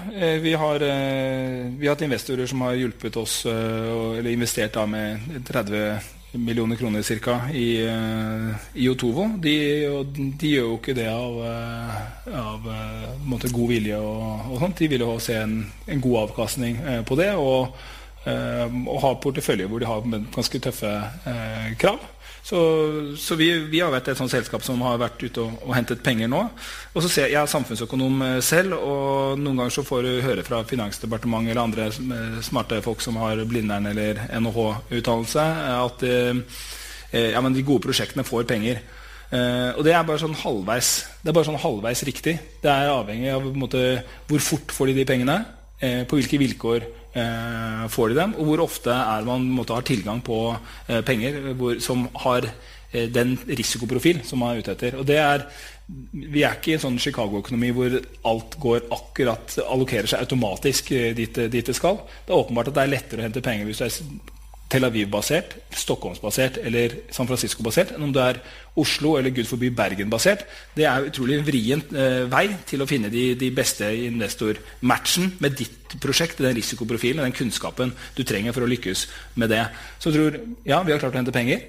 Vi 0.45 0.53
har, 0.55 0.79
vi 0.79 1.89
har 1.89 1.97
hatt 1.97 2.05
investorer 2.07 2.47
som 2.47 2.61
har 2.63 2.77
hjulpet 2.79 3.17
oss, 3.19 3.41
eller 3.51 4.31
investert 4.31 4.77
da 4.77 4.85
med 4.87 5.41
30 5.49 6.20
millioner 6.33 6.77
kroner 6.77 7.03
cirka, 7.03 7.41
I, 7.55 7.83
i, 8.75 8.89
Otovo. 8.89 9.27
De, 9.43 9.55
de, 10.15 10.51
gjør 10.55 10.69
jo 10.69 10.77
ikke 10.79 10.97
det 10.99 11.09
av, 11.11 11.41
av 12.43 12.69
måte, 13.27 13.51
god 13.53 13.73
vilje 13.73 13.99
og, 13.99 14.51
og, 14.51 14.59
sånt. 14.63 14.79
De 14.79 14.91
vil 14.93 15.07
jo 15.07 15.17
se 15.23 15.41
en, 15.41 15.57
en 15.91 16.05
god 16.05 16.21
avkastning 16.27 16.79
på 17.09 17.19
det. 17.21 17.33
og 17.39 17.75
og 18.21 18.99
ha 19.01 19.15
porteføljer 19.17 19.65
hvor 19.65 19.81
de 19.81 19.87
har 19.89 20.03
ganske 20.05 20.59
tøffe 20.61 20.91
krav. 21.81 22.03
Så, 22.43 22.61
så 23.21 23.37
vi, 23.37 23.51
vi, 23.69 23.83
har 23.83 23.93
vært 23.93 24.09
et 24.11 24.19
sånt 24.19 24.33
selskap 24.33 24.65
som 24.65 24.81
har 24.83 24.97
vært 25.01 25.21
ute 25.23 25.43
og, 25.43 25.59
og 25.67 25.75
hentet 25.77 26.03
penger 26.05 26.31
nå. 26.31 26.41
Og 26.95 27.05
så 27.05 27.11
ser 27.11 27.29
Jeg, 27.29 27.35
jeg 27.37 27.43
er 27.43 27.53
samfunnsøkonom 27.53 28.23
eh, 28.27 28.37
selv, 28.45 28.79
og 28.79 29.41
noen 29.41 29.61
ganger 29.61 29.75
så 29.77 29.85
får 29.87 30.07
du 30.07 30.13
høre 30.25 30.45
fra 30.47 30.63
Finansdepartementet 30.67 31.53
eller 31.53 31.63
andre 31.63 31.89
eh, 31.91 32.39
smarte 32.45 32.81
folk 32.85 33.05
som 33.05 33.21
har 33.21 33.45
Blindern 33.51 33.91
eller 33.93 34.25
NHH-utdannelse, 34.41 35.45
at 35.77 36.07
eh, 36.09 37.29
ja, 37.35 37.43
de 37.43 37.67
gode 37.67 37.85
prosjektene 37.89 38.27
får 38.27 38.49
penger. 38.49 38.81
Uh, 39.31 39.79
og 39.79 39.85
det 39.87 39.93
er 39.95 40.03
bare 40.03 40.19
sånn 40.19 40.33
halvveis 40.35 40.89
Det 41.23 41.31
er 41.31 41.35
bare 41.37 41.47
sånn 41.47 41.61
halvveis 41.63 42.01
riktig. 42.03 42.33
Det 42.65 42.71
er 42.71 42.89
avhengig 42.91 43.29
av 43.31 43.45
måte, 43.55 43.83
hvor 44.27 44.43
fort 44.43 44.75
får 44.75 44.91
de 44.91 44.97
de 44.97 45.05
pengene, 45.07 45.37
uh, 45.85 46.03
på 46.11 46.19
hvilke 46.19 46.41
vilkår 46.43 46.89
får 47.91 48.13
de 48.13 48.19
dem, 48.21 48.35
og 48.39 48.47
hvor 48.47 48.65
ofte 48.67 48.95
er 48.95 49.27
man 49.27 49.49
måtte, 49.51 49.75
har 49.75 49.87
tilgang 49.87 50.23
på 50.23 50.41
eh, 50.89 51.01
penger 51.07 51.53
hvor, 51.59 51.81
som 51.83 52.07
har 52.23 52.47
eh, 52.47 53.09
den 53.11 53.37
risikoprofil 53.49 54.23
som 54.27 54.43
man 54.43 54.55
er 54.55 54.63
ute 54.63 54.75
etter. 54.77 54.99
Og 55.01 55.07
det 55.09 55.19
er, 55.19 55.47
vi 56.13 56.45
er 56.45 56.59
ikke 56.59 56.75
i 56.75 56.77
en 56.79 56.85
sånn 56.87 57.01
Chicago-økonomi 57.03 57.73
hvor 57.75 57.97
alt 58.31 58.59
går 58.63 58.87
akkurat, 58.95 59.57
allokerer 59.67 60.11
seg 60.11 60.27
automatisk 60.27 60.93
eh, 60.95 61.11
dit, 61.19 61.43
dit, 61.51 61.67
det 61.67 61.77
skal. 61.77 61.99
Det 62.27 62.35
er 62.35 62.43
åpenbart 62.45 62.71
at 62.71 62.79
det 62.79 62.87
er 62.87 62.95
lettere 62.95 63.25
å 63.25 63.29
hente 63.29 63.45
penger 63.45 63.71
hvis 63.71 63.83
du 63.83 63.89
er 63.89 64.39
Tel 64.71 64.87
Aviv-basert, 64.87 65.57
Stockholms-basert 65.75 66.61
eller 66.63 66.95
San 67.11 67.27
Francisco-basert 67.27 67.97
enn 67.97 68.05
om 68.07 68.13
du 68.15 68.21
er 68.23 68.39
Oslo 68.79 69.17
eller 69.19 69.35
gud 69.35 69.49
forby 69.49 69.73
Bergen-basert. 69.75 70.45
Det 70.77 70.87
er 70.87 71.09
utrolig 71.09 71.41
vrien 71.47 71.83
eh, 71.91 72.23
vei 72.31 72.47
til 72.71 72.85
å 72.85 72.89
finne 72.91 73.11
de, 73.11 73.33
de 73.41 73.51
beste 73.55 73.89
investormatchen 74.07 75.35
med 75.43 75.59
ditt 75.59 75.99
prosjekt, 76.03 76.39
den 76.39 76.55
risikoprofilen, 76.55 77.25
den 77.27 77.35
kunnskapen 77.35 77.91
du 78.15 78.23
trenger 78.23 78.55
for 78.55 78.63
å 78.63 78.71
lykkes 78.71 79.07
med 79.43 79.51
det. 79.51 79.65
Så 79.99 80.13
jeg 80.13 80.19
tror, 80.21 80.41
ja, 80.63 80.83
vi 80.87 80.95
har 80.95 81.03
klart 81.03 81.19
å 81.19 81.23
hente 81.23 81.35
penger. 81.35 81.67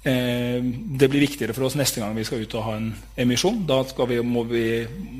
Eh, 0.00 0.64
det 0.96 1.10
blir 1.12 1.20
viktigere 1.20 1.52
for 1.52 1.66
oss 1.66 1.74
neste 1.76 2.00
gang 2.00 2.14
vi 2.16 2.22
skal 2.24 2.40
ut 2.40 2.54
og 2.56 2.64
ha 2.64 2.76
en 2.78 2.88
emisjon. 3.20 3.58
Da 3.68 3.82
vi, 4.08 4.20
må 4.24 4.46
vi 4.48 4.64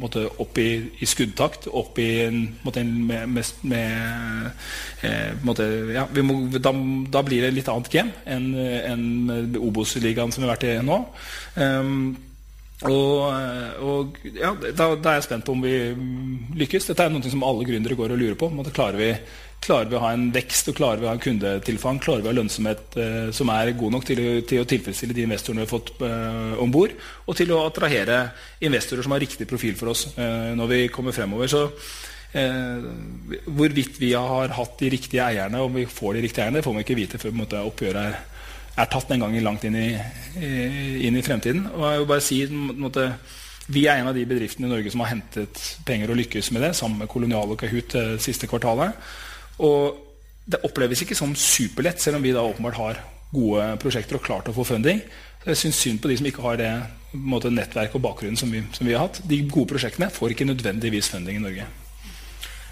måtte, 0.00 0.24
opp 0.40 0.56
i, 0.58 0.70
i, 0.96 1.08
skuddtakt, 1.08 1.68
opp 1.68 2.00
i 2.00 2.08
en, 2.24 2.40
måtte, 2.64 2.84
med, 2.84 3.28
med, 3.28 3.52
med 3.68 4.48
eh, 5.04 5.36
måtte, 5.44 5.68
ja, 5.92 6.06
må, 6.24 6.38
da, 6.56 6.72
da, 7.12 7.24
blir 7.26 7.44
det 7.44 7.52
litt 7.58 7.68
annet 7.68 7.92
game 7.92 8.24
enn 8.24 8.48
en 8.56 9.60
Obos-ligaen 9.60 10.32
som 10.32 10.42
vi 10.42 10.48
har 10.48 10.56
vært 10.56 10.68
i 10.70 10.74
nå. 10.86 10.98
Um, 11.60 11.94
og, 12.88 13.26
og 13.84 14.20
ja, 14.24 14.54
da, 14.56 14.86
da, 14.96 15.10
er 15.10 15.18
jeg 15.18 15.26
spent 15.26 15.44
på 15.44 15.52
om 15.52 15.60
vi 15.60 15.74
lykkes. 16.62 16.88
Dette 16.88 17.04
er 17.04 17.12
noe 17.12 17.28
som 17.28 17.44
alle 17.44 17.68
gründere 17.68 17.98
går 17.98 18.14
og 18.14 18.22
lurer 18.22 18.38
på. 18.40 18.48
Klarer 18.72 18.96
vi 18.96 19.10
Klarer 19.60 19.90
vi 19.90 19.96
å 19.98 20.00
ha 20.00 20.10
en 20.16 20.30
vekst 20.32 20.70
og 20.72 20.76
klarer 20.78 21.02
vi 21.02 21.08
å 21.08 21.10
ha 21.12 21.20
kundetilfang, 21.20 21.98
klarer 22.00 22.24
vi 22.24 22.30
å 22.30 22.32
ha 22.32 22.36
lønnsomhet 22.38 22.96
eh, 22.96 23.26
som 23.36 23.50
er 23.52 23.74
god 23.76 23.92
nok 23.96 24.06
til, 24.08 24.22
til, 24.48 24.62
å 24.62 24.68
tilfredsstille 24.68 25.16
de 25.16 25.26
investorene 25.26 25.60
vi 25.60 25.66
har 25.66 25.72
fått 25.72 25.92
eh, 26.06 26.54
om 26.64 26.72
bord, 26.72 26.94
og 27.26 27.36
til 27.36 27.52
å 27.52 27.66
attrahere 27.66 28.22
investorer 28.64 29.04
som 29.04 29.12
har 29.12 29.20
riktig 29.20 29.48
profil 29.50 29.76
for 29.76 29.92
oss 29.92 30.06
eh, 30.14 30.54
når 30.56 30.72
vi 30.72 30.80
kommer 30.94 31.12
fremover. 31.12 31.52
Så 31.52 31.66
eh, 32.40 32.88
hvorvidt 33.52 34.00
vi 34.00 34.14
har 34.16 34.56
hatt 34.56 34.80
de 34.80 34.90
riktige 34.96 35.28
eierne, 35.28 35.60
om 35.60 35.76
vi 35.76 35.84
får 35.84 36.16
de 36.16 36.24
riktige 36.24 36.48
eierne, 36.48 36.64
får 36.64 36.78
vi 36.78 36.86
ikke 36.86 37.00
vite 37.02 37.20
før 37.20 37.36
måte, 37.42 37.60
oppgjøret 37.60 38.00
er, 38.06 38.18
er, 38.72 38.90
tatt 38.96 39.12
en 39.12 39.26
gang 39.26 39.36
langt 39.44 39.68
inn 39.68 39.76
i, 39.76 39.90
inn 40.40 41.20
i, 41.20 41.26
fremtiden. 41.26 41.68
Og 41.76 41.84
jeg 41.84 42.00
vil 42.00 42.12
bare 42.14 42.24
si 42.24 42.42
måte, 42.56 43.10
vi 43.70 43.84
er 43.86 44.00
en 44.00 44.08
av 44.10 44.16
de 44.16 44.24
bedriftene 44.26 44.66
i 44.66 44.72
Norge 44.72 44.90
som 44.90 45.04
har 45.04 45.12
hentet 45.12 45.60
penger 45.86 46.10
og 46.10 46.18
lykkes 46.18 46.48
med 46.56 46.64
det, 46.64 46.72
sammen 46.78 47.04
med 47.04 47.10
Kolonial 47.12 47.52
og 47.52 47.60
Kahoot 47.60 47.92
det 47.94 48.06
eh, 48.16 48.22
siste 48.22 48.48
kvartalet. 48.50 48.96
Og 49.60 50.06
det 50.50 50.62
oppleves 50.66 51.02
ikke 51.04 51.18
som 51.18 51.34
superlett, 51.36 52.00
selv 52.00 52.18
om 52.18 52.24
vi 52.24 52.32
da 52.34 52.42
åpenbart 52.42 52.78
har 52.80 53.02
gode 53.30 53.66
prosjekter 53.82 54.18
og 54.18 54.24
klart 54.24 54.48
å 54.50 54.54
få 54.54 54.64
funding. 54.66 55.02
Så 55.40 55.52
jeg 55.52 55.60
syns 55.60 55.82
synd 55.84 56.00
på 56.02 56.10
de 56.10 56.16
som 56.18 56.26
ikke 56.28 56.44
har 56.44 56.58
det 56.60 56.70
måte, 57.16 57.52
nettverket 57.52 57.96
og 57.96 58.04
bakgrunnen 58.04 58.38
som 58.38 58.50
vi, 58.52 58.62
som 58.76 58.86
vi, 58.86 58.94
har 58.96 59.06
hatt. 59.06 59.22
De 59.24 59.40
gode 59.48 59.72
prosjektene 59.72 60.10
får 60.12 60.34
ikke 60.34 60.48
nødvendigvis 60.50 61.10
funding 61.12 61.40
i 61.40 61.44
Norge. 61.44 61.68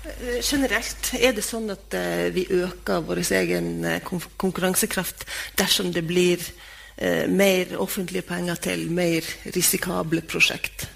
Eh, 0.08 0.40
generelt, 0.42 1.12
er 1.16 1.34
det 1.36 1.44
sånn 1.46 1.70
at 1.74 1.96
uh, 1.96 2.28
vi 2.34 2.46
øker 2.58 3.04
vår 3.06 3.22
egen 3.40 3.72
uh, 3.86 3.98
konkurransekraft 4.40 5.26
dersom 5.58 5.92
det 5.94 6.04
blir 6.08 6.42
uh, 6.42 7.26
mer 7.30 7.74
offentlige 7.80 8.26
penger 8.28 8.62
til 8.68 8.86
mer 8.92 9.26
risikable 9.56 10.24
prosjekt? 10.28 10.88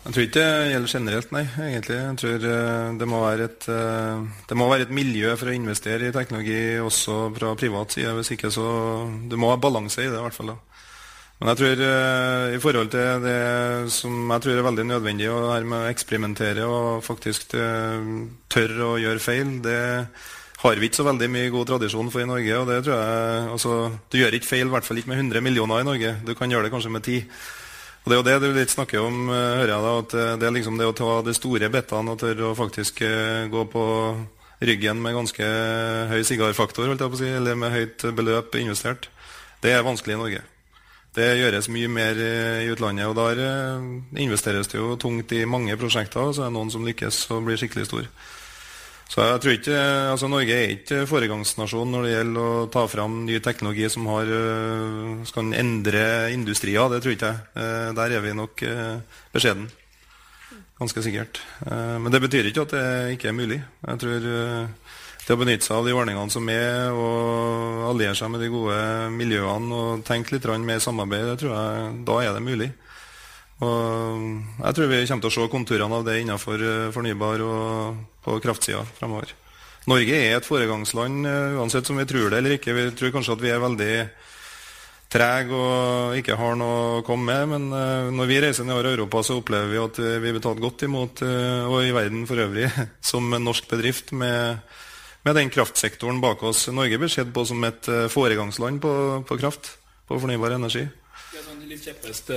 Jeg 0.00 0.14
tror 0.14 0.24
ikke 0.24 0.40
det 0.40 0.70
gjelder 0.70 0.92
generelt, 0.94 1.32
nei. 1.34 1.42
egentlig. 1.60 1.96
Jeg 1.98 2.16
tror 2.22 2.44
eh, 2.48 2.86
det 2.96 3.08
må, 3.08 3.20
et, 3.28 3.66
eh, 3.68 4.22
det 4.48 4.56
må 4.56 4.68
være 4.70 4.86
et 4.86 4.94
miljø 4.96 5.34
for 5.36 5.52
å 5.52 5.56
investere 5.56 6.08
i 6.08 6.14
teknologi 6.14 6.80
også 6.80 7.16
fra 7.36 7.52
privat 7.60 7.92
side. 7.92 8.14
Hvis 8.16 8.32
ikke 8.32 8.50
så 8.54 8.64
Det 9.28 9.36
må 9.38 9.52
være 9.52 9.60
balanse 9.66 10.00
i 10.00 10.08
det, 10.08 10.16
i 10.16 10.24
hvert 10.24 10.38
fall. 10.38 10.54
da. 10.54 10.56
Men 11.40 11.52
jeg 11.52 11.60
tror 11.60 11.84
eh, 11.84 12.56
i 12.56 12.62
forhold 12.64 12.90
til 12.96 13.22
det 13.26 13.92
som 13.92 14.32
jeg 14.32 14.46
tror 14.46 14.56
er 14.56 14.68
veldig 14.70 14.88
nødvendig, 14.88 15.28
å 15.28 15.52
her 15.52 15.68
med 15.68 15.84
å 15.84 15.92
eksperimentere 15.92 16.64
og 16.64 17.04
faktisk 17.04 17.52
tørre 17.52 18.88
å 18.88 18.98
gjøre 19.04 19.24
feil, 19.24 19.54
det 19.64 19.80
har 20.64 20.80
vi 20.80 20.88
ikke 20.88 21.00
så 21.00 21.08
veldig 21.12 21.28
mye 21.32 21.52
god 21.52 21.74
tradisjon 21.74 22.08
for 22.12 22.24
i 22.24 22.28
Norge. 22.28 22.56
og 22.56 22.68
det 22.72 22.82
tror 22.84 22.96
jeg, 22.96 23.48
altså, 23.52 23.78
Du 24.08 24.18
gjør 24.18 24.32
ikke 24.32 24.54
feil, 24.56 24.66
i 24.66 24.76
hvert 24.78 24.84
fall 24.88 24.96
ikke 24.96 25.12
med 25.12 25.26
100 25.28 25.44
millioner 25.44 25.80
i 25.80 25.88
Norge. 25.92 26.16
Du 26.24 26.34
kan 26.34 26.48
gjøre 26.48 26.68
det 26.68 26.72
kanskje 26.72 26.92
med 26.92 27.04
10. 27.04 27.24
Og 28.00 28.08
Det 28.08 28.16
er 28.16 28.20
jo 28.20 28.24
det 28.24 28.38
du 28.40 28.56
litt 28.56 28.72
snakker 28.72 29.02
om, 29.04 29.28
eh, 29.28 29.56
hører 29.60 29.74
jeg 29.74 29.84
da, 29.84 29.90
at 30.00 30.14
eh, 30.14 30.36
det 30.40 30.46
er 30.48 30.54
liksom 30.56 30.78
det 30.80 30.86
å 30.88 30.96
ta 30.96 31.20
de 31.22 31.34
store 31.36 31.68
bitene 31.68 32.14
og 32.14 32.20
tørre 32.22 32.46
å 32.48 32.56
faktisk 32.56 33.02
eh, 33.04 33.44
gå 33.52 33.64
på 33.68 33.84
ryggen 34.64 35.02
med 35.04 35.18
ganske 35.18 35.44
høy 36.08 36.22
sigarfaktor, 36.24 36.88
holdt 36.88 37.04
jeg 37.04 37.12
på 37.12 37.18
å 37.18 37.20
si, 37.20 37.28
eller 37.28 37.60
med 37.60 37.74
høyt 37.74 38.06
beløp 38.16 38.56
investert. 38.56 39.10
Det 39.60 39.72
er 39.76 39.84
vanskelig 39.84 40.16
i 40.16 40.20
Norge. 40.20 40.42
Det 41.16 41.28
gjøres 41.40 41.68
mye 41.68 41.88
mer 41.90 42.18
i 42.22 42.68
utlandet, 42.70 43.08
og 43.08 43.16
der 43.18 43.80
investeres 44.20 44.68
det 44.70 44.78
jo 44.78 44.94
tungt 45.00 45.32
i 45.32 45.44
mange 45.44 45.74
prosjekter, 45.76 46.22
og 46.22 46.36
så 46.36 46.44
er 46.44 46.52
det 46.52 46.56
noen 46.56 46.70
som 46.72 46.84
lykkes 46.86 47.24
og 47.34 47.48
blir 47.48 47.58
skikkelig 47.60 47.88
stor. 47.88 48.06
Så 49.10 49.24
jeg 49.26 49.40
tror 49.42 49.56
ikke, 49.56 49.78
altså 50.12 50.28
Norge 50.30 50.54
er 50.54 50.72
ikke 50.76 51.02
foregangsnasjon 51.10 51.88
når 51.90 52.04
det 52.06 52.12
gjelder 52.12 52.44
å 52.46 52.66
ta 52.70 52.84
fram 52.86 53.16
ny 53.26 53.40
teknologi 53.42 53.88
som 53.90 54.06
har, 54.06 54.30
øh, 54.30 55.24
skal 55.26 55.50
endre 55.58 56.02
industrier. 56.30 56.86
Det 56.92 57.00
tror 57.02 57.16
ikke 57.16 57.30
jeg. 57.32 57.40
Eh, 57.58 57.88
der 57.98 58.14
er 58.14 58.22
vi 58.22 58.36
nok 58.38 58.62
øh, 58.62 59.00
beskjeden. 59.34 59.66
Ganske 60.78 61.02
sikkert. 61.02 61.42
Eh, 61.66 61.98
men 61.98 62.14
det 62.14 62.22
betyr 62.22 62.46
ikke 62.46 62.62
at 62.68 62.76
det 62.76 63.16
ikke 63.16 63.32
er 63.32 63.34
mulig. 63.40 63.58
Jeg 63.82 63.98
tror 64.04 64.20
det 64.22 65.34
å 65.34 65.40
benytte 65.42 65.66
seg 65.66 65.80
av 65.80 65.90
de 65.90 65.96
ordningene 65.96 66.30
som 66.30 66.46
er, 66.54 66.94
og 66.94 67.90
alliere 67.90 68.14
seg 68.14 68.30
med 68.30 68.44
de 68.44 68.52
gode 68.54 68.78
miljøene 69.10 69.74
og 69.74 70.06
tenke 70.06 70.36
litt 70.36 70.46
mer 70.62 70.78
samarbeid, 70.78 71.26
det 71.32 71.38
tror 71.42 71.56
jeg, 71.58 71.98
da 72.06 72.22
er 72.22 72.38
det 72.38 72.46
mulig. 72.46 72.70
Og 73.60 74.24
jeg 74.56 74.76
tror 74.76 74.88
vi 74.88 75.02
kommer 75.04 75.24
til 75.24 75.30
å 75.30 75.34
se 75.36 75.46
konturene 75.52 75.98
av 75.98 76.06
det 76.06 76.16
innenfor 76.22 76.64
fornybar 76.94 77.44
og 77.44 78.00
på 78.24 78.38
kraftsida 78.44 78.82
fremover. 78.96 79.34
Norge 79.90 80.16
er 80.16 80.36
et 80.36 80.46
foregangsland 80.46 81.28
eh, 81.28 81.56
uansett 81.56 81.88
som 81.88 81.96
vi 81.96 82.06
tror 82.08 82.28
det 82.28 82.40
eller 82.40 82.56
ikke. 82.56 82.76
Vi 82.76 82.90
tror 82.96 83.14
kanskje 83.14 83.36
at 83.36 83.44
vi 83.44 83.52
er 83.52 83.62
veldig 83.62 83.94
trege 85.10 85.56
og 85.56 86.18
ikke 86.20 86.36
har 86.38 86.58
noe 86.60 86.82
å 87.00 87.06
komme 87.06 87.32
med. 87.32 87.48
Men 87.50 87.64
uh, 87.74 88.10
når 88.14 88.28
vi 88.30 88.36
reiser 88.44 88.68
nedover 88.68 88.92
Europa, 88.92 89.24
så 89.26 89.40
opplever 89.40 89.72
vi 89.72 89.80
at 89.80 89.98
vi 89.98 90.34
blir 90.36 90.44
tatt 90.44 90.60
godt 90.62 90.84
imot, 90.86 91.24
og 91.24 91.80
i 91.82 91.90
verden 91.96 92.28
for 92.30 92.44
øvrig, 92.44 92.68
som 93.10 93.26
en 93.34 93.48
norsk 93.48 93.66
bedrift 93.72 94.14
med 94.14 94.60
med 95.22 95.36
den 95.36 95.50
kraftsektoren 95.52 96.20
bak 96.20 96.42
oss. 96.42 96.66
Norge 96.72 96.98
blir 96.98 97.12
sett 97.12 97.32
på 97.34 97.44
som 97.48 97.64
et 97.68 97.88
eh, 97.88 98.08
foregangsland 98.12 98.80
på, 98.82 98.92
på 99.28 99.38
kraft, 99.40 99.74
på 100.08 100.20
fornybar 100.20 100.56
energi. 100.56 100.86
Litt 101.80 101.94
kjepphest, 101.94 102.32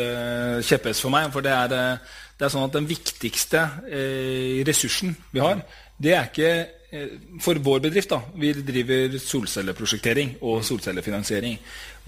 kjepphest 0.63 1.03
for 1.03 1.11
meg. 1.11 1.27
For 1.33 1.43
det 1.43 1.51
er, 1.51 1.73
eh, 1.75 2.13
det 2.39 2.47
er, 2.47 2.53
sånn 2.53 2.63
at 2.63 2.77
den 2.77 2.87
viktigste 2.87 3.65
eh, 3.91 4.63
ressursen 4.63 5.11
vi 5.33 5.43
har, 5.43 5.65
det 5.99 6.15
er 6.15 6.31
ikke 6.31 6.53
Eh, 6.93 7.13
for 7.41 7.57
vår 7.57 7.79
bedrift, 7.87 8.11
da, 8.11 8.19
vi 8.37 8.51
driver 8.53 9.15
solcelleprosjektering 9.17 10.35
og 10.45 10.59
solcellefinansiering. 10.67 11.55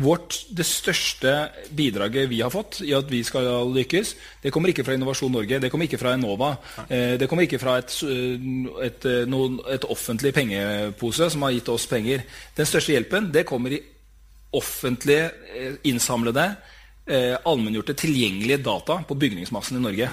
Vårt, 0.06 0.36
det 0.54 0.66
største 0.70 1.32
bidraget 1.74 2.30
vi 2.30 2.44
har 2.44 2.54
fått 2.54 2.84
i 2.86 2.92
at 2.94 3.10
vi 3.10 3.24
skal 3.26 3.72
lykkes, 3.74 4.12
det 4.44 4.52
kommer 4.54 4.70
ikke 4.70 4.86
fra 4.86 4.94
Innovasjon 4.94 5.34
Norge, 5.34 5.58
det 5.64 5.72
kommer 5.74 5.90
ikke 5.90 5.98
fra 5.98 6.14
Enova. 6.14 6.52
Det 6.90 7.30
kommer 7.32 7.48
ikke 7.48 7.62
fra 7.64 7.80
et, 7.82 7.96
et, 8.86 9.10
noen, 9.32 9.58
et, 9.74 9.90
offentlig 9.90 10.36
pengepose 10.36 11.32
som 11.34 11.48
har 11.48 11.56
gitt 11.56 11.72
oss 11.74 11.88
penger. 11.90 12.22
Den 12.54 12.70
største 12.70 12.94
hjelpen 12.94 13.32
det 13.34 13.48
kommer 13.50 13.74
i 13.74 13.82
offentlige, 14.54 15.32
innsamlede, 15.88 16.52
allmenngjorte, 17.06 17.94
tilgjengelige 17.94 18.64
data 18.66 18.96
på 19.06 19.18
bygningsmassen 19.20 19.78
i 19.78 19.84
Norge. 19.84 20.10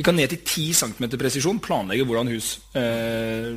Vi 0.00 0.04
kan 0.06 0.16
ned 0.16 0.30
til 0.32 0.40
10 0.40 0.62
cm 0.78 1.04
presisjon 1.20 1.58
planlegge 1.60 2.06
hvordan 2.08 2.30
hus, 2.32 2.54
eh, 2.72 3.52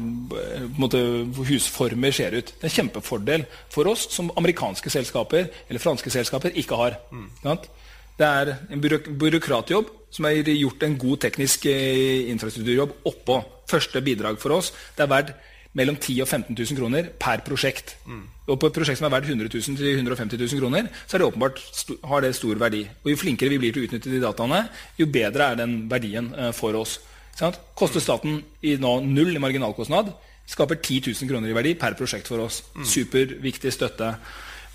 husformer 1.47 2.11
ser 2.11 2.35
ut. 2.35 2.49
Det 2.51 2.65
er 2.65 2.67
en 2.67 2.73
kjempefordel 2.73 3.45
for 3.71 3.87
oss 3.87 4.09
som 4.11 4.31
amerikanske 4.35 4.91
selskaper 4.91 5.47
eller 5.69 5.79
franske 5.79 6.11
selskaper 6.11 6.51
ikke 6.59 6.75
har. 6.75 6.97
Mm. 7.15 7.29
Det 8.19 8.27
er 8.27 8.57
en 8.75 8.83
byråkratjobb 8.83 9.87
som 10.11 10.27
har 10.27 10.43
gjort 10.43 10.83
en 10.83 10.97
god 10.99 11.23
teknisk 11.23 11.65
eh, 11.71 12.27
infrastrukturjobb 12.35 12.91
oppå. 13.07 13.39
Første 13.71 14.03
bidrag 14.03 14.35
for 14.37 14.59
oss. 14.59 14.73
Det 14.97 15.07
er 15.07 15.13
verdt 15.15 15.33
mellom 15.77 15.97
10 15.97 16.19
000 16.19 16.25
og 16.25 16.29
15 16.29 16.55
000 16.55 16.77
kroner 16.77 17.09
per 17.19 17.41
prosjekt. 17.45 17.95
Mm. 18.05 18.25
Og 18.51 18.59
på 18.59 18.69
et 18.69 18.75
prosjekt 18.75 18.99
som 18.99 19.07
er 19.07 19.13
verdt 19.15 19.31
100 19.31 19.49
000 19.49 19.79
til 19.79 19.89
150 19.95 20.37
000 20.41 20.61
kroner, 20.61 20.89
så 21.07 21.17
det 21.17 21.27
åpenbart, 21.27 21.61
har 22.09 22.21
det 22.21 22.35
stor 22.37 22.59
verdi. 22.61 22.83
Og 23.03 23.11
Jo 23.11 23.17
flinkere 23.17 23.49
vi 23.53 23.59
blir 23.61 23.73
til 23.73 23.85
å 23.85 23.89
utnytte 23.89 24.11
de 24.11 24.21
dataene, 24.21 24.67
jo 24.99 25.09
bedre 25.09 25.49
er 25.49 25.59
den 25.63 25.77
verdien 25.89 26.29
eh, 26.35 26.51
for 26.53 26.77
oss. 26.77 26.99
Sant? 27.33 27.57
Koster 27.75 28.03
staten 28.03 28.41
i 28.61 28.75
nå 28.77 28.99
null 29.07 29.33
i 29.33 29.41
marginalkostnad, 29.41 30.13
skaper 30.49 30.77
10 30.77 31.13
000 31.13 31.31
kroner 31.31 31.49
i 31.49 31.55
verdi 31.55 31.73
per 31.79 31.97
prosjekt 31.97 32.29
for 32.29 32.43
oss. 32.43 32.61
Mm. 32.75 32.85
Superviktig 32.93 33.73
støtte. 33.73 34.13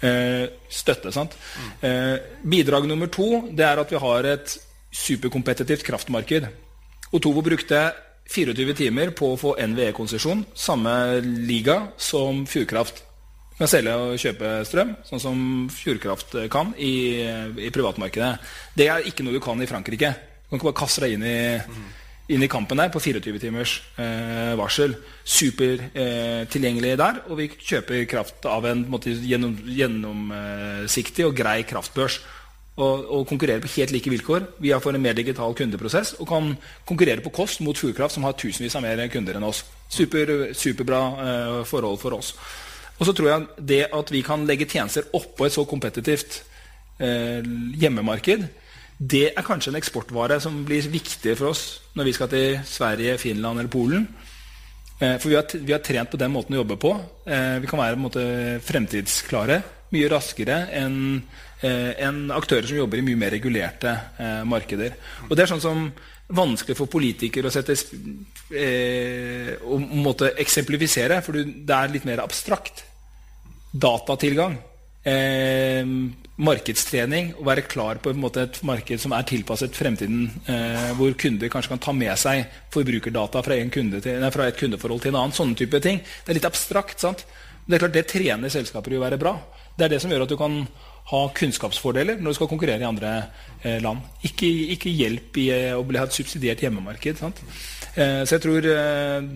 Eh, 0.02 0.46
støtte 0.72 1.12
sant? 1.14 1.36
Mm. 1.36 1.70
Eh, 1.86 2.16
bidrag 2.42 2.88
nummer 2.90 3.10
to 3.12 3.46
det 3.52 3.66
er 3.66 3.82
at 3.82 3.92
vi 3.92 4.02
har 4.02 4.32
et 4.32 4.58
superkompetitivt 4.90 5.84
kraftmarked. 5.86 6.48
Otovo 7.14 7.42
brukte 7.44 7.86
24 8.28 8.74
timer 8.76 9.12
på 9.16 9.32
å 9.32 9.38
få 9.40 9.54
NVE-konsesjon, 9.56 10.42
samme 10.56 10.92
liga 11.24 11.80
som 11.96 12.42
Fjordkraft. 12.48 13.00
Du 13.54 13.62
kan 13.62 13.70
selge 13.72 13.94
og 13.96 14.20
kjøpe 14.20 14.50
strøm, 14.68 14.92
sånn 15.08 15.22
som 15.22 15.38
Fjordkraft 15.72 16.36
kan 16.52 16.74
i, 16.76 17.24
i, 17.24 17.70
privatmarkedet. 17.74 18.34
Det 18.76 18.90
er 18.92 19.08
ikke 19.08 19.24
noe 19.24 19.34
du 19.34 19.40
kan 19.42 19.64
i 19.64 19.70
Frankrike. 19.70 20.12
Du 20.12 20.52
kan 20.52 20.60
ikke 20.60 20.68
bare 20.68 20.80
kaste 20.84 21.06
deg 21.06 21.16
inn 21.16 21.24
i, 21.26 21.38
inn 22.36 22.44
i 22.44 22.50
kampen 22.52 22.78
der 22.78 22.92
på 22.92 23.02
24 23.02 23.40
timers 23.42 23.78
eh, 23.96 24.52
varsel. 24.60 24.94
Supertilgjengelig 25.24 26.92
eh, 26.92 27.00
der, 27.00 27.22
og 27.26 27.40
vi 27.40 27.48
kjøper 27.50 28.04
kraft 28.12 28.46
av 28.46 28.68
en 28.68 28.84
måte, 28.92 29.16
gjennomsiktig 29.24 31.26
og 31.26 31.34
grei 31.40 31.62
kraftbørs 31.66 32.20
og, 32.78 33.08
og 33.10 33.26
konkurrere 33.26 33.62
på 33.64 33.70
helt 33.74 33.92
like 33.94 34.10
vilkår. 34.12 34.46
Vi 34.62 34.70
har 34.70 34.82
fått 34.82 34.94
en 34.94 35.02
mer 35.02 35.16
digital 35.18 35.54
kundeprosess 35.58 36.14
og 36.18 36.28
kan 36.30 36.52
konkurrere 36.88 37.24
på 37.24 37.32
kost 37.34 37.62
mot 37.66 37.78
Fjordkraft, 37.78 38.14
som 38.14 38.26
har 38.28 38.38
tusenvis 38.38 38.76
av 38.78 38.86
mer 38.86 39.02
kunder 39.12 39.38
enn 39.38 39.46
oss. 39.48 39.64
Super, 39.90 40.52
superbra 40.54 41.02
eh, 41.24 41.58
forhold 41.66 41.98
for 42.02 42.18
oss. 42.18 42.32
Og 42.98 43.06
så 43.06 43.14
tror 43.14 43.30
jeg 43.30 43.66
det 43.74 43.82
at 43.94 44.14
vi 44.14 44.22
kan 44.26 44.46
legge 44.46 44.68
tjenester 44.70 45.10
oppå 45.14 45.46
et 45.46 45.54
så 45.54 45.66
kompetitivt 45.68 46.42
eh, 47.02 47.42
hjemmemarked, 47.78 48.48
det 48.98 49.28
er 49.30 49.46
kanskje 49.46 49.70
en 49.70 49.78
eksportvare 49.78 50.40
som 50.42 50.64
blir 50.66 50.88
viktig 50.90 51.36
for 51.38 51.52
oss 51.52 51.62
når 51.94 52.08
vi 52.08 52.14
skal 52.16 52.30
til 52.32 52.56
Sverige, 52.66 53.18
Finland 53.22 53.60
eller 53.60 53.70
Polen. 53.70 54.08
Eh, 54.98 55.14
for 55.22 55.30
vi 55.30 55.36
har, 55.38 55.46
vi 55.54 55.74
har, 55.74 55.82
trent 55.86 56.10
på 56.10 56.18
den 56.18 56.32
måten 56.34 56.56
å 56.56 56.62
jobbe 56.62 56.78
på. 56.82 56.90
Eh, 57.26 57.58
vi 57.62 57.70
kan 57.70 57.78
være 57.78 58.00
måte, 58.00 58.24
fremtidsklare 58.66 59.62
mye 59.94 60.08
raskere 60.10 60.64
enn 60.76 60.98
eh, 61.62 61.94
en 62.06 62.28
aktører 62.34 62.68
som 62.68 62.78
jobber 62.78 63.00
i 63.00 63.06
mye 63.06 63.20
mer 63.20 63.34
regulerte 63.34 63.94
eh, 64.18 64.44
markeder. 64.48 64.96
Og 65.28 65.36
Det 65.36 65.44
er 65.44 65.52
sånn 65.52 65.64
som 65.64 65.88
vanskelig 66.28 66.76
for 66.76 66.90
politikere 66.92 67.48
å 67.48 67.52
sette 67.52 67.76
eh, 68.52 69.54
å 69.64 69.78
måtte 69.78 70.34
eksemplifisere, 70.40 71.22
for 71.24 71.40
det 71.40 71.76
er 71.76 71.94
litt 71.94 72.08
mer 72.08 72.24
abstrakt. 72.24 72.84
Datatilgang. 73.72 74.58
Eh, 75.08 75.86
markedstrening. 76.38 77.32
Å 77.40 77.46
være 77.46 77.64
klar 77.66 78.00
på 78.02 78.12
måte, 78.18 78.44
et 78.44 78.60
marked 78.66 79.00
som 79.02 79.14
er 79.16 79.26
tilpasset 79.28 79.76
fremtiden. 79.76 80.28
Eh, 80.46 80.90
hvor 80.98 81.16
kunder 81.18 81.50
kanskje 81.52 81.74
kan 81.74 81.84
ta 81.86 81.94
med 81.96 82.14
seg 82.20 82.44
forbrukerdata 82.74 83.42
fra, 83.44 83.58
kunde 83.72 84.02
til, 84.04 84.20
nei, 84.20 84.32
fra, 84.34 84.48
et 84.48 84.58
kundeforhold 84.60 85.02
til 85.02 85.14
en 85.14 85.22
annen. 85.22 85.36
Sånne 85.36 85.58
type 85.58 85.80
ting. 85.84 86.02
Det 86.02 86.34
er 86.34 86.40
litt 86.40 86.50
abstrakt. 86.50 87.00
sant? 87.00 87.24
Det 87.66 87.76
er 87.76 87.84
klart 87.84 87.96
det 87.96 88.06
trener 88.08 88.52
selskaper 88.52 88.94
i 88.94 89.00
å 89.00 89.04
være 89.04 89.20
bra. 89.20 89.34
Det 89.76 89.86
er 89.86 89.94
det 89.94 90.02
som 90.02 90.10
gjør 90.10 90.24
at 90.24 90.30
du 90.32 90.38
kan 90.40 90.62
ha 91.08 91.22
kunnskapsfordeler 91.36 92.20
når 92.20 92.32
du 92.32 92.36
skal 92.36 92.50
konkurrere 92.50 92.84
i 92.84 92.88
andre 92.88 93.12
eh, 93.62 93.78
land. 93.84 94.04
Ikke, 94.28 94.48
ikke, 94.74 94.92
hjelp 94.92 95.40
i 95.40 95.48
eh, 95.54 95.72
å 95.76 95.84
ha 95.84 96.04
et 96.04 96.16
subsidiert 96.16 96.62
hjemmemarked. 96.64 97.22
Eh, 97.24 98.22
så 98.28 98.36
jeg 98.36 98.44
tror 98.44 98.68
eh, 98.68 99.28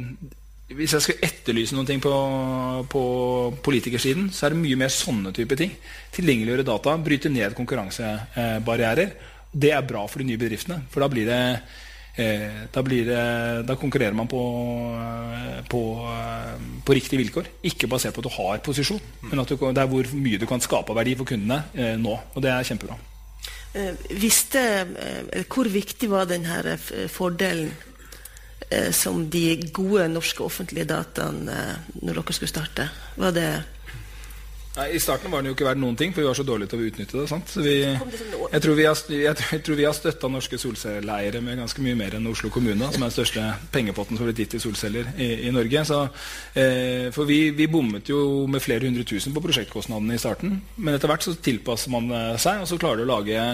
Hvis 0.72 0.94
jeg 0.96 1.04
skal 1.04 1.24
etterlyse 1.28 1.76
noen 1.76 1.88
ting 1.88 2.00
på, 2.00 2.12
på 2.92 3.04
politikersiden, 3.64 4.30
så 4.32 4.46
er 4.46 4.54
det 4.54 4.62
mye 4.62 4.80
mer 4.84 4.92
sånne 4.92 5.32
type 5.36 5.56
ting. 5.60 5.72
Tilgjengeliggjøre 6.16 6.68
data, 6.68 6.96
bryte 7.00 7.32
ned 7.32 7.56
konkurransebarrierer. 7.56 9.16
Det 9.52 9.72
er 9.72 9.84
bra 9.84 10.06
for 10.08 10.22
de 10.22 10.30
nye 10.30 10.40
bedriftene. 10.40 10.80
For 10.92 11.04
da 11.04 11.10
blir 11.12 11.28
det 11.28 11.42
da, 12.16 12.82
det, 12.84 13.06
da, 13.64 13.76
konkurrerer 13.80 14.12
man 14.12 14.28
på, 14.28 14.40
eh, 15.00 15.62
på, 15.64 15.80
eh, 16.12 16.58
på, 16.84 16.92
riktige 16.92 17.22
vilkår. 17.22 17.48
Ikke 17.64 17.88
basert 17.88 18.14
på 18.14 18.20
at 18.20 18.28
du 18.28 18.34
har 18.36 18.60
posisjon, 18.64 19.00
men 19.22 19.44
du, 19.44 19.56
det 19.56 19.80
er 19.80 19.88
hvor 19.88 20.10
mye 20.12 20.40
du 20.40 20.46
kan 20.46 20.60
skape 20.60 20.92
av 20.92 21.00
verdi 21.00 21.16
for 21.16 21.28
kundene 21.28 21.62
eh, 21.72 21.94
nå. 21.96 22.18
Og 22.34 22.44
det 22.44 22.52
er 22.52 22.68
kjempebra. 22.68 22.98
Eh, 23.72 23.94
visste, 24.20 24.60
hvor 25.48 25.70
viktig 25.72 26.10
var 26.12 26.28
denne 26.28 26.76
fordelen 27.08 27.72
eh, 28.68 28.90
som 28.92 29.24
de 29.32 29.56
gode 29.72 30.10
norske 30.12 30.44
offentlige 30.44 30.90
dataene 30.92 31.78
når 32.02 32.20
dere 32.20 32.36
skulle 32.36 32.52
starte? 32.52 32.90
Var 33.16 33.38
det 33.38 33.48
Nei, 34.72 34.86
I 34.96 35.00
starten 35.04 35.28
var 35.28 35.42
den 35.42 35.50
jo 35.50 35.56
ikke 35.56 35.66
verdt 35.66 35.80
noen 35.82 35.96
ting, 36.00 36.14
for 36.14 36.22
vi 36.22 36.28
var 36.30 36.36
så 36.38 36.44
dårlige 36.48 36.72
til 36.72 36.80
å 36.80 36.86
utnytte 36.88 37.18
det. 37.20 37.38
Vi, 37.60 37.74
jeg, 37.84 38.60
tror 38.64 38.78
vi 38.78 38.86
har, 38.86 39.02
jeg, 39.12 39.60
tror 39.66 39.76
vi 39.76 39.84
har 39.84 39.96
støtta 39.96 40.30
norske 40.32 40.56
solcelleeiere 40.60 41.42
med 41.44 41.60
ganske 41.60 41.84
mye 41.84 41.98
mer 41.98 42.16
enn 42.16 42.30
Oslo 42.30 42.48
kommune, 42.52 42.88
som 42.88 43.04
er 43.04 43.10
den 43.10 43.16
største 43.18 43.44
pengepotten 43.74 44.16
som 44.16 44.24
har 44.24 44.32
blitt 44.32 44.46
gitt 44.46 44.54
til 44.56 44.64
solceller 44.64 45.12
i, 45.20 45.28
i 45.50 45.52
Norge. 45.52 45.84
Så, 45.90 46.00
eh, 46.56 47.10
for 47.12 47.28
vi, 47.28 47.42
vi, 47.58 47.68
bommet 47.68 48.08
jo 48.08 48.46
med 48.48 48.64
flere 48.64 48.88
hundre 48.88 49.04
tusen 49.04 49.36
på 49.36 49.44
prosjektkostnadene 49.44 50.16
i 50.16 50.24
starten. 50.24 50.56
Men 50.78 50.96
etter 50.96 51.12
hvert 51.12 51.28
så 51.28 51.36
tilpasser 51.36 51.92
man 51.92 52.08
eh, 52.08 52.34
seg, 52.40 52.64
og 52.64 52.70
så 52.72 52.80
klarer 52.80 53.02
du 53.02 53.08
å 53.10 53.12
lage 53.12 53.44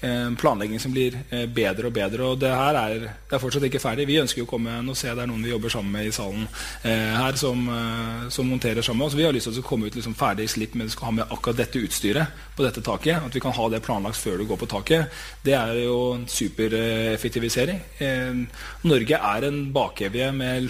planlegging 0.00 0.80
som 0.80 0.92
blir 0.92 1.14
eh, 1.30 1.46
bedre 1.48 1.88
og 1.88 1.94
bedre. 1.96 2.24
Og 2.24 2.40
det 2.40 2.50
her 2.52 2.76
er, 2.76 3.06
det 3.28 3.36
er 3.36 3.40
fortsatt 3.42 3.64
ikke 3.68 3.80
ferdig. 3.80 4.06
Vi 4.08 4.18
ønsker 4.20 4.42
jo 4.42 4.46
å 4.46 4.50
komme 4.50 4.76
ser 4.96 5.10
jeg 5.10 5.18
det 5.18 5.24
er 5.24 5.30
noen 5.30 5.44
vi 5.44 5.52
jobber 5.52 5.72
sammen 5.72 5.92
med 5.92 6.08
i 6.08 6.14
salen 6.14 6.44
eh, 6.82 7.14
her, 7.16 7.38
som, 7.40 7.62
eh, 7.72 8.26
som, 8.32 8.48
monterer 8.48 8.84
sammen 8.84 9.04
med 9.04 9.08
oss. 9.08 9.16
Vi 9.18 9.24
har 9.26 9.34
lyst 9.34 9.48
til 9.50 9.62
å 9.62 9.66
komme 9.66 9.88
ut 9.88 9.96
liksom 9.96 10.16
ferdig 10.18 10.48
slipp 10.52 10.76
med, 10.76 10.90
skal 10.92 11.10
ha 11.10 11.14
med 11.20 11.32
akkurat 11.32 11.62
dette 11.62 11.80
utstyret 11.80 12.44
på 12.56 12.66
dette 12.66 12.84
taket. 12.84 13.24
At 13.24 13.36
vi 13.36 13.42
kan 13.44 13.56
ha 13.56 13.70
det 13.72 13.82
planlagt 13.86 14.20
før 14.20 14.40
du 14.40 14.46
går 14.50 14.60
på 14.60 14.70
taket. 14.76 15.16
Det 15.46 15.56
er 15.56 15.80
jo 15.86 15.96
en 16.18 16.28
supereffektivisering. 16.28 17.80
Eh, 18.04 18.44
Norge 18.86 19.22
er 19.32 19.48
en 19.48 19.64
bakevje 19.72 20.28
med 20.36 20.68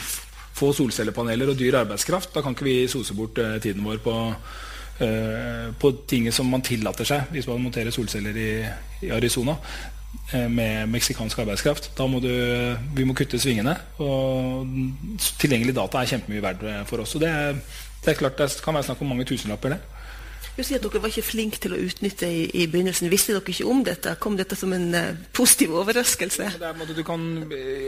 få 0.57 0.71
solcellepaneler 0.73 1.51
og 1.53 1.59
dyr 1.59 1.83
arbeidskraft. 1.83 2.33
Da 2.33 2.45
kan 2.45 2.55
ikke 2.57 2.69
vi 2.69 2.79
sose 2.89 3.17
bort 3.17 3.43
eh, 3.43 3.59
tiden 3.63 3.85
vår 3.85 4.01
på 4.07 4.17
Eh, 4.17 4.66
på 4.97 5.91
ting 6.09 6.31
som 6.33 6.49
man 6.49 6.63
tillater 6.65 7.05
seg 7.05 7.33
hvis 7.35 7.49
man 7.51 7.61
monterer 7.61 7.93
solceller 7.93 8.37
i, 8.41 8.51
i 9.05 9.11
Arizona 9.13 9.57
eh, 10.33 10.47
med 10.49 10.89
meksikansk 10.93 11.43
arbeidskraft. 11.43 11.91
Da 11.99 12.07
må 12.09 12.21
du, 12.25 12.31
vi 12.97 13.05
må 13.05 13.17
kutte 13.17 13.41
svingene. 13.41 13.77
Og 14.01 14.65
tilgjengelig 15.43 15.77
data 15.77 16.01
er 16.01 16.15
kjempemye 16.15 16.45
verdt 16.45 16.65
for 16.89 17.05
oss. 17.05 17.17
Og 17.19 17.25
det, 17.27 17.33
det 18.05 18.15
er 18.15 18.21
klart 18.23 18.41
det 18.41 18.51
kan 18.65 18.79
være 18.79 18.89
snakk 18.89 19.05
om 19.05 19.13
mange 19.13 19.29
tusenlapper, 19.29 19.77
det. 19.77 19.96
Du 20.57 20.63
sier 20.65 20.79
at 20.81 20.85
dere 20.87 21.03
var 21.05 21.11
ikke 21.13 21.27
flinke 21.27 21.59
til 21.61 21.75
å 21.77 21.79
utnytte 21.85 22.29
i, 22.33 22.47
i, 22.57 22.65
begynnelsen. 22.73 23.11
Visste 23.13 23.35
dere 23.35 23.53
ikke 23.53 23.67
om 23.69 23.83
dette? 23.85 24.15
Kom 24.23 24.39
dette 24.39 24.57
som 24.57 24.73
en 24.73 24.87
uh, 24.97 25.19
positiv 25.37 25.75
overraskelse? 25.77 26.49
Kan, 27.05 27.27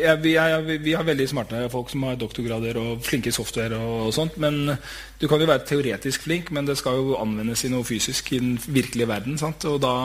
ja, 0.02 0.12
vi, 0.20 0.34
er, 0.36 0.60
vi, 0.68 0.92
har 0.92 1.06
veldig 1.08 1.28
smarte 1.32 1.62
folk 1.72 1.88
som 1.94 2.04
har 2.04 2.18
doktorgrader 2.20 2.76
og 2.82 3.00
flinke 3.06 3.32
software 3.32 3.80
og, 3.80 3.94
og, 4.10 4.12
sånt. 4.12 4.36
Men 4.42 4.76
du 5.16 5.24
kan 5.30 5.40
jo 5.40 5.48
være 5.48 5.64
teoretisk 5.70 6.28
flink, 6.28 6.52
men 6.52 6.68
det 6.68 6.76
skal 6.76 7.00
jo 7.00 7.16
anvendes 7.16 7.64
i 7.64 7.72
noe 7.72 7.88
fysisk 7.88 8.34
i 8.36 8.42
den 8.44 8.60
virkelige 8.60 9.08
verden. 9.08 9.40
Sant? 9.40 9.64
Og 9.64 9.80
da 9.80 9.96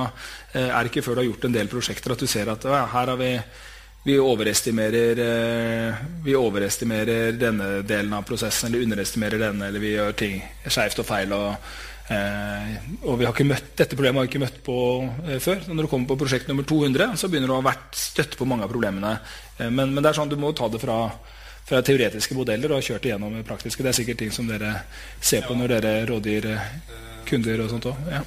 eh, 0.53 0.70
er 0.70 0.80
det 0.80 0.93
ikke 0.93 1.03
før 1.03 1.20
du 1.20 1.26
har 1.26 1.32
gjort 1.34 1.51
en 1.51 1.59
del 1.59 1.72
prosjekter 1.72 2.16
at 2.16 2.24
du 2.24 2.32
ser 2.32 2.55
at 2.55 2.64
ja, 2.64 2.86
her 2.95 3.11
har 3.11 3.20
vi 3.20 3.36
vi 4.03 4.18
overestimerer, 4.20 5.20
eh, 5.24 5.95
vi 6.24 6.34
overestimerer 6.36 7.36
denne 7.39 7.82
delen 7.88 8.11
av 8.16 8.26
prosessen, 8.28 8.68
eller 8.68 8.84
underestimerer 8.84 9.39
denne, 9.39 9.70
eller 9.70 9.80
vi 9.80 9.93
gjør 9.93 10.16
ting 10.20 10.41
skeivt 10.68 10.99
og 10.99 11.07
feil. 11.07 11.32
Og, 11.36 11.76
eh, 12.12 12.74
og 13.04 13.20
vi 13.20 13.28
har 13.28 13.32
ikke 13.32 13.47
møtt, 13.47 13.70
dette 13.80 13.95
problemet 13.95 14.20
har 14.20 14.28
vi 14.28 14.32
ikke 14.32 14.43
møtt 14.43 14.60
på 14.66 14.78
eh, 15.28 15.39
før. 15.43 15.62
Så 15.64 15.76
når 15.76 15.86
du 15.88 15.91
kommer 15.91 16.10
på 16.12 16.18
prosjekt 16.24 16.49
nummer 16.49 16.68
200, 16.68 17.16
så 17.20 17.30
begynner 17.30 17.51
du 17.51 17.56
å 17.56 17.62
ha 17.62 17.70
vært 17.70 17.99
støtte 17.99 18.39
på 18.39 18.47
mange 18.49 18.68
av 18.68 18.74
problemene. 18.74 19.16
Eh, 19.58 19.70
men, 19.70 19.93
men, 19.93 20.01
det 20.01 20.12
er 20.12 20.20
sånn 20.20 20.32
du 20.32 20.38
må 20.41 20.51
ta 20.58 20.70
det 20.72 20.82
fra, 20.84 20.97
fra 21.70 21.82
teoretiske 21.86 22.38
modeller 22.38 22.76
og 22.76 22.86
kjørt 22.86 23.08
igjennom 23.10 23.39
praktiske. 23.47 23.86
Det 23.86 23.93
er 23.93 23.99
sikkert 24.01 24.24
ting 24.24 24.34
som 24.36 24.49
dere 24.49 24.76
ser 25.22 25.47
på 25.47 25.58
når 25.58 25.78
dere 25.78 25.93
rådgir 26.12 26.49
eh, 26.54 26.72
kunder 27.30 27.66
og 27.66 27.72
sånt 27.76 27.91
òg. 27.93 28.08
Ja. 28.12 28.24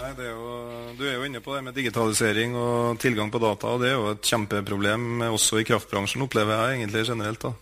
Nei, 0.00 0.14
er 0.16 0.30
jo, 0.30 0.52
du 0.96 1.02
er 1.04 1.18
jo 1.18 1.26
inne 1.28 1.42
på 1.44 1.52
det 1.52 1.60
med 1.66 1.76
digitalisering 1.76 2.54
og 2.56 2.96
tilgang 3.02 3.28
på 3.28 3.42
data. 3.42 3.74
og 3.74 3.82
Det 3.82 3.90
er 3.90 3.98
jo 3.98 4.14
et 4.14 4.32
kjempeproblem 4.32 5.26
også 5.28 5.60
i 5.60 5.66
kraftbransjen, 5.68 6.24
opplever 6.24 6.56
jeg 6.56 6.80
egentlig 6.80 7.04
generelt. 7.10 7.44
da. 7.44 7.52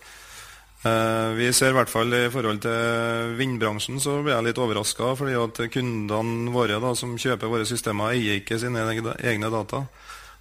Eh, 0.87 1.31
vi 1.35 1.49
ser 1.53 1.72
i 1.72 1.74
hvert 1.74 1.91
fall 1.91 2.12
i 2.14 2.29
forhold 2.31 2.61
til 2.62 3.33
vindbransjen 3.39 3.99
så 3.99 4.20
blir 4.22 4.37
jeg 4.37 4.47
litt 4.47 4.61
overraska. 4.62 5.14
Fordi 5.18 5.35
at 5.39 5.62
kundene 5.74 6.53
våre 6.55 6.79
da, 6.83 6.95
som 6.99 7.16
kjøper 7.18 7.51
våre 7.51 7.66
systemer, 7.68 8.14
eier 8.14 8.39
ikke 8.39 8.61
sine 8.62 8.85
egne 8.87 9.51
data. 9.51 9.85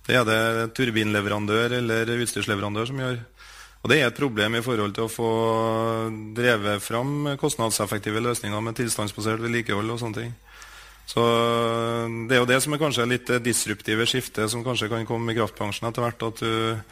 Det 0.08 0.16
er 0.16 0.28
det 0.28 0.76
turbinleverandør 0.78 1.80
eller 1.82 2.14
utstyrsleverandør 2.22 2.92
som 2.92 3.02
gjør. 3.02 3.18
Og 3.84 3.90
Det 3.90 4.00
er 4.02 4.08
et 4.08 4.20
problem 4.20 4.56
i 4.58 4.64
forhold 4.66 4.94
til 4.96 5.06
å 5.06 5.12
få 5.12 5.32
drevet 6.36 6.82
fram 6.84 7.36
kostnadseffektive 7.40 8.22
løsninger 8.24 8.62
med 8.62 8.76
tilstandsbasert 8.76 9.42
vedlikehold 9.44 9.94
og 9.94 10.00
sånne 10.02 10.22
ting. 10.22 10.34
Så 11.08 11.24
Det 12.28 12.36
er 12.36 12.42
jo 12.42 12.50
det 12.50 12.62
som 12.64 12.74
er 12.74 12.82
kanskje 12.82 13.10
litt 13.10 13.30
disruptive 13.44 14.06
skiftet 14.06 14.50
som 14.52 14.64
kanskje 14.64 14.90
kan 14.90 15.06
komme 15.06 15.32
i 15.32 15.38
kraftbransjen 15.38 15.88
etter 15.88 16.04
hvert. 16.04 16.24
At 16.24 16.40
du 16.40 16.84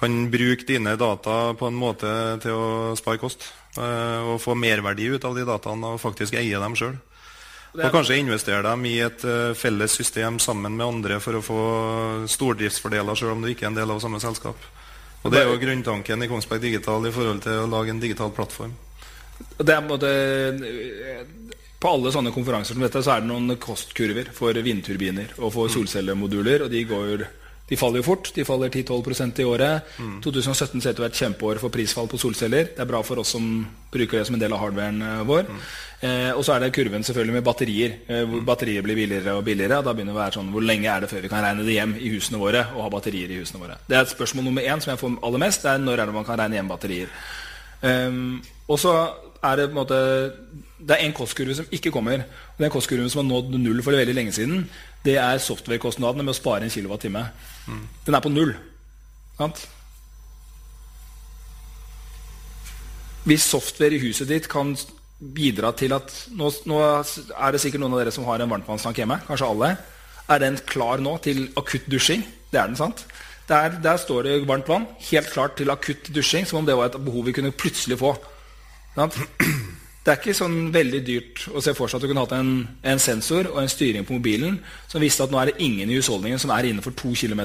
kan 0.00 0.30
bruke 0.32 0.66
dine 0.66 0.96
data 0.96 1.54
på 1.54 1.68
en 1.68 1.76
måte 1.76 2.10
til 2.42 2.56
å 2.56 2.96
spare 2.98 3.20
kost. 3.20 3.46
Eh, 3.78 4.32
og 4.32 4.40
få 4.42 4.56
merverdi 4.58 5.12
ut 5.14 5.24
av 5.24 5.36
de 5.36 5.46
dataene 5.46 5.94
og 5.94 6.02
faktisk 6.02 6.34
eie 6.40 6.58
dem 6.58 6.76
sjøl. 6.78 6.96
Og 7.70 7.92
kanskje 7.94 8.18
investere 8.18 8.64
dem 8.66 8.86
i 8.88 8.96
et 9.04 9.22
eh, 9.22 9.52
felles 9.54 9.94
system 9.94 10.40
sammen 10.42 10.74
med 10.74 10.86
andre 10.86 11.20
for 11.22 11.38
å 11.38 11.44
få 11.44 11.62
stordriftsfordeler 12.30 13.18
sjøl 13.18 13.36
om 13.36 13.44
du 13.44 13.52
ikke 13.52 13.68
er 13.68 13.74
en 13.74 13.78
del 13.78 13.94
av 13.94 14.02
samme 14.02 14.18
selskap. 14.22 14.58
Og 15.20 15.30
Det 15.30 15.42
er 15.42 15.50
jo 15.50 15.60
grunntanken 15.60 16.24
i 16.24 16.30
Kongsberg 16.30 16.64
Digital 16.64 17.04
i 17.06 17.12
forhold 17.12 17.44
til 17.44 17.62
å 17.62 17.68
lage 17.70 17.92
en 17.92 18.00
digital 18.00 18.32
plattform. 18.34 18.72
Det 19.60 19.74
er 19.74 19.84
på 19.84 19.84
en 19.84 19.92
måte 19.92 20.10
på 21.80 21.88
alle 21.88 22.12
sånne 22.12 22.32
konferanser 22.32 22.76
som 22.76 22.82
dette 22.84 23.00
så 23.04 23.14
er 23.14 23.22
det 23.22 23.30
noen 23.30 23.56
kostkurver 23.60 24.32
for 24.36 24.56
vindturbiner 24.64 25.32
og 25.38 25.52
for 25.54 25.72
solcellemoduler. 25.72 26.66
og 26.66 26.72
de, 26.72 26.82
går, 26.88 27.24
de 27.70 27.78
faller 27.78 28.02
jo 28.02 28.06
fort. 28.08 28.32
De 28.34 28.44
faller 28.46 28.68
10-12% 28.68 29.40
i 29.40 29.46
året. 29.46 29.92
Mm. 30.02 30.16
2017 30.24 30.80
ser 30.82 30.90
ut 30.90 30.96
til 30.98 31.02
å 31.02 31.04
være 31.04 31.12
et 31.14 31.20
kjempeår 31.20 31.60
for 31.62 31.74
prisfall 31.74 32.08
på 32.10 32.18
solceller. 32.18 32.72
Det 32.74 32.82
er 32.82 32.88
bra 32.90 33.02
for 33.06 33.22
oss 33.22 33.30
som 33.36 33.44
bruker 33.94 34.18
det 34.18 34.24
som 34.26 34.34
en 34.34 34.42
del 34.42 34.56
av 34.56 34.62
hardwaren 34.64 34.98
eh, 35.06 35.20
vår. 35.28 35.46
Mm. 35.46 35.60
Eh, 36.08 36.30
og 36.34 36.42
så 36.46 36.56
er 36.56 36.64
det 36.64 36.72
kurven 36.74 37.06
selvfølgelig 37.06 37.36
med 37.38 37.46
batterier. 37.46 37.94
Eh, 38.08 38.24
hvor 38.24 38.42
mm. 38.42 38.48
batterier 38.48 38.86
blir 38.86 38.98
billigere 38.98 39.36
og 39.38 39.46
billigere. 39.46 39.78
Da 39.86 39.94
begynner 39.94 40.16
det 40.16 40.18
å 40.18 40.22
være 40.24 40.38
sånn, 40.40 40.50
Hvor 40.56 40.66
lenge 40.66 40.90
er 40.90 41.04
det 41.04 41.12
før 41.12 41.22
vi 41.22 41.30
kan 41.30 41.46
regne 41.46 41.66
det 41.66 41.76
hjem 41.78 41.94
i 42.00 42.10
husene 42.16 42.42
våre 42.42 42.64
og 42.74 42.82
ha 42.88 42.90
batterier 42.96 43.30
i 43.30 43.38
husene 43.38 43.62
våre? 43.62 43.78
Det 43.86 43.98
er 43.98 44.02
et 44.02 44.16
spørsmål 44.16 44.50
nummer 44.50 44.66
én 44.66 44.82
som 44.82 44.90
jeg 44.90 45.02
får 45.04 45.20
aller 45.28 45.44
mest. 45.46 45.62
det 45.62 45.70
er 45.76 45.84
Når 45.86 46.02
er 46.02 46.10
det 46.10 46.18
man 46.18 46.26
kan 46.26 46.42
regne 46.42 46.58
hjem 46.58 46.74
batterier? 46.74 47.14
Um, 47.80 48.42
og 48.68 48.82
så 48.82 48.96
er 49.40 49.56
det 49.56 49.70
på 49.70 49.72
en 49.72 49.78
måte 49.78 50.00
det 50.80 50.96
er 50.96 51.04
en 51.04 51.12
kostkurve 51.16 51.54
som 51.54 51.66
ikke 51.72 51.92
kommer. 51.92 52.24
og 52.56 52.58
Den 52.58 52.72
kostkurven 52.72 53.10
som 53.10 53.22
har 53.22 53.28
nådd 53.28 53.58
null 53.60 53.82
for 53.82 53.92
veldig 53.92 54.14
lenge 54.14 54.32
siden, 54.32 54.68
det 55.04 55.16
er 55.16 55.38
softwarekostnadene 55.38 56.24
med 56.24 56.34
å 56.34 56.36
spare 56.36 56.64
en 56.64 56.72
kilowattime. 56.72 57.24
Mm. 57.66 57.84
Den 58.06 58.16
er 58.16 58.24
på 58.24 58.32
null. 58.32 58.54
Sant? 59.38 59.66
Hvis 63.28 63.44
software 63.44 63.96
i 63.96 64.02
huset 64.02 64.30
ditt 64.30 64.48
kan 64.50 64.72
bidra 65.20 65.74
til 65.76 65.92
at 65.92 66.12
nå, 66.32 66.48
nå, 66.68 66.78
er 66.80 67.52
det 67.52 67.60
sikkert 67.60 67.82
noen 67.82 67.96
av 67.96 68.02
dere 68.02 68.14
som 68.14 68.24
har 68.28 68.40
en 68.40 68.52
varmtvannstank 68.54 69.02
hjemme. 69.02 69.20
Kanskje 69.26 69.50
alle. 69.52 69.74
Er 70.30 70.40
den 70.40 70.56
klar 70.68 71.02
nå 71.02 71.18
til 71.24 71.48
akutt 71.60 71.88
dusjing? 71.90 72.24
Det 72.50 72.60
er 72.60 72.70
den, 72.70 72.78
sant? 72.80 73.04
Der, 73.50 73.74
der 73.82 73.98
står 73.98 74.24
det 74.26 74.38
varmt 74.46 74.68
vann, 74.70 74.86
helt 75.10 75.30
klart 75.32 75.56
til 75.58 75.72
akutt 75.72 76.08
dusjing, 76.14 76.46
som 76.46 76.60
om 76.60 76.66
det 76.68 76.76
var 76.78 76.88
et 76.88 77.00
behov 77.02 77.26
vi 77.26 77.34
kunne 77.34 77.52
plutselig 77.52 77.98
få. 78.00 78.14
Sant? 78.94 79.18
Det 80.10 80.16
er 80.16 80.24
ikke 80.24 80.32
sånn 80.34 80.72
veldig 80.74 81.00
dyrt 81.06 81.40
å 81.54 81.60
se 81.62 81.70
for 81.78 81.86
seg 81.86 82.00
at 82.00 82.02
du 82.02 82.08
kunne 82.10 82.24
hatt 82.24 82.32
en, 82.34 82.48
en, 82.82 82.98
sensor 82.98 83.46
og 83.52 83.60
en 83.60 83.70
styring 83.70 84.02
på 84.02 84.16
mobilen 84.16 84.56
som 84.90 84.98
visste 84.98 85.22
at 85.22 85.30
nå 85.30 85.38
er 85.38 85.52
det 85.52 85.62
ingen 85.62 85.86
i 85.86 86.00
husholdningen 86.00 86.42
som 86.42 86.50
er 86.50 86.66
innenfor 86.66 86.96
to 86.98 87.12
km 87.14 87.44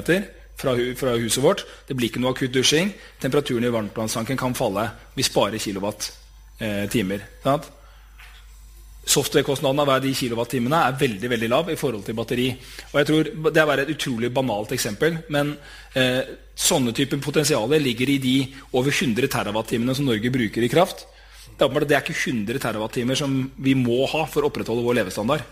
fra, 0.58 0.74
fra, 0.98 1.12
huset 1.14 1.44
vårt. 1.44 1.62
Det 1.86 1.94
blir 1.94 2.10
ikke 2.10 2.24
noe 2.24 2.34
akutt 2.34 2.56
dusjing. 2.56 2.90
Temperaturen 3.22 3.68
i 3.68 3.70
varmtvannstanken 3.70 4.42
kan 4.42 4.58
falle. 4.58 4.88
Vi 5.14 5.22
sparer 5.22 5.62
kilowatt-timer. 5.62 7.26
Eh, 7.46 7.72
Softwarekostnaden 9.06 9.86
av 9.86 9.92
hver 9.92 10.02
de 10.02 10.18
kilowattimene 10.18 10.84
er 10.88 11.00
veldig 11.06 11.34
veldig 11.38 11.54
lav 11.54 11.68
i 11.70 11.78
forhold 11.78 12.02
til 12.02 12.18
batteri. 12.18 12.50
Og 12.90 12.98
jeg 12.98 13.12
tror, 13.12 13.34
Det 13.46 13.60
er 13.62 13.70
bare 13.70 13.86
et 13.86 13.94
utrolig 13.94 14.34
banalt 14.34 14.74
eksempel, 14.74 15.22
men 15.30 15.54
eh, 15.94 16.24
sånne 16.50 16.90
typer 16.90 17.22
potensialer 17.22 17.78
ligger 17.78 18.10
i 18.10 18.18
de 18.18 18.38
over 18.72 18.90
100 18.90 19.30
terawattimene 19.30 19.94
som 19.94 20.10
Norge 20.10 20.34
bruker 20.34 20.66
i 20.66 20.72
kraft. 20.72 21.12
Det 21.56 21.64
er, 21.64 21.86
det 21.88 21.96
er 21.96 22.02
ikke 22.04 22.16
100 22.16 22.60
TWh 22.60 23.14
som 23.16 23.36
vi 23.56 23.72
må 23.78 24.02
ha 24.12 24.26
for 24.28 24.44
å 24.44 24.50
opprettholde 24.50 24.84
vår 24.84 25.00
levestandard. 25.00 25.44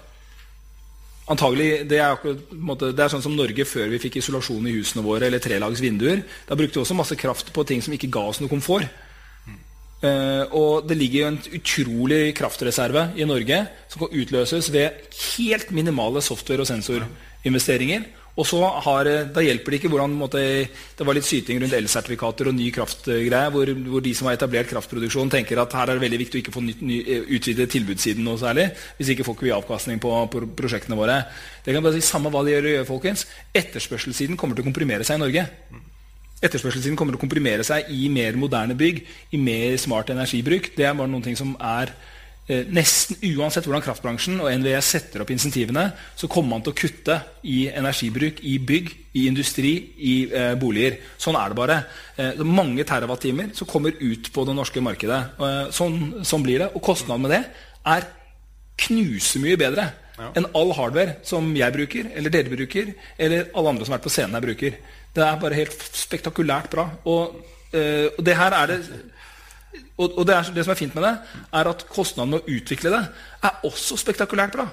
Antagelig, 1.32 1.86
det 1.88 2.02
er, 2.04 2.18
måte, 2.52 2.90
det 2.92 3.00
er, 3.00 3.08
sånn 3.08 3.24
som 3.24 3.32
Norge 3.32 3.64
før 3.64 3.88
vi 3.94 4.00
fikk 4.02 4.18
isolasjon 4.20 4.66
i 4.68 4.74
husene 4.76 5.04
våre 5.06 5.30
eller 5.30 5.40
trelags 5.40 5.80
vinduer. 5.80 6.20
Da 6.44 6.58
brukte 6.58 6.76
vi 6.76 6.82
også 6.82 6.96
masse 6.98 7.16
kraft 7.16 7.48
på 7.54 7.64
ting 7.64 7.80
som 7.84 7.94
ikke 7.96 8.12
ga 8.12 8.26
oss 8.28 8.42
noe 8.42 8.52
komfort. 8.52 8.90
Uh, 10.04 10.44
og 10.52 10.84
det 10.84 10.98
ligger 11.00 11.22
jo 11.22 11.28
en 11.30 11.38
utrolig 11.56 12.34
kraftreserve 12.36 13.06
i 13.16 13.24
Norge 13.24 13.62
som 13.88 14.02
kan 14.02 14.12
utløses 14.12 14.68
ved 14.74 15.16
helt 15.16 15.70
minimale 15.72 16.20
software- 16.20 16.60
og 16.60 16.68
sensorinvesteringer. 16.68 18.04
Og 18.34 18.46
så 18.46 18.58
har, 18.58 19.06
eh, 19.06 19.24
Da 19.24 19.40
hjelper 19.40 19.70
det 19.70 19.80
ikke 19.80 19.90
hvordan 19.90 20.18
måtte, 20.18 20.68
Det 20.96 21.06
var 21.06 21.14
litt 21.14 21.24
syting 21.24 21.60
rundt 21.60 21.72
elsertifikater 21.72 22.48
og 22.48 22.54
ny 22.54 22.70
kraftgreie, 22.70 23.50
hvor, 23.50 23.66
hvor, 23.66 24.02
de 24.02 24.14
som 24.14 24.26
har 24.26 24.36
etablert 24.36 24.68
kraftproduksjon, 24.68 25.30
tenker 25.30 25.60
at 25.60 25.72
her 25.72 25.90
er 25.90 25.98
det 25.98 26.10
veldig 26.10 26.18
viktig 26.18 26.38
å 26.38 26.42
ikke 26.42 26.54
få 26.54 26.62
eh, 26.68 27.22
utvide 27.30 27.66
tilbudssiden 27.66 28.24
noe 28.24 28.36
særlig. 28.36 28.72
Hvis 28.98 29.10
ikke 29.14 29.24
får 29.24 29.40
vi 29.40 29.50
avkastning 29.50 30.00
på, 30.00 30.10
på, 30.30 30.46
prosjektene 30.56 30.96
våre. 30.96 31.24
Det 31.64 31.72
kan 31.72 31.82
bare 31.82 31.94
si 31.94 32.00
Samme 32.00 32.30
hva 32.30 32.44
de 32.44 32.50
gjør, 32.50 32.84
folkens. 32.84 33.26
Etterspørselssiden 33.54 34.36
kommer 34.36 34.54
til 34.54 34.64
å 34.64 34.70
komprimere 34.70 35.04
seg 35.04 35.16
i 35.16 35.24
Norge. 35.24 35.46
Etterspørselssiden 36.42 36.96
kommer 36.96 37.14
til 37.14 37.20
å 37.22 37.24
komprimere 37.24 37.64
seg 37.64 37.86
i 37.88 38.08
mer 38.08 38.36
moderne 38.36 38.74
bygg, 38.74 39.04
i 39.32 39.38
mer 39.38 39.76
smart 39.80 40.10
energibruk. 40.10 40.74
Det 40.76 40.84
er 40.84 40.94
bare 40.94 41.08
noen 41.08 41.22
ting 41.22 41.36
som 41.36 41.54
er 41.60 41.94
Eh, 42.44 42.66
nesten 42.68 43.16
uansett 43.38 43.64
hvordan 43.64 43.80
kraftbransjen 43.86 44.36
og 44.44 44.50
NVE 44.60 44.80
setter 44.84 45.22
opp 45.24 45.30
insentivene, 45.32 45.86
så 46.12 46.28
kommer 46.28 46.52
man 46.52 46.64
til 46.64 46.74
å 46.74 46.76
kutte 46.76 47.16
i 47.48 47.62
energibruk 47.72 48.42
i 48.44 48.58
bygg, 48.60 48.90
i 49.16 49.22
industri, 49.30 49.72
i 49.96 50.14
eh, 50.28 50.52
boliger. 50.60 50.98
Sånn 51.16 51.38
er 51.40 51.52
det 51.52 51.56
bare. 51.56 51.78
Eh, 52.18 52.34
det 52.36 52.44
er 52.44 52.50
mange 52.60 52.84
terawattimer 52.84 53.54
som 53.56 53.70
kommer 53.70 53.96
ut 53.96 54.28
på 54.34 54.44
det 54.44 54.56
norske 54.58 54.82
markedet. 54.84 55.20
Eh, 55.40 55.72
sånn, 55.72 55.96
sånn, 56.20 56.44
blir 56.44 56.66
det. 56.66 56.68
Og 56.76 56.84
kostnaden 56.84 57.24
med 57.24 57.32
det 57.32 57.40
er 57.94 58.10
knusemye 58.84 59.56
bedre 59.56 59.88
ja. 60.18 60.28
enn 60.36 60.50
all 60.58 60.74
hardware 60.76 61.16
som 61.24 61.48
jeg 61.56 61.72
bruker, 61.72 62.12
eller 62.12 62.32
dere 62.34 62.52
bruker, 62.52 62.92
eller 63.16 63.48
alle 63.54 63.72
andre 63.72 63.86
som 63.86 63.94
har 63.94 64.02
vært 64.02 64.08
på 64.10 64.14
scenen 64.18 64.36
her 64.36 64.44
bruker. 64.44 64.78
Det 65.14 65.24
er 65.24 65.40
bare 65.40 65.62
helt 65.62 65.90
spektakulært 65.96 66.68
bra. 66.76 66.90
Og, 67.08 67.40
eh, 67.72 68.10
og 68.12 68.20
det 68.26 68.36
her 68.36 68.60
er 68.60 68.74
det 68.74 68.80
og, 69.96 70.18
og 70.18 70.24
det, 70.26 70.34
er, 70.34 70.48
det, 70.54 70.64
som 70.64 70.74
er 70.74 70.78
fint 70.78 70.94
med 70.96 71.06
det, 71.06 71.12
er 71.54 71.70
at 71.70 71.84
kostnaden 71.90 72.34
med 72.34 72.42
å 72.42 72.56
utvikle 72.56 72.92
det 72.94 73.02
er 73.46 73.68
også 73.68 73.98
spektakulært 74.00 74.56
bra. 74.56 74.66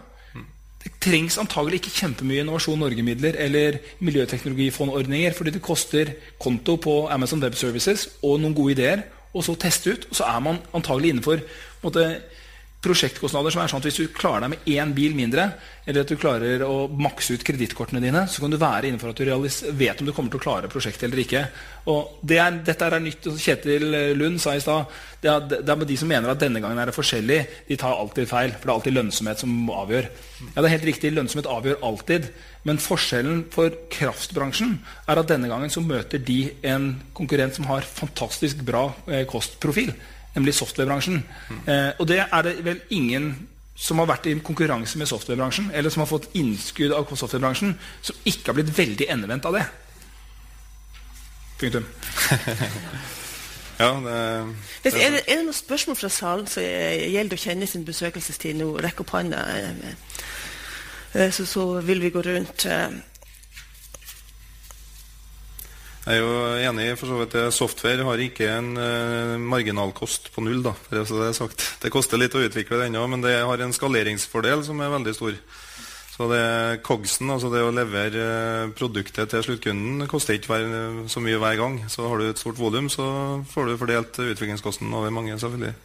Det 0.81 0.95
trengs 1.03 1.37
antagelig 1.37 1.77
ikke 1.77 1.93
kjempemye 1.93 2.41
Innovasjon 2.41 2.79
Norge-midler 2.81 3.35
eller 3.43 3.77
miljøteknologifondordninger, 4.01 5.35
fordi 5.37 5.53
det 5.53 5.61
koster 5.61 6.15
konto 6.41 6.79
på 6.81 6.95
Amazon 7.13 7.43
Web 7.43 7.57
Services 7.59 8.07
og 8.25 8.39
noen 8.41 8.55
gode 8.57 8.73
ideer, 8.73 9.03
og 9.31 9.45
så 9.45 9.53
teste 9.61 9.93
ut. 9.93 10.07
Og 10.09 10.17
så 10.17 10.25
er 10.25 10.39
man 10.41 10.57
antagelig 10.73 11.13
innenfor 11.13 11.43
måte, 11.83 12.07
prosjektkostnader 12.81 13.53
som 13.53 13.61
er 13.61 13.69
sånn 13.69 13.81
at 13.81 13.85
hvis 13.85 13.99
du 14.01 14.13
klarer 14.15 14.45
deg 14.45 14.53
med 14.55 14.69
én 14.73 14.93
bil 14.97 15.13
mindre, 15.13 15.51
eller 15.85 16.01
at 16.01 16.09
du 16.09 16.17
klarer 16.17 16.63
å 16.65 16.87
makse 16.89 17.35
ut 17.37 17.43
kredittkortene 17.45 18.01
dine, 18.01 18.23
så 18.29 18.41
kan 18.41 18.53
du 18.53 18.57
være 18.61 18.89
innenfor 18.89 19.11
at 19.11 19.21
du 19.21 19.73
vet 19.77 20.01
om 20.01 20.07
du 20.07 20.13
kommer 20.13 20.33
til 20.33 20.41
å 20.41 20.43
klare 20.43 20.69
prosjektet 20.71 21.05
eller 21.05 21.21
ikke. 21.21 21.43
Og 21.93 22.21
det 22.25 22.39
er, 22.41 22.57
Dette 22.65 22.87
er 22.87 23.01
nytt. 23.01 23.29
Kjetil 23.41 23.85
Lund 24.17 24.41
sa 24.41 24.55
i 24.57 24.61
stad 24.63 24.89
det, 25.21 25.33
det, 25.51 25.61
er 25.69 25.85
de 25.85 25.97
som 25.97 26.09
mener 26.09 26.33
at 26.33 26.41
denne 26.41 26.61
gangen 26.61 26.81
er 26.81 26.89
det 26.89 26.95
forskjellig, 26.97 27.39
de 27.67 27.77
tar 27.81 27.97
alltid 27.97 28.29
feil. 28.29 28.55
For 28.55 28.65
det 28.65 28.71
er 28.71 28.77
alltid 28.79 28.97
lønnsomhet 28.97 29.43
som 29.43 29.73
avgjør. 29.73 30.07
Ja, 30.41 30.55
det 30.55 30.63
er 30.65 30.73
helt 30.75 30.87
riktig, 30.89 31.13
Lønnsomhet 31.13 31.49
avgjør 31.49 31.83
alltid. 31.85 32.31
Men 32.65 32.81
forskjellen 32.81 33.43
for 33.53 33.77
kraftbransjen 33.93 34.79
er 35.05 35.21
at 35.21 35.29
denne 35.29 35.49
gangen 35.51 35.73
så 35.73 35.85
møter 35.85 36.21
de 36.21 36.43
en 36.65 36.95
konkurrent 37.17 37.57
som 37.57 37.69
har 37.69 37.85
fantastisk 37.85 38.65
bra 38.65 38.87
eh, 39.09 39.27
kostprofil 39.29 39.93
nemlig 40.35 40.55
softwarebransjen. 40.55 41.23
Eh, 41.67 41.91
og 41.99 42.07
det 42.07 42.21
er 42.23 42.41
det 42.47 42.55
vel 42.65 42.81
ingen 42.89 43.33
som 43.75 43.99
har 44.01 44.09
vært 44.11 44.27
i 44.29 44.35
konkurranse 44.45 44.99
med 44.99 45.09
softwarebransjen, 45.09 45.71
eller 45.73 45.89
som 45.89 46.03
har 46.03 46.11
fått 46.11 46.29
innskudd 46.37 46.93
av 46.93 47.09
softwarebransjen, 47.09 47.73
som 48.01 48.27
ikke 48.29 48.51
har 48.51 48.59
blitt 48.59 48.73
veldig 48.77 49.07
endevendt 49.09 49.47
av 49.49 49.57
det. 49.57 49.65
Punktum. 51.61 51.85
ja, 53.81 53.91
det, 54.05 54.17
det 54.83 54.91
er, 54.91 54.97
det, 54.97 55.05
er, 55.05 55.17
det, 55.17 55.37
noen 55.41 55.57
spørsmål 55.57 55.97
fra 55.97 56.11
salen 56.13 56.49
som 56.49 56.65
gjelder 56.65 57.37
å 57.37 57.41
kjenne 57.41 57.69
sin 57.69 57.85
besøkelsestid 57.87 58.59
nå? 58.59 58.69
Rekk 58.85 59.01
opp 59.03 59.15
hånda, 59.17 59.41
så, 61.33 61.45
så 61.45 61.65
vil 61.85 62.03
vi 62.05 62.13
gå 62.13 62.23
rundt. 62.25 62.67
Jeg 66.01 66.17
er 66.17 66.23
jo 66.23 66.37
enig 66.65 66.85
for 66.97 67.11
så 67.11 67.17
vidt. 67.19 67.35
Software 67.53 68.05
har 68.07 68.21
ikke 68.23 68.47
en 68.49 68.71
uh, 68.73 69.35
marginalkost 69.37 70.31
på 70.33 70.41
null. 70.41 70.63
da, 70.65 70.73
det, 70.89 71.03
er 71.05 71.35
sagt. 71.37 71.61
Det 71.83 71.91
koster 71.93 72.17
litt 72.17 72.33
å 72.33 72.41
utvikle 72.41 72.79
det 72.79 72.87
ennå, 72.89 73.03
men 73.11 73.21
det 73.21 73.35
har 73.45 73.61
en 73.61 73.75
skaleringsfordel 73.75 74.65
som 74.65 74.81
er 74.81 74.89
veldig 74.95 75.13
stor. 75.13 75.37
Så 76.11 76.27
det 76.31 76.41
Cogsen, 76.85 77.29
altså 77.29 77.51
det 77.53 77.61
å 77.61 77.73
levere 77.75 78.23
uh, 78.25 78.71
produktet 78.73 79.29
til 79.29 79.45
sluttkunden, 79.45 80.07
koster 80.09 80.39
ikke 80.39 80.55
hver, 80.55 80.65
så 81.05 81.21
mye 81.21 81.37
hver 81.37 81.61
gang. 81.61 81.77
Så 81.85 82.09
har 82.09 82.17
du 82.17 82.31
et 82.31 82.41
stort 82.41 82.57
volum, 82.57 82.89
så 82.89 83.05
får 83.53 83.69
du 83.69 83.77
fordelt 83.83 84.23
utviklingskosten 84.25 84.89
over 84.89 85.13
mange, 85.13 85.37
selvfølgelig. 85.37 85.75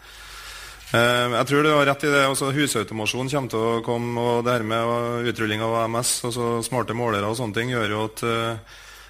Uh, 0.96 1.36
jeg 1.36 1.52
tror 1.52 1.60
du 1.60 1.72
har 1.74 1.86
rett 1.92 2.08
i 2.08 2.16
det. 2.16 2.24
også 2.24 2.54
Husautomasjon 2.56 3.28
kommer 3.36 3.52
til 3.52 3.68
å 3.68 3.84
komme, 3.84 4.16
og 4.16 4.48
det 4.48 4.56
her 4.56 4.66
med 4.72 5.28
utrulling 5.28 5.60
av 5.60 5.76
AMS, 5.84 6.16
altså 6.32 6.56
smarte 6.64 6.96
målere 6.96 7.28
og 7.28 7.36
sånne 7.36 7.60
ting, 7.60 7.76
gjør 7.76 7.96
jo 7.98 8.04
at 8.08 8.28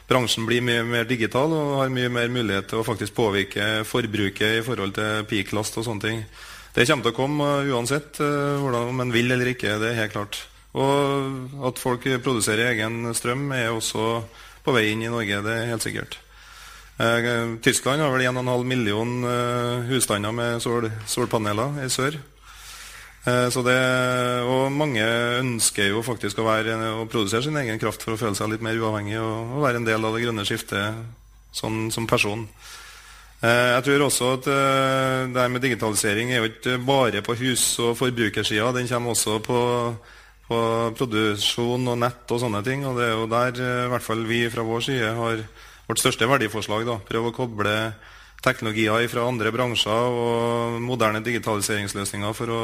bransjen 0.07 0.47
blir 0.47 0.63
mye 0.65 0.85
mer 0.87 1.07
digital 1.09 1.53
og 1.53 1.79
har 1.81 1.95
mye 1.95 2.11
mer 2.13 2.31
mulighet 2.33 2.71
til 2.71 2.81
å 2.81 2.87
faktisk 2.87 3.15
påvirke 3.17 3.85
forbruket 3.87 4.61
i 4.61 4.67
forhold 4.67 4.95
til 4.99 5.25
peak-last 5.31 5.79
og 5.81 5.89
sånne 5.89 6.05
ting. 6.05 6.21
Det 6.77 6.85
kommer 6.85 7.07
til 7.07 7.15
å 7.15 7.17
komme 7.17 7.49
uansett 7.73 8.21
eh, 8.21 8.67
om 8.67 9.01
en 9.01 9.15
vil 9.15 9.33
eller 9.33 9.55
ikke. 9.55 9.79
Det 9.81 9.91
er 9.91 10.01
helt 10.03 10.13
klart. 10.13 10.43
Og 10.77 11.65
at 11.65 11.81
folk 11.81 12.05
produserer 12.23 12.75
egen 12.75 13.15
strøm, 13.17 13.49
er 13.57 13.73
også 13.73 14.21
på 14.67 14.75
vei 14.77 14.91
inn 14.93 15.07
i 15.07 15.11
Norge. 15.11 15.41
Det 15.47 15.55
er 15.55 15.71
helt 15.71 15.87
sikkert. 15.87 16.19
Eh, 17.01 17.57
Tyskland 17.65 18.05
har 18.05 18.13
vel 18.13 18.27
1,5 18.29 18.69
million 18.69 19.17
eh, 19.25 19.89
husstander 19.91 20.37
med 20.37 20.61
sol, 20.65 20.91
solpaneler 21.09 21.81
i 21.85 21.91
sør. 21.93 22.21
Eh, 23.27 23.49
så 23.51 23.63
det, 23.67 23.77
og 24.47 24.71
mange 24.71 25.03
ønsker 25.41 25.91
jo 25.91 26.03
faktisk 26.07 26.39
å, 26.39 26.47
være, 26.47 26.77
å, 26.95 27.07
produsere 27.11 27.43
sin 27.43 27.59
egen 27.59 27.81
kraft 27.83 28.05
for 28.07 28.15
å 28.15 28.21
føle 28.21 28.39
seg 28.39 28.53
litt 28.53 28.63
mer 28.63 28.79
uavhengig 28.79 29.19
og, 29.19 29.57
og 29.57 29.65
være 29.65 29.83
en 29.83 29.89
del 29.89 30.07
av 30.07 30.15
det 30.15 30.23
grønne 30.23 30.47
skiftet 30.47 31.01
sånn, 31.57 31.89
som 31.95 32.07
person. 32.07 32.45
Eh, 33.43 33.71
jeg 33.75 33.87
tror 33.89 34.07
også 34.07 34.31
at 34.37 34.47
eh, 34.53 35.25
det 35.33 35.43
her 35.43 35.51
med 35.53 35.65
digitalisering 35.65 36.31
er 36.31 36.45
jo 36.45 36.53
ikke 36.53 36.79
bare 36.87 37.25
på 37.27 37.35
hus- 37.43 37.81
og 37.83 37.97
forbrukersida. 37.99 38.71
Den 38.77 38.87
kommer 38.93 39.17
også 39.17 39.41
på, 39.43 39.61
på, 40.47 40.61
produksjon 40.97 41.91
og 41.91 41.99
nett 42.05 42.31
og 42.31 42.45
sånne 42.45 42.63
ting. 42.67 42.87
Og 42.87 43.01
det 43.01 43.09
er 43.09 43.17
jo 43.17 43.31
der 43.33 43.59
i 43.59 43.89
hvert 43.91 44.07
fall 44.07 44.23
vi 44.29 44.45
fra 44.53 44.65
vår 44.67 44.87
side 44.87 45.17
har 45.19 45.43
vårt 45.89 46.03
største 46.03 46.31
verdiforslag. 46.31 46.87
da, 46.87 47.01
Prøve 47.11 47.35
å 47.35 47.37
koble 47.43 47.75
teknologier 48.47 49.11
fra 49.11 49.27
andre 49.27 49.53
bransjer 49.55 50.17
og 50.23 50.79
moderne 50.85 51.23
digitaliseringsløsninger 51.27 52.37
for 52.37 52.55
å 52.55 52.63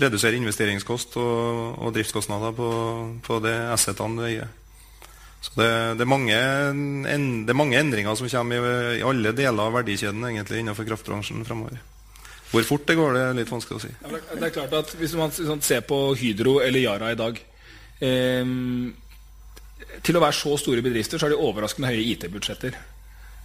redusere 0.00 0.38
investeringskost 0.38 1.18
og, 1.20 1.76
og 1.82 1.92
driftskostnader 1.96 2.54
på, 2.56 2.70
på 3.26 3.42
de 3.44 3.54
assetene 3.74 4.20
du 4.20 4.26
eier. 4.28 4.56
Så 5.40 5.54
det, 5.56 5.68
det, 5.96 6.04
er 6.04 6.10
mange, 6.10 6.36
en, 6.36 7.22
det, 7.46 7.52
er 7.52 7.56
mange, 7.56 7.78
endringer 7.80 8.16
som 8.18 8.28
kommer 8.28 8.60
i, 8.60 8.98
i, 8.98 9.04
alle 9.06 9.32
deler 9.36 9.70
av 9.70 9.78
verdikjeden 9.78 10.26
egentlig 10.28 10.60
innenfor 10.60 10.88
kraftbransjen 10.88 11.46
fremover. 11.48 11.80
Hvor 12.50 12.66
fort 12.66 12.84
det 12.88 12.98
går, 12.98 13.14
det 13.14 13.22
er 13.24 13.38
litt 13.38 13.52
vanskelig 13.52 13.78
å 13.78 13.82
si. 13.84 13.92
Det 14.10 14.42
er 14.42 14.52
klart 14.52 14.74
at 14.74 14.92
Hvis 14.98 15.14
man 15.16 15.32
sånn, 15.32 15.62
ser 15.64 15.84
på 15.86 15.98
Hydro 16.18 16.58
eller 16.64 16.82
Yara 16.82 17.12
i 17.14 17.18
dag 17.18 17.36
eh, 18.02 18.50
Til 20.02 20.18
å 20.18 20.22
være 20.24 20.34
så 20.34 20.56
store 20.58 20.82
bedrifter 20.82 21.20
så 21.20 21.28
har 21.28 21.32
de 21.32 21.38
overraskende 21.38 21.92
høye 21.92 22.08
IT-budsjetter. 22.10 22.76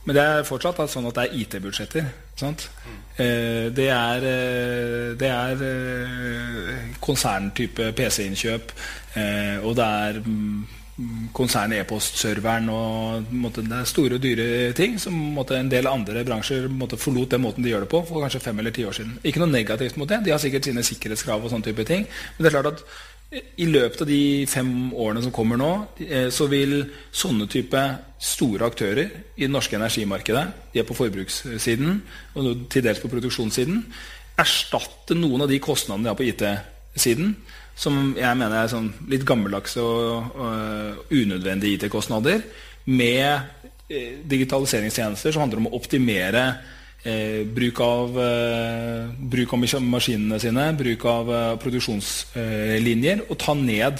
Men 0.05 0.17
det 0.17 0.23
er 0.23 0.45
fortsatt 0.45 0.79
sånn 0.89 1.09
at 1.09 1.17
det 1.17 1.25
er 1.25 1.35
IT-budsjetter. 1.41 2.09
Eh, 3.15 3.67
det 3.73 3.89
er, 3.89 4.25
eh, 4.29 5.11
det 5.17 5.29
er 5.31 5.61
eh, 5.65 6.87
konserntype 7.01 7.91
PC-innkjøp, 7.95 8.73
og 9.63 9.71
det 9.77 9.85
er 9.85 10.19
mm, 10.19 11.29
konsern 11.35 11.73
e-postserveren 11.75 12.69
og 12.71 13.31
måtte, 13.31 13.63
Det 13.63 13.79
er 13.79 13.87
store 13.87 14.19
og 14.19 14.21
dyre 14.23 14.73
ting 14.75 14.99
som 14.99 15.13
måtte, 15.13 15.57
en 15.57 15.71
del 15.71 15.87
andre 15.87 16.23
bransjer 16.27 16.67
måtte, 16.69 16.99
forlot 16.99 17.31
den 17.31 17.41
måten 17.41 17.63
de 17.63 17.71
gjør 17.71 17.87
det 17.87 17.91
på 17.95 18.03
for 18.05 18.21
kanskje 18.21 18.43
fem 18.43 18.59
eller 18.59 18.71
ti 18.71 18.85
år 18.85 18.93
siden. 18.99 19.17
Ikke 19.23 19.39
noe 19.39 19.51
negativt 19.51 19.97
mot 19.97 20.09
det. 20.09 20.21
De 20.25 20.31
har 20.31 20.39
sikkert 20.39 20.69
sine 20.69 20.83
sikkerhetskrav 20.83 21.43
og 21.43 21.51
sånne 21.51 21.71
type 21.71 21.87
ting. 21.87 22.05
Men 22.37 22.45
det 22.45 22.53
er 22.53 22.61
klart 22.61 22.73
at 22.73 22.85
i 23.33 23.65
løpet 23.67 24.03
av 24.03 24.07
de 24.07 24.45
fem 24.47 24.69
årene 24.93 25.23
som 25.25 25.33
kommer 25.33 25.59
nå, 25.59 25.71
eh, 26.05 26.27
så 26.31 26.47
vil 26.51 26.77
sånne 27.15 27.47
type 27.51 27.81
store 28.21 28.69
aktører 28.69 29.09
i 29.35 29.45
det 29.45 29.51
norske 29.51 29.75
energimarkedet, 29.75 30.45
de 30.73 30.81
er 30.81 30.87
på 30.87 30.97
forbrukssiden 30.97 31.99
og 32.35 32.67
til 32.71 32.85
dels 32.85 33.01
på 33.01 33.11
produksjonssiden, 33.11 33.81
erstatte 34.39 35.17
noen 35.17 35.45
av 35.45 35.51
de 35.51 35.59
kostnadene 35.63 36.05
de 36.05 36.11
har 36.11 36.19
på 36.19 36.27
IT-siden, 36.29 37.35
som 37.75 38.13
jeg 38.15 38.39
mener 38.39 38.61
er 38.61 38.71
sånn 38.71 38.91
litt 39.11 39.25
gammeldagse 39.27 39.83
og, 39.83 40.37
og 40.39 41.11
unødvendige 41.11 41.79
IT-kostnader, 41.79 42.45
med 42.85 43.27
eh, 43.89 44.21
digitaliseringstjenester 44.23 45.33
som 45.33 45.45
handler 45.45 45.63
om 45.63 45.71
å 45.71 45.77
optimere 45.79 46.47
Eh, 47.05 47.43
bruk, 47.45 47.79
av, 47.85 48.15
eh, 48.17 49.09
bruk, 49.29 49.51
av, 49.53 49.81
maskinene 49.85 50.39
sine, 50.41 50.63
bruk 50.73 51.03
av 51.05 51.27
eh, 51.29 51.51
produksjonslinjer, 51.61 53.19
og 53.29 53.37
ta 53.37 53.53
ned, 53.53 53.99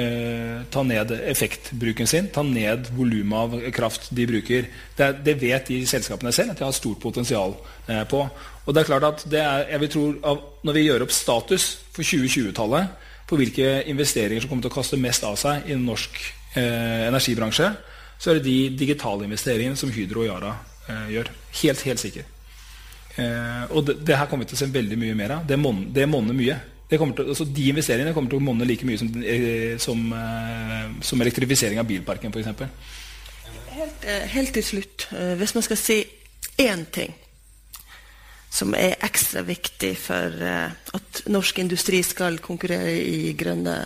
eh, 0.00 0.62
ta 0.72 0.82
ned, 0.82 1.12
effektbruken 1.28 2.08
sin, 2.08 2.30
ta 2.32 2.40
ned 2.42 2.88
volumet 2.96 3.36
av 3.36 3.66
kraft 3.76 4.08
de 4.16 4.24
bruker. 4.30 4.70
Det, 4.96 5.10
det, 5.26 5.34
vet 5.42 5.68
de 5.68 5.82
selskapene 5.84 6.32
selv 6.32 6.54
at 6.54 6.62
de 6.62 6.64
har 6.64 6.72
stort 6.72 7.02
potensial 7.02 7.52
eh, 7.84 8.06
på. 8.08 8.22
Og 8.64 8.72
det 8.72 8.80
er 8.80 8.88
klart 8.88 9.04
at 9.10 9.26
er, 9.28 9.68
jeg 9.74 9.82
vil 9.84 9.92
tro 9.92 10.06
av, 10.24 10.40
Når 10.64 10.78
vi 10.78 10.86
gjør 10.86 11.04
opp 11.04 11.12
status 11.12 11.68
for 11.92 12.00
2020-tallet 12.00 13.04
på 13.28 13.36
hvilke 13.36 13.84
investeringer 13.92 14.40
som 14.40 14.54
kommer 14.54 14.64
til 14.64 14.72
å 14.72 14.78
kaste 14.78 14.96
mest 14.96 15.28
av 15.28 15.36
seg 15.36 15.68
i 15.68 15.76
norsk 15.76 16.16
eh, 16.56 17.04
energibransje, 17.12 17.68
så 18.16 18.32
er 18.32 18.40
det 18.40 18.48
de 18.48 18.58
digitale 18.86 19.28
investeringene 19.28 19.76
som 19.76 19.92
Hydro 19.92 20.24
og 20.24 20.32
Yara 20.32 20.56
gjør. 21.12 21.28
Helt, 21.60 21.84
helt 21.84 22.00
sikker. 22.00 22.37
Eh, 23.18 23.62
og 23.74 23.86
det, 23.86 23.98
det, 24.06 24.16
her 24.16 24.28
kommer 24.30 24.46
vi 24.46 24.52
til 24.52 24.60
å 24.60 24.62
se 24.62 24.72
veldig 24.72 24.98
mye 25.00 25.16
mer 25.18 25.38
av. 25.38 25.46
Det, 25.48 25.58
monner 25.58 26.36
mye. 26.36 26.58
Til, 26.88 27.02
altså 27.04 27.44
de 27.44 27.66
investeringene 27.68 28.14
kommer 28.16 28.32
til 28.32 28.40
å 28.40 28.44
monne 28.46 28.64
like 28.64 28.86
mye 28.88 28.98
som, 29.00 29.10
eh, 29.20 29.74
som, 29.82 30.06
eh, 30.16 30.86
som 31.04 31.20
elektrifisering 31.20 31.80
av 31.80 31.88
bilparken 31.88 32.32
f.eks. 32.32 32.62
Helt, 33.74 34.04
eh, 34.08 34.24
helt 34.32 34.54
til 34.56 34.64
slutt, 34.64 35.08
hvis 35.36 35.54
man 35.54 35.66
skal 35.66 35.76
si 35.76 35.98
én 36.58 36.86
ting 36.90 37.12
som 38.50 38.72
er 38.74 38.96
ekstra 39.04 39.42
viktig 39.44 39.92
for 40.00 40.32
at 40.40 41.20
norsk 41.28 41.58
industri 41.60 42.00
skal 42.02 42.40
konkurrere 42.40 42.96
i 42.96 43.34
grønne 43.36 43.76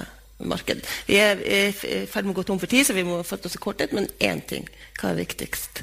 marked. 0.47 0.87
Vi 1.09 1.18
er 1.18 1.43
i 1.43 1.72
ferd 2.07 2.24
med 2.28 2.37
å 2.37 2.39
gå 2.39 2.45
tom 2.47 2.61
for 2.62 2.70
tid, 2.70 2.87
så 2.87 2.95
vi 2.95 3.03
må 3.03 3.18
fatte 3.26 3.51
oss 3.51 3.59
i 3.59 3.62
korthet. 3.62 3.93
Men 3.93 4.07
én 4.22 4.41
ting. 4.47 4.68
Hva 5.01 5.11
er 5.11 5.18
viktigst? 5.18 5.83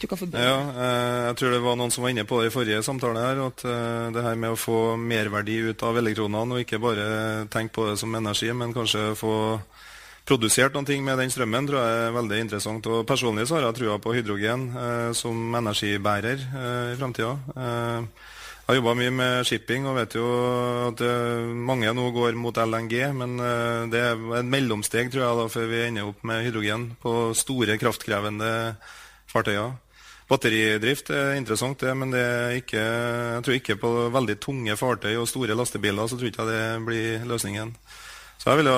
Du 0.00 0.06
kan 0.06 0.18
få 0.18 0.26
Ja, 0.32 0.56
eh, 0.72 1.26
jeg 1.28 1.36
tror 1.36 1.52
det 1.52 1.60
var 1.60 1.76
noen 1.76 1.92
som 1.92 2.04
var 2.04 2.14
inne 2.14 2.24
på 2.24 2.40
det 2.40 2.48
i 2.48 2.54
forrige 2.54 2.82
samtale. 2.82 3.20
her, 3.20 3.40
at 3.46 3.64
eh, 3.64 4.10
Det 4.12 4.22
her 4.24 4.34
med 4.34 4.50
å 4.50 4.56
få 4.56 4.96
merverdi 4.96 5.58
ut 5.68 5.82
av 5.82 5.98
elektronene, 6.00 6.54
og 6.54 6.60
ikke 6.64 6.80
bare 6.80 7.46
tenke 7.52 7.74
på 7.74 7.90
det 7.90 7.98
som 7.98 8.14
energi, 8.14 8.52
men 8.52 8.72
kanskje 8.72 9.14
få 9.14 9.60
produsert 10.24 10.72
noen 10.72 10.86
ting 10.86 11.04
med 11.04 11.18
den 11.18 11.28
strømmen, 11.28 11.66
tror 11.66 11.84
jeg 11.84 12.06
er 12.06 12.16
veldig 12.16 12.38
interessant. 12.40 12.86
Og 12.86 13.06
Personlig 13.06 13.46
så 13.46 13.58
har 13.58 13.68
jeg 13.68 13.76
trua 13.76 13.98
på 13.98 14.14
hydrogen 14.16 14.72
eh, 14.72 15.12
som 15.12 15.54
energibærer 15.54 16.38
i 16.94 16.96
framtida. 16.96 17.36
Jeg 18.70 18.76
har 18.76 18.78
jobba 18.78 18.94
mye 18.94 19.10
med 19.10 19.44
shipping 19.44 19.86
og 19.90 19.96
vet 19.98 20.14
jo 20.14 20.26
at 20.86 21.00
mange 21.52 21.90
nå 21.92 22.04
går 22.14 22.38
mot 22.38 22.54
LNG. 22.54 22.94
Men 23.18 23.36
det 23.90 23.98
er 23.98 24.14
et 24.38 24.46
mellomsteg 24.46 25.10
tror 25.10 25.24
jeg 25.26 25.40
da, 25.40 25.46
før 25.50 25.66
vi 25.66 25.82
ender 25.88 26.06
opp 26.06 26.22
med 26.22 26.44
hydrogen 26.46 26.92
på 27.02 27.34
store 27.34 27.76
kraftkrevende 27.82 28.52
fartøyer. 29.26 29.74
Batteridrift 30.30 31.10
er 31.10 31.34
interessant, 31.34 31.80
det, 31.82 31.90
men 31.98 32.12
det 32.14 32.26
ikke, 32.60 32.78
jeg 32.78 33.42
tror 33.46 33.56
ikke 33.56 33.80
på 33.82 33.90
veldig 34.14 34.36
tunge 34.38 34.76
fartøy 34.78 35.16
og 35.18 35.26
store 35.26 35.56
lastebiler 35.58 36.06
så 36.06 36.18
tror 36.18 36.30
ikke 36.30 36.46
jeg 36.46 36.54
det 36.54 36.84
blir 36.86 37.24
løsningen. 37.26 37.72
Så 38.40 38.48
jeg 38.48 38.60
ville, 38.62 38.74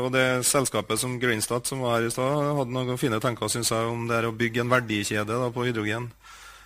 og 0.00 0.06
det 0.14 0.46
Selskapet 0.48 1.00
som 1.02 1.18
Greenstad 1.20 1.66
som 1.68 1.82
var 1.84 1.98
her 1.98 2.06
i 2.06 2.12
stad, 2.14 2.46
hadde 2.60 2.72
noen 2.72 3.00
fine 3.00 3.18
tanker 3.20 3.50
synes 3.52 3.72
jeg, 3.74 3.90
om 3.90 4.06
det 4.08 4.20
er 4.20 4.28
å 4.30 4.36
bygge 4.38 4.62
en 4.62 4.70
verdikjede 4.70 5.40
da, 5.42 5.50
på 5.52 5.66
hydrogen. 5.66 6.06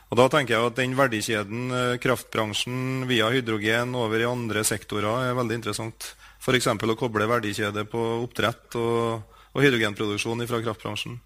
Og 0.08 0.16
Da 0.16 0.28
tenker 0.32 0.54
jeg 0.54 0.68
at 0.70 0.76
den 0.76 0.94
verdikjeden, 0.96 1.64
eh, 1.74 1.96
kraftbransjen 2.00 3.08
via 3.08 3.28
hydrogen 3.32 3.96
over 3.98 4.20
i 4.20 4.28
andre 4.28 4.62
sektorer, 4.64 5.28
er 5.28 5.36
veldig 5.36 5.58
interessant. 5.58 6.14
F.eks. 6.40 6.68
å 6.68 6.96
koble 7.00 7.26
verdikjede 7.28 7.84
på 7.90 8.04
oppdrett 8.22 8.76
og, 8.76 9.24
og 9.52 9.64
hydrogenproduksjon 9.64 10.46
fra 10.48 10.62
kraftbransjen. 10.62 11.18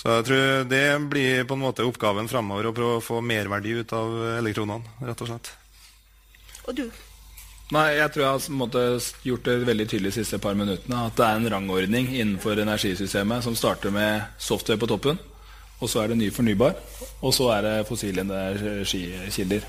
Så 0.00 0.08
jeg 0.14 0.24
tror 0.30 0.64
det 0.64 0.84
blir 1.12 1.44
på 1.44 1.56
en 1.58 1.60
måte 1.60 1.84
oppgaven 1.84 2.28
fremover 2.30 2.70
å 2.70 2.72
prøve 2.72 2.96
å 2.96 3.04
få 3.04 3.18
merverdi 3.20 3.74
ut 3.82 3.92
av 3.92 4.14
elektronene. 4.38 4.96
rett 5.04 5.20
og 5.20 5.28
slett. 5.28 5.50
Og 6.64 6.76
du? 6.78 6.86
Nei, 7.70 7.96
Jeg 8.00 8.10
tror 8.10 8.24
jeg 8.24 8.60
har 8.60 9.02
gjort 9.22 9.44
det 9.44 9.66
veldig 9.66 9.86
tydelig 9.88 10.10
de 10.10 10.24
siste 10.24 10.38
par 10.38 10.54
minuttene 10.54 11.04
at 11.06 11.16
det 11.16 11.26
er 11.26 11.36
en 11.36 11.50
rangordning 11.52 12.08
innenfor 12.16 12.58
energisystemet 12.58 13.44
som 13.44 13.54
starter 13.54 13.90
med 13.90 14.22
software 14.38 14.78
på 14.78 14.88
toppen. 14.88 15.18
og 15.80 15.88
så 15.88 16.02
er 16.02 16.08
det 16.08 16.18
ny 16.18 16.30
fornybar, 16.30 16.74
og 17.22 17.32
så 17.32 17.48
er 17.56 17.62
det 17.62 17.86
fossile 17.88 18.20
energikilder. 18.20 19.62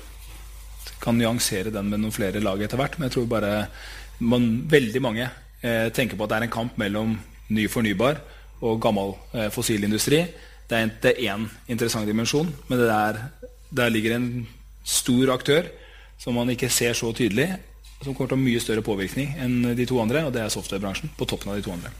Kan 1.00 1.16
nyansere 1.16 1.70
den 1.72 1.88
med 1.88 2.00
noen 2.00 2.12
flere 2.12 2.40
lag 2.40 2.60
etter 2.60 2.76
hvert, 2.76 2.98
men 2.98 3.08
jeg 3.08 3.12
tror 3.12 3.26
bare 3.26 3.66
man, 4.18 4.68
veldig 4.68 5.00
mange 5.00 5.30
eh, 5.62 5.88
tenker 5.88 6.16
på 6.16 6.24
at 6.24 6.30
det 6.30 6.36
er 6.36 6.42
en 6.42 6.56
kamp 6.58 6.76
mellom 6.76 7.18
ny 7.48 7.64
fornybar 7.68 8.20
og 8.62 8.80
gammel 8.82 9.14
eh, 9.34 9.50
fossilindustri. 9.52 10.22
Det 10.70 10.78
er, 10.78 10.92
det 11.02 11.18
én 11.20 11.48
interessant 11.68 12.08
dimensjon, 12.08 12.48
men 12.68 12.80
det 12.80 12.88
der, 12.88 13.20
der 13.82 13.92
ligger 13.92 14.16
en 14.16 14.46
stor 14.84 15.34
aktør 15.34 15.68
som 16.22 16.38
man 16.38 16.50
ikke 16.54 16.70
ser 16.70 16.94
så 16.94 17.10
tydelig, 17.12 17.50
som 18.02 18.14
kommer 18.14 18.30
til 18.30 18.38
å 18.38 18.40
ha 18.40 18.46
mye 18.46 18.62
større 18.62 18.84
påvirkning 18.86 19.36
enn 19.42 19.74
de 19.78 19.86
to 19.86 19.98
andre, 20.02 20.24
og 20.26 20.34
det 20.34 20.42
er 20.44 20.54
softwarebransjen 20.54 21.12
på 21.18 21.28
toppen 21.28 21.52
av 21.52 21.58
de 21.58 21.66
to 21.66 21.74
andre. 21.74 21.90